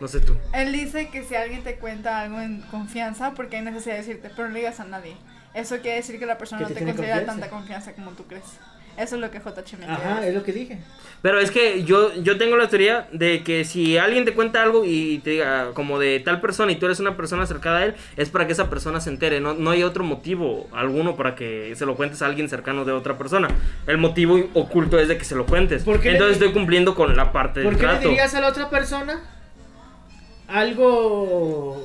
No 0.00 0.08
sé 0.08 0.20
tú. 0.20 0.36
Él 0.52 0.72
dice 0.72 1.08
que 1.10 1.22
si 1.22 1.34
alguien 1.34 1.62
te 1.62 1.76
cuenta 1.76 2.20
algo 2.20 2.40
en 2.40 2.62
confianza, 2.62 3.32
porque 3.34 3.56
hay 3.56 3.62
necesidad 3.62 3.94
de 3.94 4.00
decirte, 4.00 4.30
pero 4.34 4.48
no 4.48 4.54
le 4.54 4.60
digas 4.60 4.80
a 4.80 4.84
nadie. 4.84 5.16
Eso 5.54 5.78
quiere 5.78 5.98
decir 5.98 6.18
que 6.18 6.26
la 6.26 6.38
persona 6.38 6.58
Que 6.66 6.72
no 6.72 6.74
te 6.74 6.84
considera 6.84 7.16
confianza. 7.16 7.32
tanta 7.32 7.50
confianza 7.50 7.92
como 7.92 8.12
tú 8.12 8.24
crees. 8.24 8.58
Eso 8.96 9.14
es 9.14 9.22
lo 9.22 9.30
que 9.30 9.38
JH 9.38 9.78
me 9.78 9.86
Ajá, 9.86 10.26
es 10.26 10.34
lo 10.34 10.42
que 10.42 10.52
dije. 10.52 10.78
Pero 11.22 11.40
es 11.40 11.50
que 11.50 11.84
yo, 11.84 12.12
yo 12.16 12.36
tengo 12.36 12.58
la 12.58 12.68
teoría 12.68 13.08
de 13.10 13.42
que 13.42 13.64
si 13.64 13.96
alguien 13.96 14.26
te 14.26 14.34
cuenta 14.34 14.62
algo 14.62 14.84
y 14.84 15.18
te 15.20 15.30
diga 15.30 15.70
como 15.72 15.98
de 15.98 16.20
tal 16.20 16.42
persona 16.42 16.72
y 16.72 16.76
tú 16.76 16.86
eres 16.86 17.00
una 17.00 17.16
persona 17.16 17.46
cercana 17.46 17.78
a 17.78 17.84
él, 17.86 17.94
es 18.18 18.28
para 18.28 18.46
que 18.46 18.52
esa 18.52 18.68
persona 18.68 19.00
se 19.00 19.08
entere. 19.08 19.40
No, 19.40 19.54
no 19.54 19.70
hay 19.70 19.82
otro 19.82 20.04
motivo 20.04 20.68
alguno 20.74 21.16
para 21.16 21.34
que 21.34 21.74
se 21.74 21.86
lo 21.86 21.94
cuentes 21.96 22.20
a 22.20 22.26
alguien 22.26 22.50
cercano 22.50 22.84
de 22.84 22.92
otra 22.92 23.16
persona. 23.16 23.48
El 23.86 23.96
motivo 23.96 24.38
oculto 24.52 24.98
es 24.98 25.08
de 25.08 25.16
que 25.16 25.24
se 25.24 25.36
lo 25.36 25.46
cuentes. 25.46 25.84
¿Por 25.84 26.06
Entonces 26.06 26.36
estoy 26.36 26.52
cumpliendo 26.52 26.94
con 26.94 27.16
la 27.16 27.32
parte 27.32 27.62
¿Por 27.62 27.78
del 27.78 27.80
qué 27.80 27.92
le 27.94 28.08
dirías 28.10 28.34
a 28.34 28.40
la 28.42 28.48
otra 28.48 28.68
persona 28.68 29.22
algo 30.48 31.82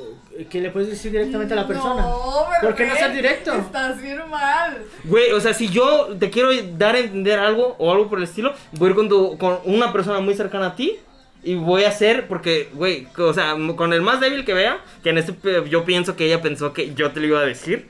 que 0.52 0.62
le 0.62 0.70
puedes 0.70 0.90
decir 0.90 1.12
directamente 1.12 1.54
a 1.54 1.58
la 1.58 1.68
persona? 1.68 2.02
No, 2.04 2.46
¿Por 2.62 2.76
qué 2.76 2.86
no 2.86 2.96
ser 2.96 3.12
directo? 3.14 3.54
Estás 3.54 4.02
bien 4.02 4.20
mal. 4.30 4.78
Güey, 5.04 5.32
o 5.32 5.40
sea, 5.42 5.54
si 5.54 5.68
yo 5.70 6.10
te 6.20 6.30
quiero 6.30 6.50
dar 6.78 6.96
a 6.96 7.00
entender 7.00 7.40
algo 7.40 7.76
o 7.80 7.92
algo 7.92 8.08
por 8.10 8.20
el 8.20 8.26
estilo, 8.26 8.54
voy 8.74 8.88
a 8.88 8.90
ir 8.92 8.96
con, 8.96 9.10
tu- 9.10 9.38
con 9.38 9.60
una 9.66 9.92
persona 9.92 10.20
muy 10.20 10.36
cercana 10.36 10.68
a 10.68 10.76
ti 10.76 10.98
y 11.44 11.56
voy 11.56 11.84
a 11.86 11.90
hacer, 11.90 12.28
porque, 12.28 12.70
güey, 12.74 13.08
o 13.18 13.34
sea, 13.34 13.56
con 13.76 13.94
el 13.94 14.02
más 14.02 14.20
débil 14.20 14.46
que 14.46 14.54
vea, 14.54 14.80
que 15.04 15.10
en 15.10 15.18
este 15.18 15.34
yo 15.70 15.86
pienso 15.86 16.16
que 16.16 16.26
ella 16.26 16.42
pensó 16.42 16.74
que 16.74 16.94
yo 16.94 17.12
te 17.12 17.20
lo 17.20 17.28
iba 17.28 17.40
a 17.40 17.46
decir 17.46 17.88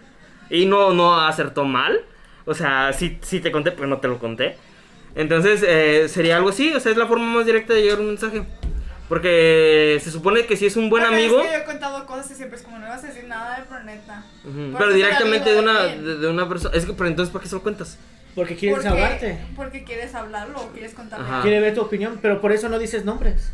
y 0.49 0.65
no, 0.65 0.93
no 0.93 1.19
acertó 1.19 1.65
mal. 1.65 2.01
O 2.45 2.53
sea, 2.53 2.93
si, 2.93 3.17
si 3.23 3.41
te 3.41 3.51
conté, 3.51 3.71
pues 3.73 3.89
no 3.89 3.97
te 3.97 4.07
lo 4.07 4.19
conté. 4.19 4.55
Entonces, 5.15 5.63
eh, 5.67 6.07
sería 6.07 6.37
algo 6.37 6.49
así, 6.49 6.71
o 6.73 6.79
sea, 6.79 6.91
es 6.93 6.97
la 6.97 7.07
forma 7.07 7.25
más 7.25 7.45
directa 7.45 7.73
de 7.73 7.81
llegar 7.81 7.99
un 7.99 8.07
mensaje. 8.07 8.43
Porque 9.07 9.99
se 10.03 10.11
supone 10.11 10.45
que 10.45 10.57
si 10.57 10.65
es 10.65 10.75
un 10.75 10.89
buen 10.89 11.03
Porque 11.03 11.15
amigo... 11.17 11.39
Es 11.41 11.47
que 11.47 11.53
yo 11.53 11.59
he 11.59 11.63
contado 11.65 12.05
cosas 12.05 12.31
y 12.31 12.35
siempre 12.35 12.57
es 12.57 12.63
como 12.63 12.77
no 12.77 12.87
vas 12.87 13.03
a 13.03 13.07
decir 13.07 13.23
nada 13.25 13.55
del 13.57 13.65
planeta. 13.65 14.23
Ujú, 14.43 14.71
Por 14.71 14.77
Pero 14.79 14.93
directamente 14.93 15.53
de 15.53 15.59
una, 15.59 15.83
de, 15.85 16.17
de 16.17 16.27
una 16.27 16.47
persona... 16.49 16.75
Es 16.75 16.85
que, 16.85 16.93
pero 16.93 17.07
entonces, 17.07 17.31
¿para 17.31 17.43
qué 17.43 17.49
se 17.49 17.55
lo 17.55 17.61
cuentas? 17.63 17.97
Porque 18.35 18.55
quieres 18.55 18.77
Porque- 18.79 18.89
desahogarte. 18.95 19.39
Porque 19.55 19.83
quieres 19.83 20.13
hablarlo 20.13 20.59
o 20.59 20.67
quieres 20.71 20.93
contarle. 20.93 21.25
Ajá. 21.25 21.41
Quiere 21.41 21.59
ver 21.61 21.73
tu 21.73 21.81
opinión, 21.81 22.19
pero 22.21 22.41
por 22.41 22.51
eso 22.51 22.67
no 22.69 22.77
dices 22.79 23.05
nombres. 23.05 23.51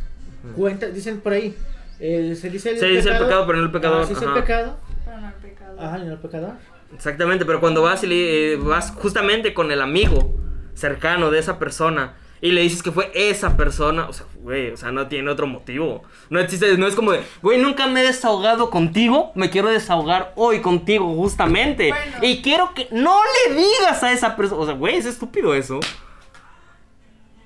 Cuenta, 0.55 0.87
dicen 0.87 1.21
por 1.21 1.33
ahí. 1.33 1.55
eh, 1.99 2.35
se 2.39 2.49
dice 2.49 2.71
el 2.71 2.79
Se 2.79 2.87
dice 2.87 3.09
el 3.11 3.17
pecado, 3.19 3.45
pero 3.45 3.59
no 3.59 3.65
el 3.65 3.71
pecador, 3.71 4.01
Ah, 4.01 4.05
se 4.07 4.13
dice 4.13 4.25
ajá. 4.25 4.35
el 4.35 4.41
pecado. 4.41 4.77
Pero 5.05 5.21
no 5.21 5.27
el 5.27 5.33
pecado. 5.35 5.77
Ajá, 5.79 5.99
y 5.99 6.01
no 6.05 6.11
el 6.13 6.17
pecador. 6.19 6.53
Exactamente, 6.93 7.45
pero 7.45 7.59
cuando 7.61 7.81
vas 7.81 8.03
y 8.03 8.07
le, 8.07 8.53
eh, 8.53 8.55
vas 8.57 8.91
justamente 8.91 9.53
con 9.53 9.71
el 9.71 9.81
amigo 9.81 10.35
cercano 10.73 11.31
de 11.31 11.39
esa 11.39 11.59
persona 11.59 12.15
y 12.43 12.51
le 12.51 12.59
dices 12.59 12.83
que 12.83 12.91
fue 12.91 13.09
esa 13.15 13.55
persona, 13.55 14.05
o 14.09 14.11
sea, 14.11 14.25
güey, 14.41 14.71
o 14.71 14.75
sea, 14.75 14.91
no 14.91 15.07
tiene 15.07 15.31
otro 15.31 15.47
motivo. 15.47 16.03
No 16.29 16.41
existe, 16.41 16.77
no 16.77 16.87
es 16.87 16.93
como 16.93 17.13
de, 17.13 17.23
güey, 17.41 17.57
nunca 17.57 17.87
me 17.87 18.01
he 18.01 18.03
desahogado 18.03 18.69
contigo, 18.69 19.31
me 19.33 19.49
quiero 19.49 19.69
desahogar 19.69 20.33
hoy 20.35 20.59
contigo 20.59 21.15
justamente. 21.15 21.87
Bueno. 21.91 22.17
Y 22.21 22.41
quiero 22.41 22.73
que 22.73 22.89
no 22.91 23.17
le 23.47 23.55
digas 23.55 24.03
a 24.03 24.11
esa 24.11 24.35
persona, 24.35 24.61
o 24.61 24.65
sea, 24.65 24.75
güey, 24.75 24.97
es 24.97 25.05
estúpido 25.05 25.55
eso. 25.55 25.79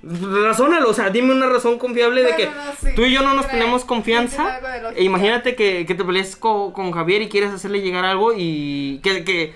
Razónalo, 0.01 0.89
o 0.89 0.93
sea, 0.93 1.09
dime 1.11 1.33
una 1.33 1.47
razón 1.47 1.77
confiable 1.77 2.23
de 2.23 2.35
que 2.35 2.45
no, 2.47 2.51
sí. 2.81 2.87
tú 2.95 3.03
y 3.03 3.11
yo 3.13 3.21
no 3.21 3.33
nos 3.35 3.47
tenemos 3.47 3.83
confianza. 3.85 4.59
E 4.95 5.03
imagínate 5.03 5.55
que, 5.55 5.85
que 5.85 5.93
te 5.95 6.03
pelees 6.03 6.35
co- 6.35 6.73
con, 6.73 6.91
Javier 6.91 7.21
y 7.21 7.29
quieres 7.29 7.51
hacerle 7.51 7.81
llegar 7.81 8.05
algo 8.05 8.31
y 8.35 8.99
que, 9.03 9.23
que 9.23 9.53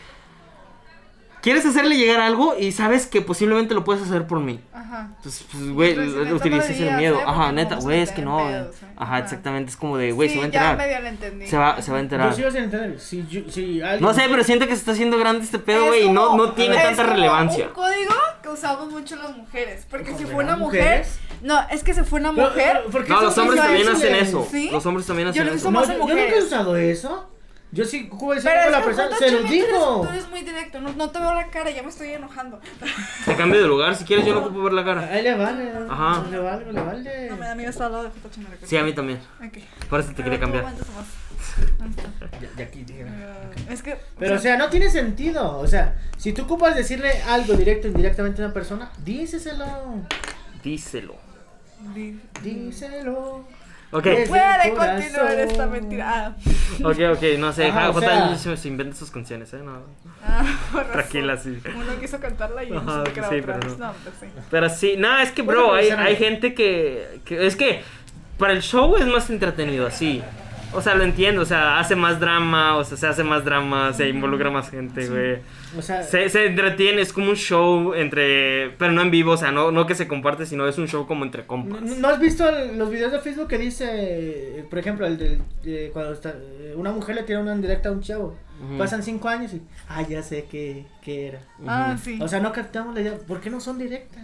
quieres 1.42 1.66
hacerle 1.66 1.98
llegar 1.98 2.20
algo 2.22 2.56
y 2.58 2.72
sabes 2.72 3.08
que 3.08 3.22
posiblemente 3.22 3.74
lo 3.74 3.84
puedes 3.84 4.04
hacer 4.04 4.28
por 4.28 4.40
mí. 4.40 4.60
Ajá. 4.74 5.10
Entonces, 5.18 5.46
pues, 5.52 5.70
güey, 5.72 5.96
Pues, 5.96 6.32
utilices 6.34 6.80
el 6.80 6.96
miedo. 6.98 7.20
¿eh? 7.20 7.24
Ajá, 7.26 7.52
neta, 7.52 7.76
güey, 7.76 8.02
es 8.02 8.12
que 8.12 8.22
no. 8.22 8.38
pedos, 8.38 8.76
¿eh? 8.82 8.86
Ajá, 8.98 9.20
exactamente, 9.20 9.72
es 9.72 9.78
como 9.78 9.98
de, 9.98 10.12
güey, 10.12 10.30
sí, 10.30 10.36
se 10.36 10.40
va 10.42 10.46
a 10.46 10.50
ya 10.50 10.60
enterar. 10.72 10.78
medio 10.78 11.00
lo 11.02 11.08
entendí. 11.08 11.48
Se 11.48 11.58
va, 11.58 11.82
se 11.82 11.92
va 11.92 11.98
a 11.98 12.02
Yo 12.02 12.04
enterar. 12.04 12.34
entender. 12.34 13.00
Si, 13.00 13.26
yo- 13.28 13.42
si 13.50 13.82
alguien- 13.82 14.02
No 14.02 14.14
sé, 14.14 14.24
pero 14.30 14.44
siento 14.44 14.66
que 14.68 14.74
se 14.74 14.80
está 14.80 14.92
haciendo 14.92 15.18
grande 15.18 15.44
este 15.46 15.60
pedo, 15.60 15.84
Es 15.84 15.88
güey, 15.90 16.06
y 16.06 16.10
no, 16.12 16.36
no 16.38 16.52
tiene 16.54 16.76
es 16.76 16.84
tanta 16.84 17.04
como 17.04 17.16
relevancia. 17.16 17.68
Un 17.68 17.74
código 17.74 18.14
que 18.44 18.50
usamos 18.50 18.92
mucho 18.92 19.16
las 19.16 19.36
mujeres. 19.36 19.88
Porque 19.90 20.12
si 20.12 20.24
¿Cómo, 20.24 20.36
fue 20.36 20.44
una 20.44 20.56
mujer. 20.58 20.82
mujeres? 20.84 21.20
No, 21.42 21.60
es 21.72 21.84
que 21.84 21.94
si 21.94 22.02
fue 22.04 22.20
una 22.20 22.32
mujer. 22.32 22.52
pero, 22.56 22.90
¿por 22.92 23.04
qué 23.04 23.10
No, 23.14 23.22
los 23.22 23.38
hombres 23.38 23.62
también 23.62 23.88
hacen 23.88 24.16
eso. 24.16 24.48
¿Sí? 24.52 24.70
Los 24.72 24.86
hombres 24.86 25.08
también 25.08 25.28
hacen 25.30 25.48
eso. 25.48 25.72
yo, 25.72 25.72
nunca 25.98 26.14
he 26.14 26.44
usado 26.44 26.76
eso. 26.76 27.31
Yo 27.74 27.86
sí 27.86 28.10
ocupo 28.12 28.34
decir 28.34 28.50
Pero 28.50 28.62
a 28.62 28.66
es 28.66 28.72
la 28.72 28.84
persona. 28.84 29.18
Se 29.18 29.32
lo 29.32 29.44
digo. 29.44 30.02
Tú 30.02 30.10
eres 30.10 30.30
muy 30.30 30.42
directo, 30.42 30.82
no, 30.82 30.92
no 30.92 31.10
te 31.10 31.20
veo 31.20 31.34
la 31.34 31.48
cara, 31.48 31.70
ya 31.72 31.82
me 31.82 31.90
estoy 31.90 32.10
enojando. 32.10 32.60
Te 33.26 33.36
cambio 33.36 33.62
de 33.62 33.68
lugar, 33.68 33.96
si 33.96 34.04
quieres 34.04 34.26
yo 34.26 34.34
no 34.34 34.42
ocupo 34.42 34.64
ver 34.64 34.74
la 34.74 34.84
cara. 34.84 35.08
Ahí 35.10 35.24
le 35.24 35.36
vale. 35.36 35.72
Ajá. 35.90 36.26
Le 36.30 36.38
vale, 36.40 36.74
le 36.74 36.82
vale. 36.82 37.30
No 37.30 37.38
me 37.38 37.46
da 37.46 37.56
miedo 37.56 37.70
estar 37.70 37.86
al 37.86 37.92
lado 37.94 38.04
de 38.04 38.10
Jota 38.10 38.30
Chemi, 38.30 38.46
recuerda. 38.46 38.68
Sí, 38.68 38.76
a 38.78 38.84
mí 38.84 38.94
también. 38.94 39.20
Ok. 39.46 39.58
Por 39.90 40.00
eso 40.02 40.10
te 40.10 40.22
quería 40.22 40.40
Pero 40.40 40.52
cambiar. 40.52 40.66
ya 42.58 42.64
aquí. 42.66 42.86
Eh, 42.90 43.06
Es 43.70 43.82
que. 43.82 43.98
Pero, 44.20 44.36
o 44.36 44.40
sea, 44.40 44.58
no 44.58 44.70
tiene 44.70 44.90
sentido. 44.90 45.58
O 45.60 45.68
sea, 45.68 45.98
si 46.18 46.34
tú 46.34 46.44
ocupas 46.44 46.76
decirle 46.76 47.22
algo 47.24 47.54
directo 47.54 47.88
o 47.88 47.92
indirectamente 47.92 48.42
a 48.42 48.46
una 48.46 48.54
persona, 48.54 48.92
díseselo. 49.06 49.66
Díselo. 50.62 51.16
Díselo. 52.44 53.46
Ok, 53.94 54.04
Puede 54.28 54.74
continuar 54.74 55.32
esta 55.40 55.66
mentira. 55.68 56.10
Ah, 56.10 56.36
ok, 56.82 56.98
ok, 57.14 57.24
no 57.40 57.52
sé, 57.52 57.66
Ajá, 57.68 57.90
o 57.90 57.94
J 57.94 58.00
sea- 58.08 58.38
se, 58.38 58.56
se 58.58 58.68
inventa 58.70 58.96
sus 58.96 59.12
canciones, 59.12 59.54
eh, 59.54 59.60
no. 59.64 59.80
ah. 60.24 60.44
Tranquila, 60.94 61.36
sí. 61.36 61.62
Uno 61.76 62.00
quiso 62.00 62.20
cantarla 62.20 62.64
y 62.64 62.74
Ajá, 62.74 63.04
era 63.14 63.30
sí, 63.30 63.36
pero 63.46 63.58
no. 63.60 63.76
No, 63.78 63.94
pues 64.04 64.16
sí. 64.22 64.28
Pero 64.50 64.70
sí, 64.70 64.96
no, 64.98 65.18
es 65.20 65.32
que, 65.32 65.42
bro, 65.42 65.72
pero 65.72 65.74
hay, 65.76 65.92
no 65.92 65.98
hay 66.00 66.16
gente 66.16 66.54
que, 66.54 67.20
que. 67.26 67.46
Es 67.46 67.58
que 67.58 67.82
para 68.38 68.54
el 68.54 68.62
show 68.62 68.96
es 68.98 69.06
más 69.08 69.30
entretenido 69.30 69.86
así. 69.88 70.22
O 70.74 70.82
sea, 70.82 70.96
lo 70.96 71.04
entiendo, 71.04 71.42
o 71.42 71.46
sea, 71.46 71.78
hace 71.80 71.98
más 71.98 72.18
drama, 72.22 72.78
o 72.78 72.86
sea, 72.86 72.96
se 72.96 73.06
hace 73.08 73.26
más 73.26 73.44
drama, 73.44 73.92
se 73.92 74.08
involucra 74.08 74.50
más 74.50 74.70
gente, 74.70 75.06
güey. 75.10 75.40
O 75.78 75.82
sea, 75.82 76.04
Se, 76.04 76.28
se 76.30 76.48
entretiene, 76.48 77.02
es 77.02 77.14
como 77.14 77.30
un 77.30 77.36
show 77.36 77.94
entre. 77.94 78.72
Pero 78.78 78.92
no 78.92 79.02
en 79.02 79.10
vivo, 79.12 79.32
o 79.32 79.38
sea, 79.38 79.52
no, 79.52 79.72
no 79.72 79.86
que 79.88 79.96
se 79.96 80.08
comparte, 80.08 80.46
sino 80.46 80.68
es 80.68 80.78
un 80.78 80.88
show 80.88 81.08
como 81.08 81.24
entre 81.24 81.46
compas. 81.46 81.82
¿no, 81.82 81.96
no 81.96 82.08
has 82.10 82.20
visto 82.20 82.48
el- 82.50 82.78
los 82.78 82.90
videos 82.90 83.12
de 83.12 83.20
Facebook 83.20 83.48
que 83.48 83.58
dice, 83.58 84.66
por 84.70 84.80
ejemplo, 84.80 85.06
el 85.08 85.18
del, 85.18 85.42
de 85.64 85.90
cuando 85.94 86.14
está, 86.14 86.36
una 86.76 86.92
mujer 86.92 87.16
le 87.16 87.24
tira 87.24 87.40
una 87.40 87.56
indirecta 87.56 87.90
a 87.90 87.92
un 87.94 88.02
chavo? 88.02 88.36
Pasan 88.78 89.02
cinco 89.02 89.28
años 89.28 89.54
y, 89.56 89.62
ah, 89.90 90.04
ya 90.08 90.22
sé 90.22 90.46
qué, 90.52 90.86
qué 91.02 91.28
era. 91.30 91.40
Ah, 91.66 91.98
sí. 92.02 92.20
O 92.22 92.28
sea, 92.28 92.40
no 92.40 92.52
captamos 92.52 92.94
la 92.94 93.02
idea. 93.02 93.18
¿Por 93.28 93.42
qué 93.42 93.50
no 93.50 93.60
son 93.60 93.80
directas? 93.80 94.22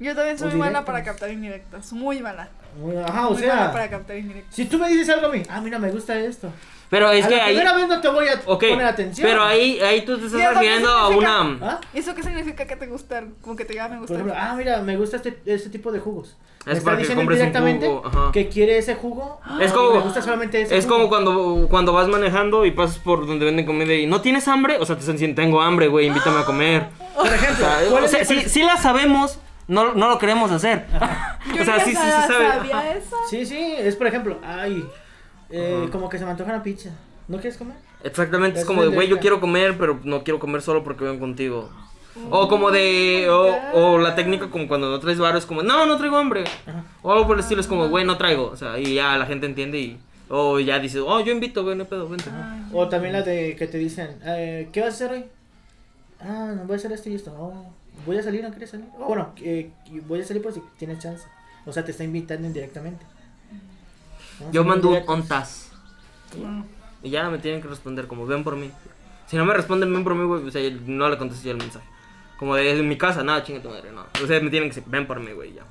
Yo 0.00 0.14
también 0.14 0.38
soy 0.38 0.48
muy 0.50 0.58
mala 0.60 0.84
para 0.84 1.04
captar 1.04 1.30
indirectas. 1.30 1.92
Muy 1.92 2.20
mala. 2.20 2.48
Ajá, 3.06 3.28
o 3.28 3.32
muy 3.32 3.42
mala 3.42 3.54
sea, 3.58 3.72
para 3.72 3.90
captar 3.90 4.16
indirectas. 4.16 4.54
si 4.54 4.64
tú 4.64 4.78
me 4.78 4.88
dices 4.88 5.08
algo 5.10 5.26
a 5.26 5.30
mí, 5.30 5.42
ah, 5.48 5.60
mira, 5.60 5.78
me 5.78 5.90
gusta 5.90 6.18
esto. 6.18 6.50
Pero 6.88 7.10
es 7.12 7.24
a 7.24 7.28
que 7.28 7.36
la 7.36 7.44
ahí. 7.44 7.54
primera 7.54 7.76
vez 7.76 7.86
no 7.86 8.00
te 8.00 8.08
voy 8.08 8.26
a 8.26 8.34
Ok, 8.46 8.64
poner 8.70 8.86
atención. 8.86 9.28
pero 9.28 9.44
ahí, 9.44 9.78
ahí 9.80 10.04
tú 10.04 10.16
te 10.18 10.24
¿Y 10.24 10.26
estás 10.26 10.54
refiriendo 10.54 10.90
a 10.90 11.08
una. 11.08 11.58
¿Ah? 11.62 11.80
¿Eso 11.94 12.14
qué 12.16 12.22
significa 12.22 12.64
que 12.66 12.74
te 12.76 12.86
gusta? 12.88 13.22
Como 13.42 13.54
que 13.54 13.64
te 13.64 13.74
diga 13.74 13.88
me 13.88 13.98
gusta. 13.98 14.14
Por 14.14 14.16
ejemplo, 14.22 14.34
ah, 14.36 14.54
mira, 14.56 14.80
me 14.82 14.96
gusta 14.96 15.18
este, 15.18 15.38
este 15.46 15.68
tipo 15.70 15.92
de 15.92 16.00
jugos. 16.00 16.36
Me 16.66 16.72
Es 16.72 16.78
está 16.78 16.86
para 16.86 16.96
que 16.96 17.02
diciendo 17.02 17.20
compres 17.22 17.40
un 17.40 17.46
indirectamente 17.46 17.86
jugo, 17.86 18.02
ajá. 18.06 18.32
que 18.32 18.48
quiere 18.48 18.78
ese 18.78 18.94
jugo. 18.96 19.40
Es 19.60 19.72
como- 19.72 19.94
Me 19.94 20.00
gusta 20.00 20.20
solamente 20.22 20.62
ese 20.62 20.76
Es 20.76 20.84
jugo. 20.84 20.96
como 20.96 21.08
cuando, 21.08 21.66
cuando 21.70 21.92
vas 21.92 22.08
manejando 22.08 22.66
y 22.66 22.70
pasas 22.72 22.98
por 22.98 23.26
donde 23.26 23.44
venden 23.44 23.66
comida 23.66 23.94
y 23.94 24.06
¿no 24.06 24.20
tienes 24.20 24.48
hambre? 24.48 24.78
O 24.80 24.84
sea, 24.86 24.96
te 24.96 25.12
diciendo, 25.12 25.40
tengo 25.40 25.60
hambre, 25.62 25.86
güey, 25.88 26.06
invítame 26.06 26.40
a 26.40 26.44
comer. 26.44 26.86
Por 27.14 27.26
ejemplo, 27.26 27.66
O 27.66 27.68
sea, 27.68 27.78
¿cuál 27.90 28.04
o 28.04 28.08
sea, 28.08 28.24
sí, 28.24 28.40
sí 28.48 28.62
la 28.62 28.76
sabemos, 28.76 29.38
no, 29.70 29.94
no 29.94 30.08
lo 30.08 30.18
queremos 30.18 30.50
hacer. 30.50 30.86
Yo 31.54 31.62
o 31.62 31.64
sea, 31.64 31.80
sí, 31.80 31.90
sí, 31.90 31.96
sí 31.96 32.10
sa- 32.10 32.26
sabe. 32.26 32.48
sabía 32.48 32.92
eso. 32.96 33.16
Sí, 33.28 33.46
sí, 33.46 33.74
es 33.78 33.96
por 33.96 34.06
ejemplo, 34.06 34.38
ay, 34.44 34.84
eh, 35.50 35.88
como 35.90 36.08
que 36.08 36.18
se 36.18 36.24
me 36.24 36.30
antoja 36.32 36.50
una 36.52 36.62
pizza. 36.62 36.90
¿No 37.28 37.38
quieres 37.38 37.56
comer? 37.56 37.76
Exactamente, 38.02 38.56
es 38.58 38.62
Es 38.62 38.66
como 38.66 38.82
de, 38.82 38.88
güey, 38.88 39.06
yo 39.08 39.18
quiero 39.20 39.40
comer, 39.40 39.78
pero 39.78 40.00
no 40.04 40.24
quiero 40.24 40.38
comer 40.40 40.62
solo 40.62 40.82
porque 40.82 41.04
vengo 41.04 41.20
contigo. 41.20 41.70
O 42.30 42.48
como 42.48 42.70
de, 42.72 43.28
o, 43.30 43.54
o 43.72 43.98
la 43.98 44.14
técnica 44.16 44.50
como 44.50 44.66
cuando 44.66 44.90
no 44.90 44.98
traes 44.98 45.18
varo 45.18 45.38
es 45.38 45.46
como, 45.46 45.62
no, 45.62 45.86
no 45.86 45.96
traigo 45.96 46.16
hambre. 46.18 46.42
Ajá. 46.66 46.84
O 47.02 47.12
algo 47.12 47.26
por 47.28 47.36
el 47.36 47.40
estilo 47.40 47.60
es 47.60 47.68
como, 47.68 47.88
güey, 47.88 48.04
no 48.04 48.18
traigo. 48.18 48.46
O 48.50 48.56
sea, 48.56 48.78
y 48.78 48.94
ya 48.94 49.16
la 49.16 49.26
gente 49.26 49.46
entiende 49.46 49.78
y, 49.78 50.00
o 50.28 50.58
ya 50.58 50.80
dice, 50.80 50.98
oh, 51.00 51.20
yo 51.20 51.30
invito, 51.32 51.62
güey, 51.62 51.76
no 51.76 51.84
pedo, 51.84 52.08
vente. 52.08 52.28
O 52.72 52.88
también 52.88 53.12
la 53.12 53.22
de 53.22 53.54
que 53.56 53.66
te 53.68 53.78
dicen, 53.78 54.18
eh, 54.24 54.68
¿qué 54.72 54.80
vas 54.80 54.90
a 54.90 54.94
hacer 54.94 55.12
hoy? 55.12 55.24
Ah, 56.20 56.52
no 56.56 56.64
voy 56.64 56.74
a 56.74 56.76
hacer 56.76 56.90
esto 56.92 57.08
y 57.10 57.14
esto. 57.14 57.32
Oh, 57.38 57.72
voy 58.06 58.18
a 58.18 58.22
salir, 58.22 58.42
¿no 58.42 58.50
quieres 58.50 58.70
salir? 58.70 58.86
Oh, 58.98 59.06
bueno, 59.06 59.32
eh, 59.40 59.70
voy 60.06 60.20
a 60.20 60.24
salir 60.24 60.42
por 60.42 60.52
si 60.52 60.62
tienes 60.78 60.98
chance. 60.98 61.26
O 61.66 61.72
sea, 61.72 61.84
te 61.84 61.90
está 61.90 62.04
invitando 62.04 62.46
indirectamente. 62.46 63.04
¿No? 64.40 64.52
Yo 64.52 64.64
mando 64.64 64.90
un 64.90 65.02
ontas. 65.06 65.70
Y 67.02 67.10
ya 67.10 67.28
me 67.30 67.38
tienen 67.38 67.60
que 67.60 67.68
responder 67.68 68.06
como, 68.06 68.26
ven 68.26 68.44
por 68.44 68.56
mí. 68.56 68.70
Si 69.26 69.36
no 69.36 69.44
me 69.44 69.54
responden, 69.54 69.92
ven 69.92 70.04
por 70.04 70.14
mí, 70.14 70.24
güey, 70.24 70.46
o 70.46 70.50
sea, 70.50 70.68
no 70.86 71.08
le 71.08 71.18
contesto 71.18 71.44
yo 71.44 71.52
el 71.52 71.58
mensaje. 71.58 71.86
Como 72.38 72.56
de, 72.56 72.78
en 72.78 72.88
mi 72.88 72.96
casa, 72.96 73.22
nada, 73.22 73.42
chinga 73.44 73.62
tu 73.62 73.68
madre, 73.68 73.92
no. 73.92 74.06
O 74.22 74.26
sea, 74.26 74.40
me 74.40 74.50
tienen 74.50 74.70
que 74.70 74.76
decir, 74.76 74.84
ven 74.86 75.06
por 75.06 75.20
mí, 75.20 75.32
güey, 75.32 75.52
ya. 75.54 75.62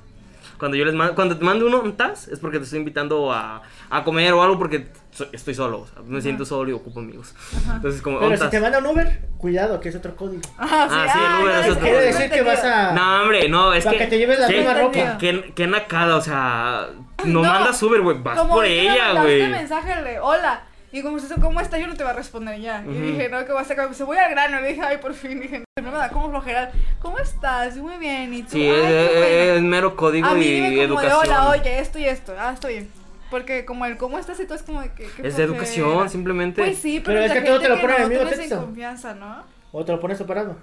Cuando 0.60 0.76
yo 0.76 0.84
les 0.84 0.94
mando, 0.94 1.16
cuando 1.16 1.36
te 1.36 1.44
mando 1.44 1.66
uno, 1.66 1.80
un 1.80 1.96
tas, 1.96 2.28
es 2.28 2.38
porque 2.38 2.58
te 2.58 2.64
estoy 2.64 2.78
invitando 2.78 3.32
a, 3.32 3.62
a 3.90 4.04
comer 4.04 4.32
o 4.34 4.42
algo 4.42 4.58
porque 4.58 4.86
so- 5.10 5.26
estoy 5.32 5.54
solo, 5.54 5.80
o 5.80 5.86
sea, 5.88 6.02
me 6.06 6.20
siento 6.20 6.44
solo 6.44 6.70
y 6.70 6.72
ocupo 6.74 7.00
amigos. 7.00 7.34
Entonces, 7.74 8.00
como, 8.02 8.18
Pero 8.20 8.30
un 8.30 8.36
si 8.36 8.42
tas. 8.42 8.50
te 8.50 8.60
manda 8.60 8.78
un 8.78 8.86
Uber, 8.86 9.22
cuidado, 9.38 9.80
que 9.80 9.88
es 9.88 9.96
otro 9.96 10.14
código. 10.14 10.42
Ah, 10.58 10.86
Ah, 10.88 11.06
sí, 11.12 11.18
el 11.18 11.42
Uber 11.42 11.54
no, 11.54 11.60
es 11.62 11.68
otro. 11.70 11.80
Quiere 11.82 11.96
no, 11.96 12.02
decir 12.04 12.28
no 12.28 12.34
que 12.34 12.42
vas 12.42 12.64
a... 12.64 12.92
No, 12.92 13.22
hombre, 13.22 13.48
no, 13.48 13.72
es 13.72 13.84
Para 13.84 13.96
que. 13.98 14.04
que 14.04 14.10
te 14.10 14.18
lleves 14.18 14.38
la 14.38 14.46
sí, 14.46 14.54
misma 14.54 14.74
ropa. 14.74 15.18
Que, 15.18 15.52
que 15.54 15.66
nacada, 15.66 16.16
o 16.16 16.20
sea. 16.20 16.88
No, 17.24 17.42
No, 17.42 17.48
mandas 17.50 17.82
Uber, 17.82 18.00
güey, 18.02 18.22
vas 18.22 18.38
por 18.42 18.64
ella, 18.64 19.22
güey. 19.22 19.48
mensaje 19.48 20.02
de 20.02 20.20
hola. 20.20 20.62
Y 20.92 21.02
como 21.02 21.18
si 21.20 21.32
¿cómo 21.40 21.60
está? 21.60 21.78
Yo 21.78 21.86
no 21.86 21.94
te 21.94 22.02
va 22.02 22.10
a 22.10 22.14
responder 22.14 22.60
ya. 22.60 22.80
Ujú. 22.84 22.90
Y 22.92 23.00
dije, 23.12 23.28
no, 23.28 23.44
que 23.44 23.52
va 23.52 23.60
a. 23.60 23.64
Me 23.64 23.88
dice, 23.88 24.04
voy 24.04 24.18
al 24.18 24.30
grano. 24.30 24.60
Y 24.60 24.68
dije, 24.70 24.82
ay, 24.82 24.98
por 24.98 25.14
fin. 25.14 25.40
Dije, 25.40 25.64
no 25.80 25.90
me 25.90 25.96
da 25.96 26.08
como 26.08 26.30
flojera. 26.30 26.72
¿Cómo 27.00 27.18
estás? 27.18 27.76
Muy 27.76 27.96
bien. 27.98 28.34
¿Y 28.34 28.42
tú? 28.42 28.50
Sí, 28.52 28.68
Ay, 28.68 28.70
es, 28.70 28.82
qué 28.86 29.04
es- 29.04 29.12
bueno". 29.46 29.54
es 29.56 29.62
mero 29.62 29.96
código 29.96 30.26
A 30.26 30.34
mí 30.34 30.44
y 30.44 30.60
dime 30.70 30.88
como 30.88 31.00
de, 31.00 31.12
hola, 31.12 31.48
oye, 31.50 31.78
esto 31.78 31.98
y 31.98 32.06
esto. 32.06 32.34
Ah, 32.38 32.52
estoy 32.52 32.72
bien. 32.74 32.90
Porque 33.30 33.64
como 33.64 33.86
el 33.86 33.96
cómo 33.96 34.18
estás 34.18 34.40
y 34.40 34.44
todo 34.44 34.56
es 34.56 34.62
como 34.64 34.80
de 34.82 34.88
que. 34.88 34.96
qué 34.96 35.04
es 35.04 35.12
flojera. 35.12 35.36
de 35.36 35.42
educación, 35.44 36.10
simplemente. 36.10 36.62
Pues 36.62 36.78
sí, 36.78 36.98
pero, 36.98 37.20
Pero 37.20 37.20
es 37.20 37.28
la 37.28 37.34
que 37.40 37.46
todo 37.46 37.60
te 37.60 37.68
lo 37.68 37.80
ponen 37.80 37.96
en 37.96 38.02
no, 38.02 38.04
el 38.06 38.10
mismo 38.10 38.24
tú 38.24 38.30
ves 38.30 38.38
texto. 38.40 38.54
en 38.56 38.60
confianza, 38.62 39.14
¿no? 39.14 39.44
O 39.70 39.84
te 39.84 39.92
lo 39.92 40.00
pones 40.00 40.18
separado. 40.18 40.56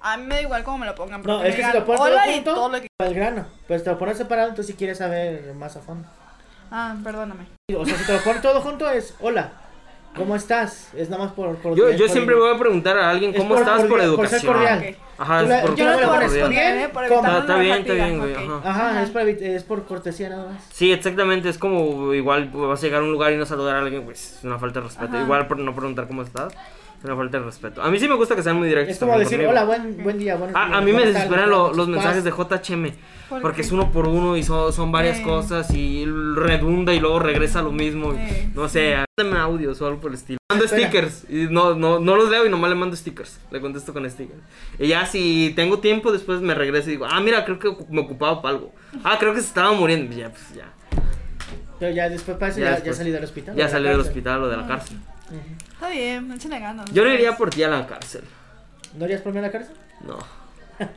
A 0.00 0.16
mí 0.16 0.26
me 0.26 0.34
da 0.36 0.42
igual 0.42 0.64
cómo 0.64 0.78
me 0.78 0.86
lo 0.86 0.94
pongan. 0.96 1.22
No, 1.22 1.42
es 1.44 1.54
que 1.54 1.62
si 1.64 1.72
lo 1.72 1.84
pones 1.84 2.00
todo 2.00 2.10
hola 2.10 2.28
y 2.28 2.34
junto, 2.34 2.54
todo 2.54 2.68
lo 2.68 2.80
que. 2.80 2.88
al 3.00 3.14
grano. 3.14 3.46
Pero 3.68 3.78
si 3.78 3.84
te 3.84 3.90
lo 3.92 3.98
pones 3.98 4.18
separado, 4.18 4.48
entonces 4.48 4.72
si 4.72 4.76
quieres 4.76 4.98
saber 4.98 5.54
más 5.54 5.76
a 5.76 5.80
fondo. 5.80 6.08
Ah, 6.70 6.96
perdóname. 7.04 7.46
O 7.76 7.84
sea, 7.86 7.96
si 7.96 8.04
te 8.04 8.12
lo 8.12 8.20
pones 8.20 8.42
todo 8.42 8.60
junto 8.60 8.90
es, 8.90 9.14
hola, 9.20 9.52
¿cómo 10.16 10.34
estás? 10.36 10.92
Es 10.96 11.08
nada 11.10 11.24
más 11.24 11.32
por... 11.32 11.56
por 11.56 11.76
Yo, 11.76 11.88
es 11.88 11.96
yo 11.98 12.06
por- 12.06 12.12
siempre 12.12 12.34
voy 12.34 12.54
a 12.54 12.58
preguntar 12.58 12.96
a 12.98 13.10
alguien 13.10 13.30
Es 13.32 13.36
cómo 13.36 13.50
por 13.50 13.58
estás 13.58 13.80
por 13.82 13.88
cordial, 13.90 14.14
por 14.16 14.28
ser 14.28 14.38
educación. 14.40 14.52
cordial. 14.54 14.96
Ajá, 15.20 15.42
es 15.42 15.48
la- 15.48 15.60
por 15.62 15.74
Yo 15.74 15.84
no 15.84 16.00
lo 16.00 16.16
responder, 16.18 16.48
bien, 16.50 16.78
¿eh? 16.84 16.88
Por 16.92 17.08
¿cómo? 17.08 17.20
evitar 17.20 17.40
Está- 17.40 17.58
bien, 17.58 17.76
está 17.78 17.92
bien, 17.92 18.18
güey, 18.18 18.32
ok. 18.34 18.38
ajá. 18.64 18.70
Ajá, 18.90 19.02
es, 19.02 19.10
para 19.10 19.28
es 19.30 19.64
por 19.64 19.84
cortesía 19.86 20.28
nada 20.28 20.50
más. 20.52 20.64
Sí, 20.72 20.92
exactamente. 20.92 21.48
Es 21.48 21.58
como 21.58 22.14
igual 22.14 22.50
vas 22.52 22.80
a 22.80 22.86
llegar 22.86 23.00
a 23.00 23.04
un 23.04 23.12
lugar 23.12 23.32
y 23.32 23.36
no 23.36 23.44
saludar 23.46 23.76
a 23.76 23.78
alguien, 23.80 24.04
pues 24.04 24.36
es 24.38 24.44
una 24.44 24.58
falta 24.58 24.80
de 24.80 24.86
respeto. 24.86 25.12
Ajá. 25.14 25.22
Igual 25.24 25.46
por 25.48 25.58
no 25.58 25.74
preguntar 25.74 26.06
cómo 26.06 26.22
estás, 26.22 26.52
es 26.52 26.58
una 27.04 27.16
falta 27.16 27.38
de 27.38 27.44
respeto. 27.44 27.82
A 27.82 27.90
mí 27.90 27.98
sí 27.98 28.08
me 28.08 28.14
gusta 28.16 28.34
que 28.34 28.42
sean 28.42 28.56
muy 28.56 28.68
directos. 28.68 28.94
Es 28.94 28.98
como 28.98 29.16
decir, 29.18 29.38
conmigo. 29.38 29.50
hola, 29.50 29.64
buen, 29.64 30.02
buen 30.02 30.18
día, 30.18 30.36
buenos 30.36 30.56
A, 30.56 30.66
días, 30.66 30.78
a 30.78 30.80
mí 30.80 30.92
me 30.92 31.06
desesperan 31.06 31.48
lo- 31.50 31.72
los 31.72 31.88
mensajes 31.88 32.24
de 32.24 32.30
JHM. 32.30 32.92
¿Por 33.28 33.42
Porque 33.42 33.60
es 33.60 33.70
uno 33.72 33.92
por 33.92 34.08
uno 34.08 34.36
y 34.36 34.42
son, 34.42 34.72
son 34.72 34.90
varias 34.90 35.18
Sí. 35.18 35.22
cosas 35.22 35.70
y 35.72 36.06
redunda 36.06 36.94
y 36.94 37.00
luego 37.00 37.18
regresa 37.20 37.60
lo 37.62 37.70
mismo. 37.72 38.14
y 38.14 38.16
Sí. 38.28 38.52
No 38.54 38.68
sé, 38.68 38.96
mándame 39.18 39.38
audios 39.40 39.80
o 39.82 39.86
algo 39.86 40.00
por 40.00 40.10
el 40.10 40.16
estilo. 40.16 40.38
Mando 40.50 40.64
Espera. 40.64 40.88
stickers 40.88 41.26
y 41.28 41.46
no, 41.52 41.74
no, 41.74 42.00
no 42.00 42.16
los 42.16 42.30
leo 42.30 42.46
y 42.46 42.48
nomás 42.48 42.70
le 42.70 42.76
mando 42.76 42.96
stickers. 42.96 43.38
Le 43.50 43.60
contesto 43.60 43.92
con 43.92 44.08
stickers. 44.10 44.40
Y 44.78 44.88
ya 44.88 45.04
si 45.04 45.52
tengo 45.54 45.78
tiempo 45.80 46.10
después 46.10 46.40
me 46.40 46.54
regreso 46.54 46.88
y 46.88 46.92
digo, 46.92 47.04
ah, 47.08 47.20
mira, 47.20 47.44
creo 47.44 47.58
que 47.58 47.76
me 47.90 48.00
ocupaba 48.00 48.40
para 48.40 48.54
algo. 48.56 48.72
Ah, 49.04 49.18
creo 49.20 49.34
que 49.34 49.40
se 49.40 49.48
estaba 49.48 49.72
muriendo. 49.72 50.16
Ya, 50.16 50.30
pues 50.30 50.54
ya. 50.54 50.72
Pero 51.78 51.94
ya 51.94 52.08
después 52.08 52.36
eso 52.40 52.58
Ya 52.60 52.78
ya, 52.78 52.84
ya, 52.84 52.92
salí 52.94 53.10
del 53.10 53.22
hospital. 53.24 53.54
Ya 53.54 53.68
salí 53.68 53.88
del 53.88 54.00
hospital 54.00 54.42
o 54.44 54.48
de 54.48 54.56
la 54.56 54.66
cárcel. 54.66 54.96
Está 55.72 55.88
bien, 55.88 56.32
échale 56.32 56.58
ganas. 56.60 56.90
Yo 56.92 57.04
no 57.04 57.12
iría 57.12 57.36
por 57.36 57.50
ti 57.50 57.62
a 57.62 57.68
la 57.68 57.86
cárcel. 57.86 58.22
¿No 58.96 59.04
irías 59.04 59.20
por 59.20 59.32
mí 59.32 59.38
a 59.38 59.42
la 59.42 59.50
cárcel? 59.50 59.74
No. 60.06 60.18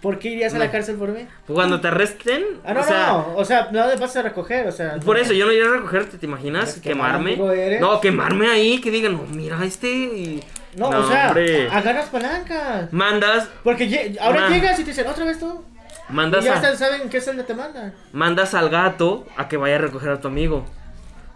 ¿Por 0.00 0.18
qué 0.18 0.30
irías 0.30 0.54
a 0.54 0.58
la 0.58 0.70
cárcel 0.70 0.96
por 0.96 1.10
mí? 1.10 1.26
Pues 1.46 1.54
Cuando 1.54 1.80
te 1.80 1.88
arresten, 1.88 2.44
Ah, 2.64 2.72
no, 2.72 2.80
o 2.80 2.84
sea, 2.84 3.06
no, 3.06 3.34
o 3.36 3.44
sea, 3.44 3.68
no 3.70 3.88
te 3.88 3.96
vas 3.96 4.16
a 4.16 4.22
recoger, 4.22 4.66
o 4.66 4.72
sea. 4.72 4.96
Por 5.00 5.16
no. 5.16 5.22
eso 5.22 5.32
yo 5.34 5.46
no 5.46 5.52
iría 5.52 5.66
a 5.66 5.72
recogerte, 5.76 6.18
¿te 6.18 6.26
imaginas? 6.26 6.70
Es 6.70 6.74
que 6.82 6.88
Quemarme. 6.90 7.36
No, 7.80 8.00
quemarme 8.00 8.48
ahí, 8.48 8.80
que 8.80 8.90
digan, 8.90 9.12
no, 9.12 9.22
mira 9.24 9.62
este 9.64 9.88
y... 9.88 10.42
No, 10.76 10.88
o 10.88 11.06
sea, 11.06 11.28
hombre. 11.28 11.68
agarras 11.68 12.08
palancas. 12.08 12.90
Mandas, 12.92 13.48
Porque 13.62 14.16
ahora 14.20 14.40
Man. 14.42 14.52
llegas 14.54 14.80
y 14.80 14.84
te 14.84 14.90
dicen, 14.90 15.06
otra 15.06 15.26
vez 15.26 15.38
tú. 15.38 15.62
Y 16.08 16.12
mandas, 16.14 16.42
ya 16.44 16.54
a- 16.54 16.56
hasta 16.56 16.76
saben 16.76 17.10
qué 17.10 17.20
celda 17.20 17.44
te 17.44 17.54
mandan. 17.54 17.92
mandas 18.12 18.54
al 18.54 18.70
gato 18.70 19.26
a 19.36 19.48
que 19.48 19.58
vaya 19.58 19.74
a 19.76 19.78
recoger 19.78 20.08
a 20.10 20.20
tu 20.20 20.28
amigo. 20.28 20.64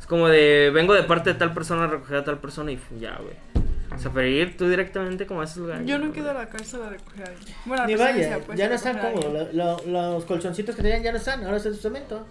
Es 0.07 0.09
como 0.09 0.29
de, 0.29 0.71
vengo 0.73 0.95
de 0.95 1.03
parte 1.03 1.33
de 1.33 1.37
tal 1.37 1.53
persona 1.53 1.83
a 1.83 1.87
recoger 1.89 2.19
a 2.19 2.25
tal 2.25 2.39
persona 2.39 2.71
y 2.71 2.79
ya, 3.01 3.17
güey. 3.21 3.35
O 3.93 3.99
sea, 3.99 4.13
pero 4.13 4.29
ir 4.29 4.57
tú 4.57 4.69
directamente 4.69 5.27
como 5.27 5.41
a 5.41 5.45
esos 5.45 5.57
lugares. 5.57 5.85
Yo 5.85 5.99
no 5.99 6.13
quiero 6.13 6.31
a 6.31 6.35
la 6.35 6.49
cárcel 6.49 6.81
a 6.83 6.91
recoger 6.91 7.25
a 7.25 7.29
alguien. 7.31 7.57
Bueno, 7.65 7.87
Ni 7.89 7.97
vaya, 7.97 8.39
pues, 8.47 8.57
ya 8.57 8.69
no 8.69 8.75
están 8.77 8.99
cómodos. 8.99 9.25
alguien. 9.35 9.57
lo- 9.59 9.81
lo- 9.85 10.13
los 10.13 10.25
colchoncitos 10.25 10.77
que 10.77 10.83
tenían 10.83 11.03
ya 11.03 11.11
no 11.11 11.19
están, 11.19 11.43
ahora 11.45 11.57
es 11.57 11.67
el 11.67 11.75
cemento. 11.77 12.25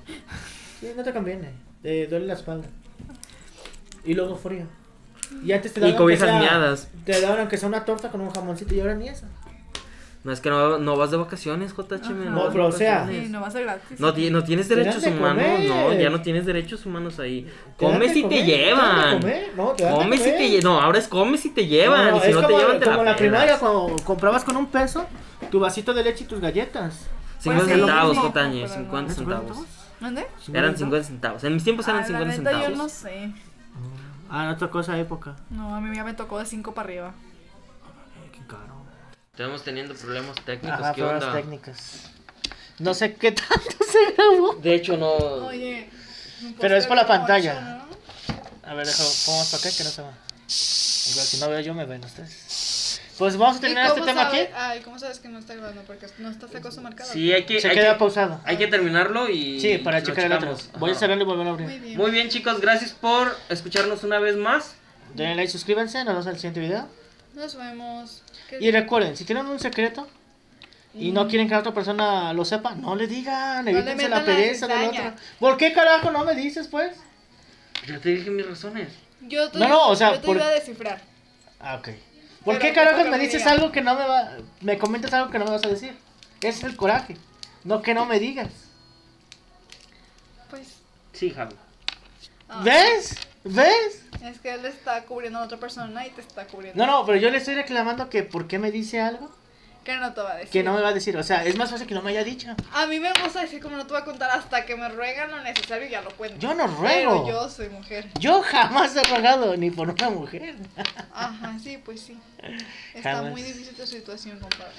Sí, 0.80 0.93
no 0.95 1.03
te 1.03 1.11
conviene. 1.11 1.49
Te 1.82 2.07
duele 2.07 2.28
la 2.28 2.34
espalda. 2.36 2.67
Y 4.05 4.13
luego 4.13 4.38
frío. 4.38 4.67
Y 5.43 5.51
antes 5.51 5.73
te 5.73 5.80
Y 5.80 5.84
daban 5.84 5.97
aunque 5.97 6.15
cobijas 6.17 6.39
miadas. 6.39 6.89
Te 7.03 7.19
daban 7.19 7.39
aunque 7.41 7.57
sea 7.57 7.67
una 7.67 7.84
torta 7.84 8.09
con 8.09 8.21
un 8.21 8.30
jamoncito 8.30 8.73
y 8.73 8.80
ahora 8.80 8.93
ni 8.95 9.09
eso. 9.09 9.26
No 10.26 10.32
es 10.34 10.41
que 10.41 10.49
no, 10.49 10.80
no 10.80 10.97
vas 10.97 11.11
de 11.11 11.17
vacaciones, 11.17 11.73
JH. 11.73 12.09
No, 12.09 12.32
No, 12.32 12.36
vas 12.36 12.45
de 12.45 12.51
pero 12.51 12.67
o 12.67 12.71
sea-. 12.71 13.07
Sí, 13.07 13.28
no 13.30 13.41
va 13.41 13.47
a 13.47 13.51
ser 13.51 13.63
gratis. 13.63 13.99
No, 13.99 14.11
ti- 14.13 14.30
no 14.32 14.43
tienes 14.43 14.67
derechos 14.67 15.01
de 15.03 15.11
humanos, 15.11 15.43
comer. 15.45 15.69
no, 15.69 15.93
ya 15.93 16.09
no 16.09 16.21
tienes 16.21 16.45
derechos 16.47 16.84
humanos 16.86 17.19
ahí. 17.19 17.47
¿Te 17.78 17.86
de 17.86 18.05
y 18.07 18.23
te? 18.23 18.28
¿Te 18.30 18.36
de 18.36 18.43
llevan. 18.43 19.19
comer? 19.21 19.51
No, 19.55 19.69
te 19.73 19.86
de 19.86 19.91
Comes 19.91 20.19
y 20.21 20.32
te. 20.32 20.61
No, 20.63 20.82
ahora 20.82 20.97
es 20.97 21.07
comes 21.07 21.45
y 21.45 21.51
te 21.51 21.67
llevan. 21.67 22.09
No, 22.11 22.17
y 22.17 22.19
si 22.21 22.28
es 22.30 22.34
no 22.36 22.41
te 22.41 22.45
como, 22.47 22.57
llevan, 22.59 22.80
te 22.80 22.86
como 22.86 22.97
la 23.03 23.11
la 23.11 23.15
primaria 23.17 23.59
cuando 23.59 23.95
comprabas 24.03 24.43
con 24.43 24.57
un 24.57 24.65
peso 24.65 25.05
tu 25.51 25.59
vasito 25.59 25.93
de 25.93 26.03
leche 26.03 26.23
y 26.23 26.28
tus 26.28 26.39
galletas. 26.41 27.05
50 27.39 27.65
Pues 27.65 27.78
centavos, 27.78 28.17
Jotañe, 28.17 28.61
pero 28.63 28.67
no. 28.73 28.82
50 28.82 29.13
centavos. 29.13 29.57
¿Dónde? 29.99 30.28
Eran 30.51 30.76
50 30.76 31.07
centavos. 31.07 31.43
En 31.43 31.53
mis 31.53 31.63
tiempos 31.63 31.88
eran 31.88 31.99
Ah, 31.99 32.01
la 32.01 32.07
50 32.07 32.26
neta, 32.38 32.49
centavos. 32.49 32.69
yo 32.69 32.76
no 32.84 32.89
sé. 32.89 33.32
Ah, 34.30 34.45
no 34.47 34.57
tocó 34.57 34.80
esa 34.80 34.97
época. 34.97 35.36
No, 35.51 35.76
a 35.76 35.80
mí 35.80 35.95
ya 35.95 36.03
me 36.03 36.15
tocó 36.15 36.39
de 36.39 36.45
5 36.47 36.73
para 36.73 36.88
arriba. 36.88 37.13
Estamos 39.36 39.63
teniendo 39.63 39.93
problemas 39.95 40.36
técnicos, 40.45 40.79
Ajá, 40.79 40.93
¿qué 40.93 41.03
onda? 41.03 41.33
técnicas. 41.33 41.77
No 42.79 42.93
sé 42.93 43.15
qué 43.15 43.33
tanto 43.33 43.55
se 43.91 44.13
grabó. 44.13 44.53
De 44.55 44.73
hecho, 44.75 44.95
no. 44.95 45.11
Oye. 45.13 45.89
Pero 46.59 46.77
es 46.77 46.88
por 46.88 46.95
la 46.95 47.05
pantalla. 47.05 47.51
ocho, 47.51 47.61
¿no? 48.63 48.69
A 48.71 48.73
ver, 48.75 48.88
déjalo, 48.88 49.09
pongo 49.25 49.43
para 49.45 49.57
acá 49.57 49.69
que 49.77 49.83
no 49.83 49.89
se 49.89 50.01
va. 50.01 50.11
Igual 51.11 51.25
si 51.27 51.38
no 51.41 51.49
veo 51.49 51.59
yo, 51.59 51.73
me 51.73 51.86
ven 51.86 52.03
ustedes. 52.05 53.01
Pues 53.17 53.36
vamos 53.36 53.55
a 53.55 53.59
¿Y 53.59 53.61
terminar 53.61 53.88
este 53.88 54.01
tema 54.01 54.27
aquí. 54.29 54.39
Ay, 54.55 54.79
¿cómo 54.81 54.97
sabes 54.99 55.19
que 55.19 55.27
no 55.27 55.39
está 55.39 55.53
grabando? 55.53 55.81
Porque 55.83 56.07
no 56.17 56.29
está 56.29 56.45
esa 56.47 56.61
cosa 56.61 56.79
marcada. 56.81 57.11
Sí, 57.11 57.33
hay 57.33 57.45
que. 57.45 57.59
Se 57.59 57.67
hay 57.69 57.75
queda 57.75 57.93
que- 57.93 57.99
pausado. 57.99 58.39
Hay 58.45 58.55
que 58.57 58.67
terminarlo 58.67 59.29
y. 59.29 59.59
Sí, 59.59 59.77
para 59.79 60.01
checar 60.01 60.25
el 60.25 60.33
otro. 60.33 60.57
Voy 60.79 60.91
a 60.91 60.95
cerrarlo 60.95 61.23
y 61.23 61.25
volver 61.25 61.47
a 61.47 61.53
Muy 61.53 61.63
abrir. 61.65 61.81
bien. 61.81 61.97
Muy 61.97 62.11
bien, 62.11 62.29
chicos, 62.29 62.61
gracias 62.61 62.91
por 62.91 63.38
escucharnos 63.49 64.03
una 64.03 64.19
vez 64.19 64.38
más. 64.38 64.75
Denle 65.13 65.36
like, 65.36 65.51
suscríbanse, 65.51 65.97
nos 65.99 66.07
vemos 66.07 66.25
en 66.25 66.31
el 66.31 66.38
siguiente 66.38 66.59
video. 66.61 66.88
Nos 67.36 67.55
vemos. 67.57 68.21
¿Qué- 68.49 68.57
Y 68.61 68.71
recuerden, 68.71 69.15
si 69.17 69.25
tienen 69.25 69.45
un 69.47 69.59
secreto 69.59 70.07
y 70.93 71.11
no 71.11 71.27
quieren 71.27 71.47
que 71.47 71.53
la 71.53 71.59
otra 71.59 71.73
persona 71.73 72.31
lo 72.33 72.45
sepa, 72.45 72.73
no 72.75 72.95
le 72.95 73.07
digan, 73.07 73.67
evítense 73.67 74.07
la 74.09 74.19
la 74.19 74.25
pereza 74.25 74.67
del 74.67 74.77
cizaña. 74.91 75.09
otro. 75.09 75.21
¿Por 75.39 75.57
qué 75.57 75.73
carajo 75.73 76.11
no 76.11 76.23
me 76.23 76.35
dices, 76.35 76.67
pues? 76.67 76.95
Ya 77.87 77.99
te 77.99 78.09
dije 78.09 78.29
mis 78.29 78.45
razones. 78.47 78.89
Yo 79.21 79.49
te, 79.51 79.57
No, 79.59 79.67
no, 79.67 79.87
o 79.89 79.95
sea, 79.95 80.13
yo 80.13 80.19
te 80.21 80.25
por- 80.27 80.35
iba 80.37 80.47
a 80.47 80.51
descifrar. 80.51 81.01
Ah, 81.59 81.75
ok. 81.75 81.89
¿Por 82.43 82.53
Pero 82.57 82.59
qué 82.59 82.73
carajos 82.73 82.99
toca 83.05 83.11
me 83.11 83.17
dices 83.19 83.39
diga. 83.41 83.51
algo 83.51 83.71
que 83.71 83.81
no 83.81 83.95
me 83.95 84.05
va... 84.05 84.37
Me 84.61 84.77
comentas 84.77 85.11
algo 85.13 85.31
que 85.31 85.39
no 85.39 85.45
me 85.45 85.51
vas 85.51 85.65
a 85.65 85.69
decir? 85.69 85.95
Ese 86.41 86.59
es 86.59 86.63
el 86.63 86.75
coraje. 86.75 87.17
No 87.63 87.81
que 87.81 87.93
no 87.95 88.05
me 88.05 88.19
digas. 88.19 88.49
Pues. 90.49 90.75
Sí, 91.13 91.31
Javi. 91.31 91.55
ah, 92.49 92.61
¿Ves? 92.63 93.15
¿Ves? 93.45 94.01
Es 94.23 94.39
que 94.39 94.53
él 94.53 94.65
está 94.65 95.03
cubriendo 95.05 95.37
a 95.39 95.43
otra 95.43 95.57
persona 95.59 96.05
y 96.05 96.09
te 96.09 96.21
está 96.21 96.47
cubriendo. 96.47 96.83
No, 96.83 96.91
no, 96.91 97.05
pero 97.05 97.17
yo 97.19 97.29
le 97.29 97.37
estoy 97.37 97.53
reclamando 97.55 98.09
que 98.09 98.23
por 98.23 98.47
qué 98.47 98.57
me 98.57 98.71
dice 98.71 98.99
algo 99.01 99.29
Que 99.83 99.97
no 99.97 100.11
te 100.15 100.21
va 100.21 100.31
a 100.31 100.35
decir. 100.37 100.51
que 100.51 100.63
no 100.63 100.73
me 100.73 100.81
va 100.81 100.87
a 100.89 100.93
decir. 100.93 101.15
O 101.15 101.21
sea, 101.21 101.45
es 101.45 101.55
más 101.55 101.69
fácil 101.69 101.85
que 101.85 101.93
no 101.93 102.01
me 102.01 102.09
haya 102.09 102.23
dicho. 102.23 102.55
A 102.73 102.87
mí 102.87 102.99
me 102.99 103.13
gusta 103.21 103.41
decir 103.41 103.61
como 103.61 103.77
no 103.77 103.85
te 103.85 103.93
voy 103.93 104.01
a 104.01 104.05
contar 104.05 104.31
hasta 104.31 104.65
que 104.65 104.75
me 104.75 104.89
ruegan 104.89 105.29
lo 105.29 105.41
necesario 105.43 105.87
y 105.87 105.91
ya 105.91 106.01
lo 106.01 106.09
cuento. 106.15 106.39
Yo 106.39 106.55
no 106.55 106.65
Pero 106.65 106.77
ruego. 106.79 107.27
yo 107.27 107.47
soy 107.49 107.69
mujer. 107.69 108.09
Yo 108.19 108.41
jamás 108.41 108.95
he 108.95 109.03
rogado 109.03 109.55
ni 109.55 109.69
por 109.69 109.89
una 109.91 110.09
mujer. 110.09 110.55
Ajá, 111.13 111.59
sí, 111.63 111.77
pues 111.85 112.01
sí. 112.01 112.17
Está 112.95 113.13
Jamás. 113.17 113.31
muy 113.31 113.43
difícil 113.43 113.75
tu 113.75 113.85
situación, 113.85 114.39
compadre. 114.39 114.73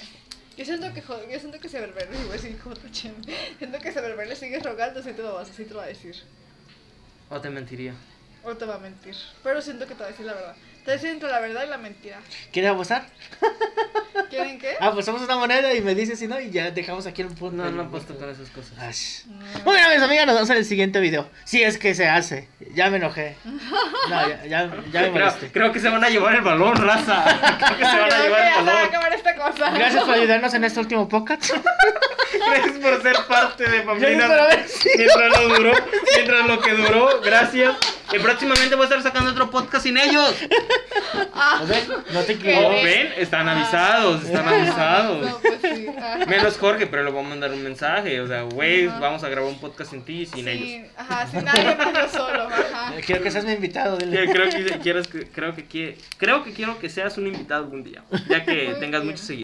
Yo 0.57 0.65
siento 0.65 0.91
que 0.93 1.01
yo 1.31 1.39
siento 1.39 1.57
que 1.59 1.69
se 1.69 1.79
Berber, 1.79 2.09
iba 2.21 2.29
a 2.29 2.33
decir. 2.33 2.59
Siento 3.59 3.79
que 3.79 3.91
se 3.93 4.01
Berber 4.01 4.27
le 4.27 4.35
sigue 4.35 4.59
rogando, 4.59 5.01
te 5.01 5.13
lo 5.13 5.35
vas, 5.35 5.47
sí 5.55 5.63
te 5.63 5.69
lo 5.71 5.77
va 5.77 5.85
a 5.85 5.87
decir. 5.87 6.15
O 7.29 7.39
te 7.39 7.49
mentiría. 7.49 7.93
O 8.47 8.55
te 8.55 8.65
va 8.65 8.75
a 8.75 8.79
mentir. 8.79 9.13
Pero 9.43 9.61
siento 9.61 9.85
que 9.85 9.93
te 9.93 9.99
va 9.99 10.05
a 10.05 10.11
decir 10.11 10.25
la 10.25 10.33
verdad. 10.33 10.55
Decir 10.87 11.09
entre 11.09 11.29
la 11.29 11.39
verdad 11.41 11.63
y 11.65 11.69
la 11.69 11.77
mentira. 11.77 12.17
¿Quieres 12.51 12.71
apostar? 12.71 13.05
¿Quieren 14.29 14.57
qué? 14.57 14.75
Apostamos 14.79 15.21
una 15.21 15.35
moneda 15.35 15.73
y 15.73 15.81
me 15.81 15.93
dices 15.93 16.17
si 16.17 16.27
no 16.27 16.39
y 16.39 16.49
ya 16.49 16.71
dejamos 16.71 17.05
aquí 17.05 17.23
un 17.23 17.35
punto. 17.35 17.61
No, 17.63 17.69
no 17.71 17.83
apuesto 17.83 18.15
con 18.17 18.29
esas 18.29 18.49
cosas. 18.49 19.23
No. 19.27 19.35
Muy 19.65 19.75
bien, 19.75 19.89
mis 19.93 20.01
amigas, 20.01 20.25
nos 20.25 20.35
vemos 20.35 20.49
en 20.49 20.57
el 20.57 20.65
siguiente 20.65 20.99
video. 21.01 21.29
Si 21.43 21.61
es 21.61 21.77
que 21.77 21.93
se 21.93 22.07
hace. 22.07 22.47
Ya 22.73 22.89
me 22.89 22.97
enojé. 22.97 23.35
No, 24.09 24.25
ya, 24.29 24.45
ya, 24.45 24.47
ya 24.47 24.67
me 24.67 24.89
Creo, 24.91 25.11
molesté. 25.11 25.51
creo 25.51 25.71
que 25.73 25.79
se 25.81 25.89
van 25.89 26.01
a 26.01 26.07
llevar 26.09 26.33
el 26.35 26.41
balón, 26.41 26.77
raza. 26.77 27.25
Creo 27.59 27.77
que 27.77 27.85
se 27.85 27.97
van 27.99 28.03
a 28.03 28.07
Creo 28.07 28.17
que 28.17 28.23
llevar 28.23 28.39
ya 28.41 28.47
el 28.47 28.55
se 28.55 28.63
va 28.63 28.71
a 28.71 28.73
balón. 28.75 28.87
acabar 28.87 29.13
esta 29.13 29.35
cosa. 29.35 29.69
Gracias 29.71 30.03
por 30.05 30.13
ayudarnos 30.13 30.53
en 30.53 30.63
este 30.63 30.79
último 30.79 31.09
podcast. 31.09 31.51
Gracias 32.47 32.77
por 32.79 33.01
ser 33.01 33.15
parte 33.27 33.63
de 33.69 33.83
Gracias 33.83 33.85
Familia. 33.85 34.27
por 34.27 34.39
haber 34.39 34.67
sido. 34.69 34.93
Mientras 34.97 35.41
lo 35.41 35.49
duró, 35.55 35.71
mientras 36.15 36.45
lo 36.47 36.61
que 36.61 36.71
duró, 36.73 37.21
gracias. 37.21 37.75
Y 38.13 38.19
próximamente 38.19 38.75
voy 38.75 38.83
a 38.85 38.87
estar 38.87 39.03
sacando 39.03 39.31
otro 39.31 39.49
podcast 39.51 39.83
sin 39.83 39.97
ellos. 39.97 40.33
Ah, 41.33 41.63
¿Ves? 41.67 41.87
No 42.13 42.21
te 42.21 42.37
¿Qué? 42.37 42.55
¿Cómo 42.55 42.71
equivoques. 42.73 42.83
ven? 42.83 43.13
Están 43.17 43.47
avisados, 43.47 44.23
están 44.23 44.47
avisados. 44.47 45.25
No, 45.25 45.37
pues 45.39 45.59
sí. 45.61 45.87
Menos 46.27 46.57
Jorge, 46.57 46.87
pero 46.87 47.03
le 47.03 47.11
voy 47.11 47.23
a 47.23 47.27
mandar 47.27 47.51
un 47.51 47.63
mensaje. 47.63 48.19
O 48.21 48.27
sea, 48.27 48.41
güey, 48.43 48.87
vamos 48.87 49.23
a 49.23 49.29
grabar 49.29 49.49
un 49.49 49.59
podcast 49.59 49.91
sin 49.91 50.03
ti 50.03 50.21
y 50.21 50.25
sin 50.25 50.47
ellos. 50.47 50.67
Sí, 50.67 50.85
ajá, 50.97 51.27
sin 51.27 51.43
nadie 51.45 51.75
más 51.75 51.93
yo 51.93 52.17
solo, 52.19 52.43
ajá. 52.47 52.93
Quiero 53.05 53.21
que 53.23 53.31
seas 53.31 53.45
mi 53.45 53.53
invitado. 53.53 53.97
dile. 53.97 54.25
Que- 54.25 54.31
Creo 54.31 54.49
que, 54.49 54.79
quieres, 54.79 55.07
que- 55.07 55.27
creo, 55.27 55.55
que, 55.55 55.97
creo 56.17 56.43
que 56.43 56.53
quiero 56.53 56.79
que 56.79 56.89
seas 56.89 57.17
un 57.17 57.27
invitado 57.27 57.63
algún 57.63 57.83
día, 57.83 58.03
ya 58.29 58.43
que 58.43 58.69
Muy 58.69 58.79
tengas 58.79 59.01
bien. 59.01 59.05
muchos 59.13 59.21
seguidores. 59.21 59.27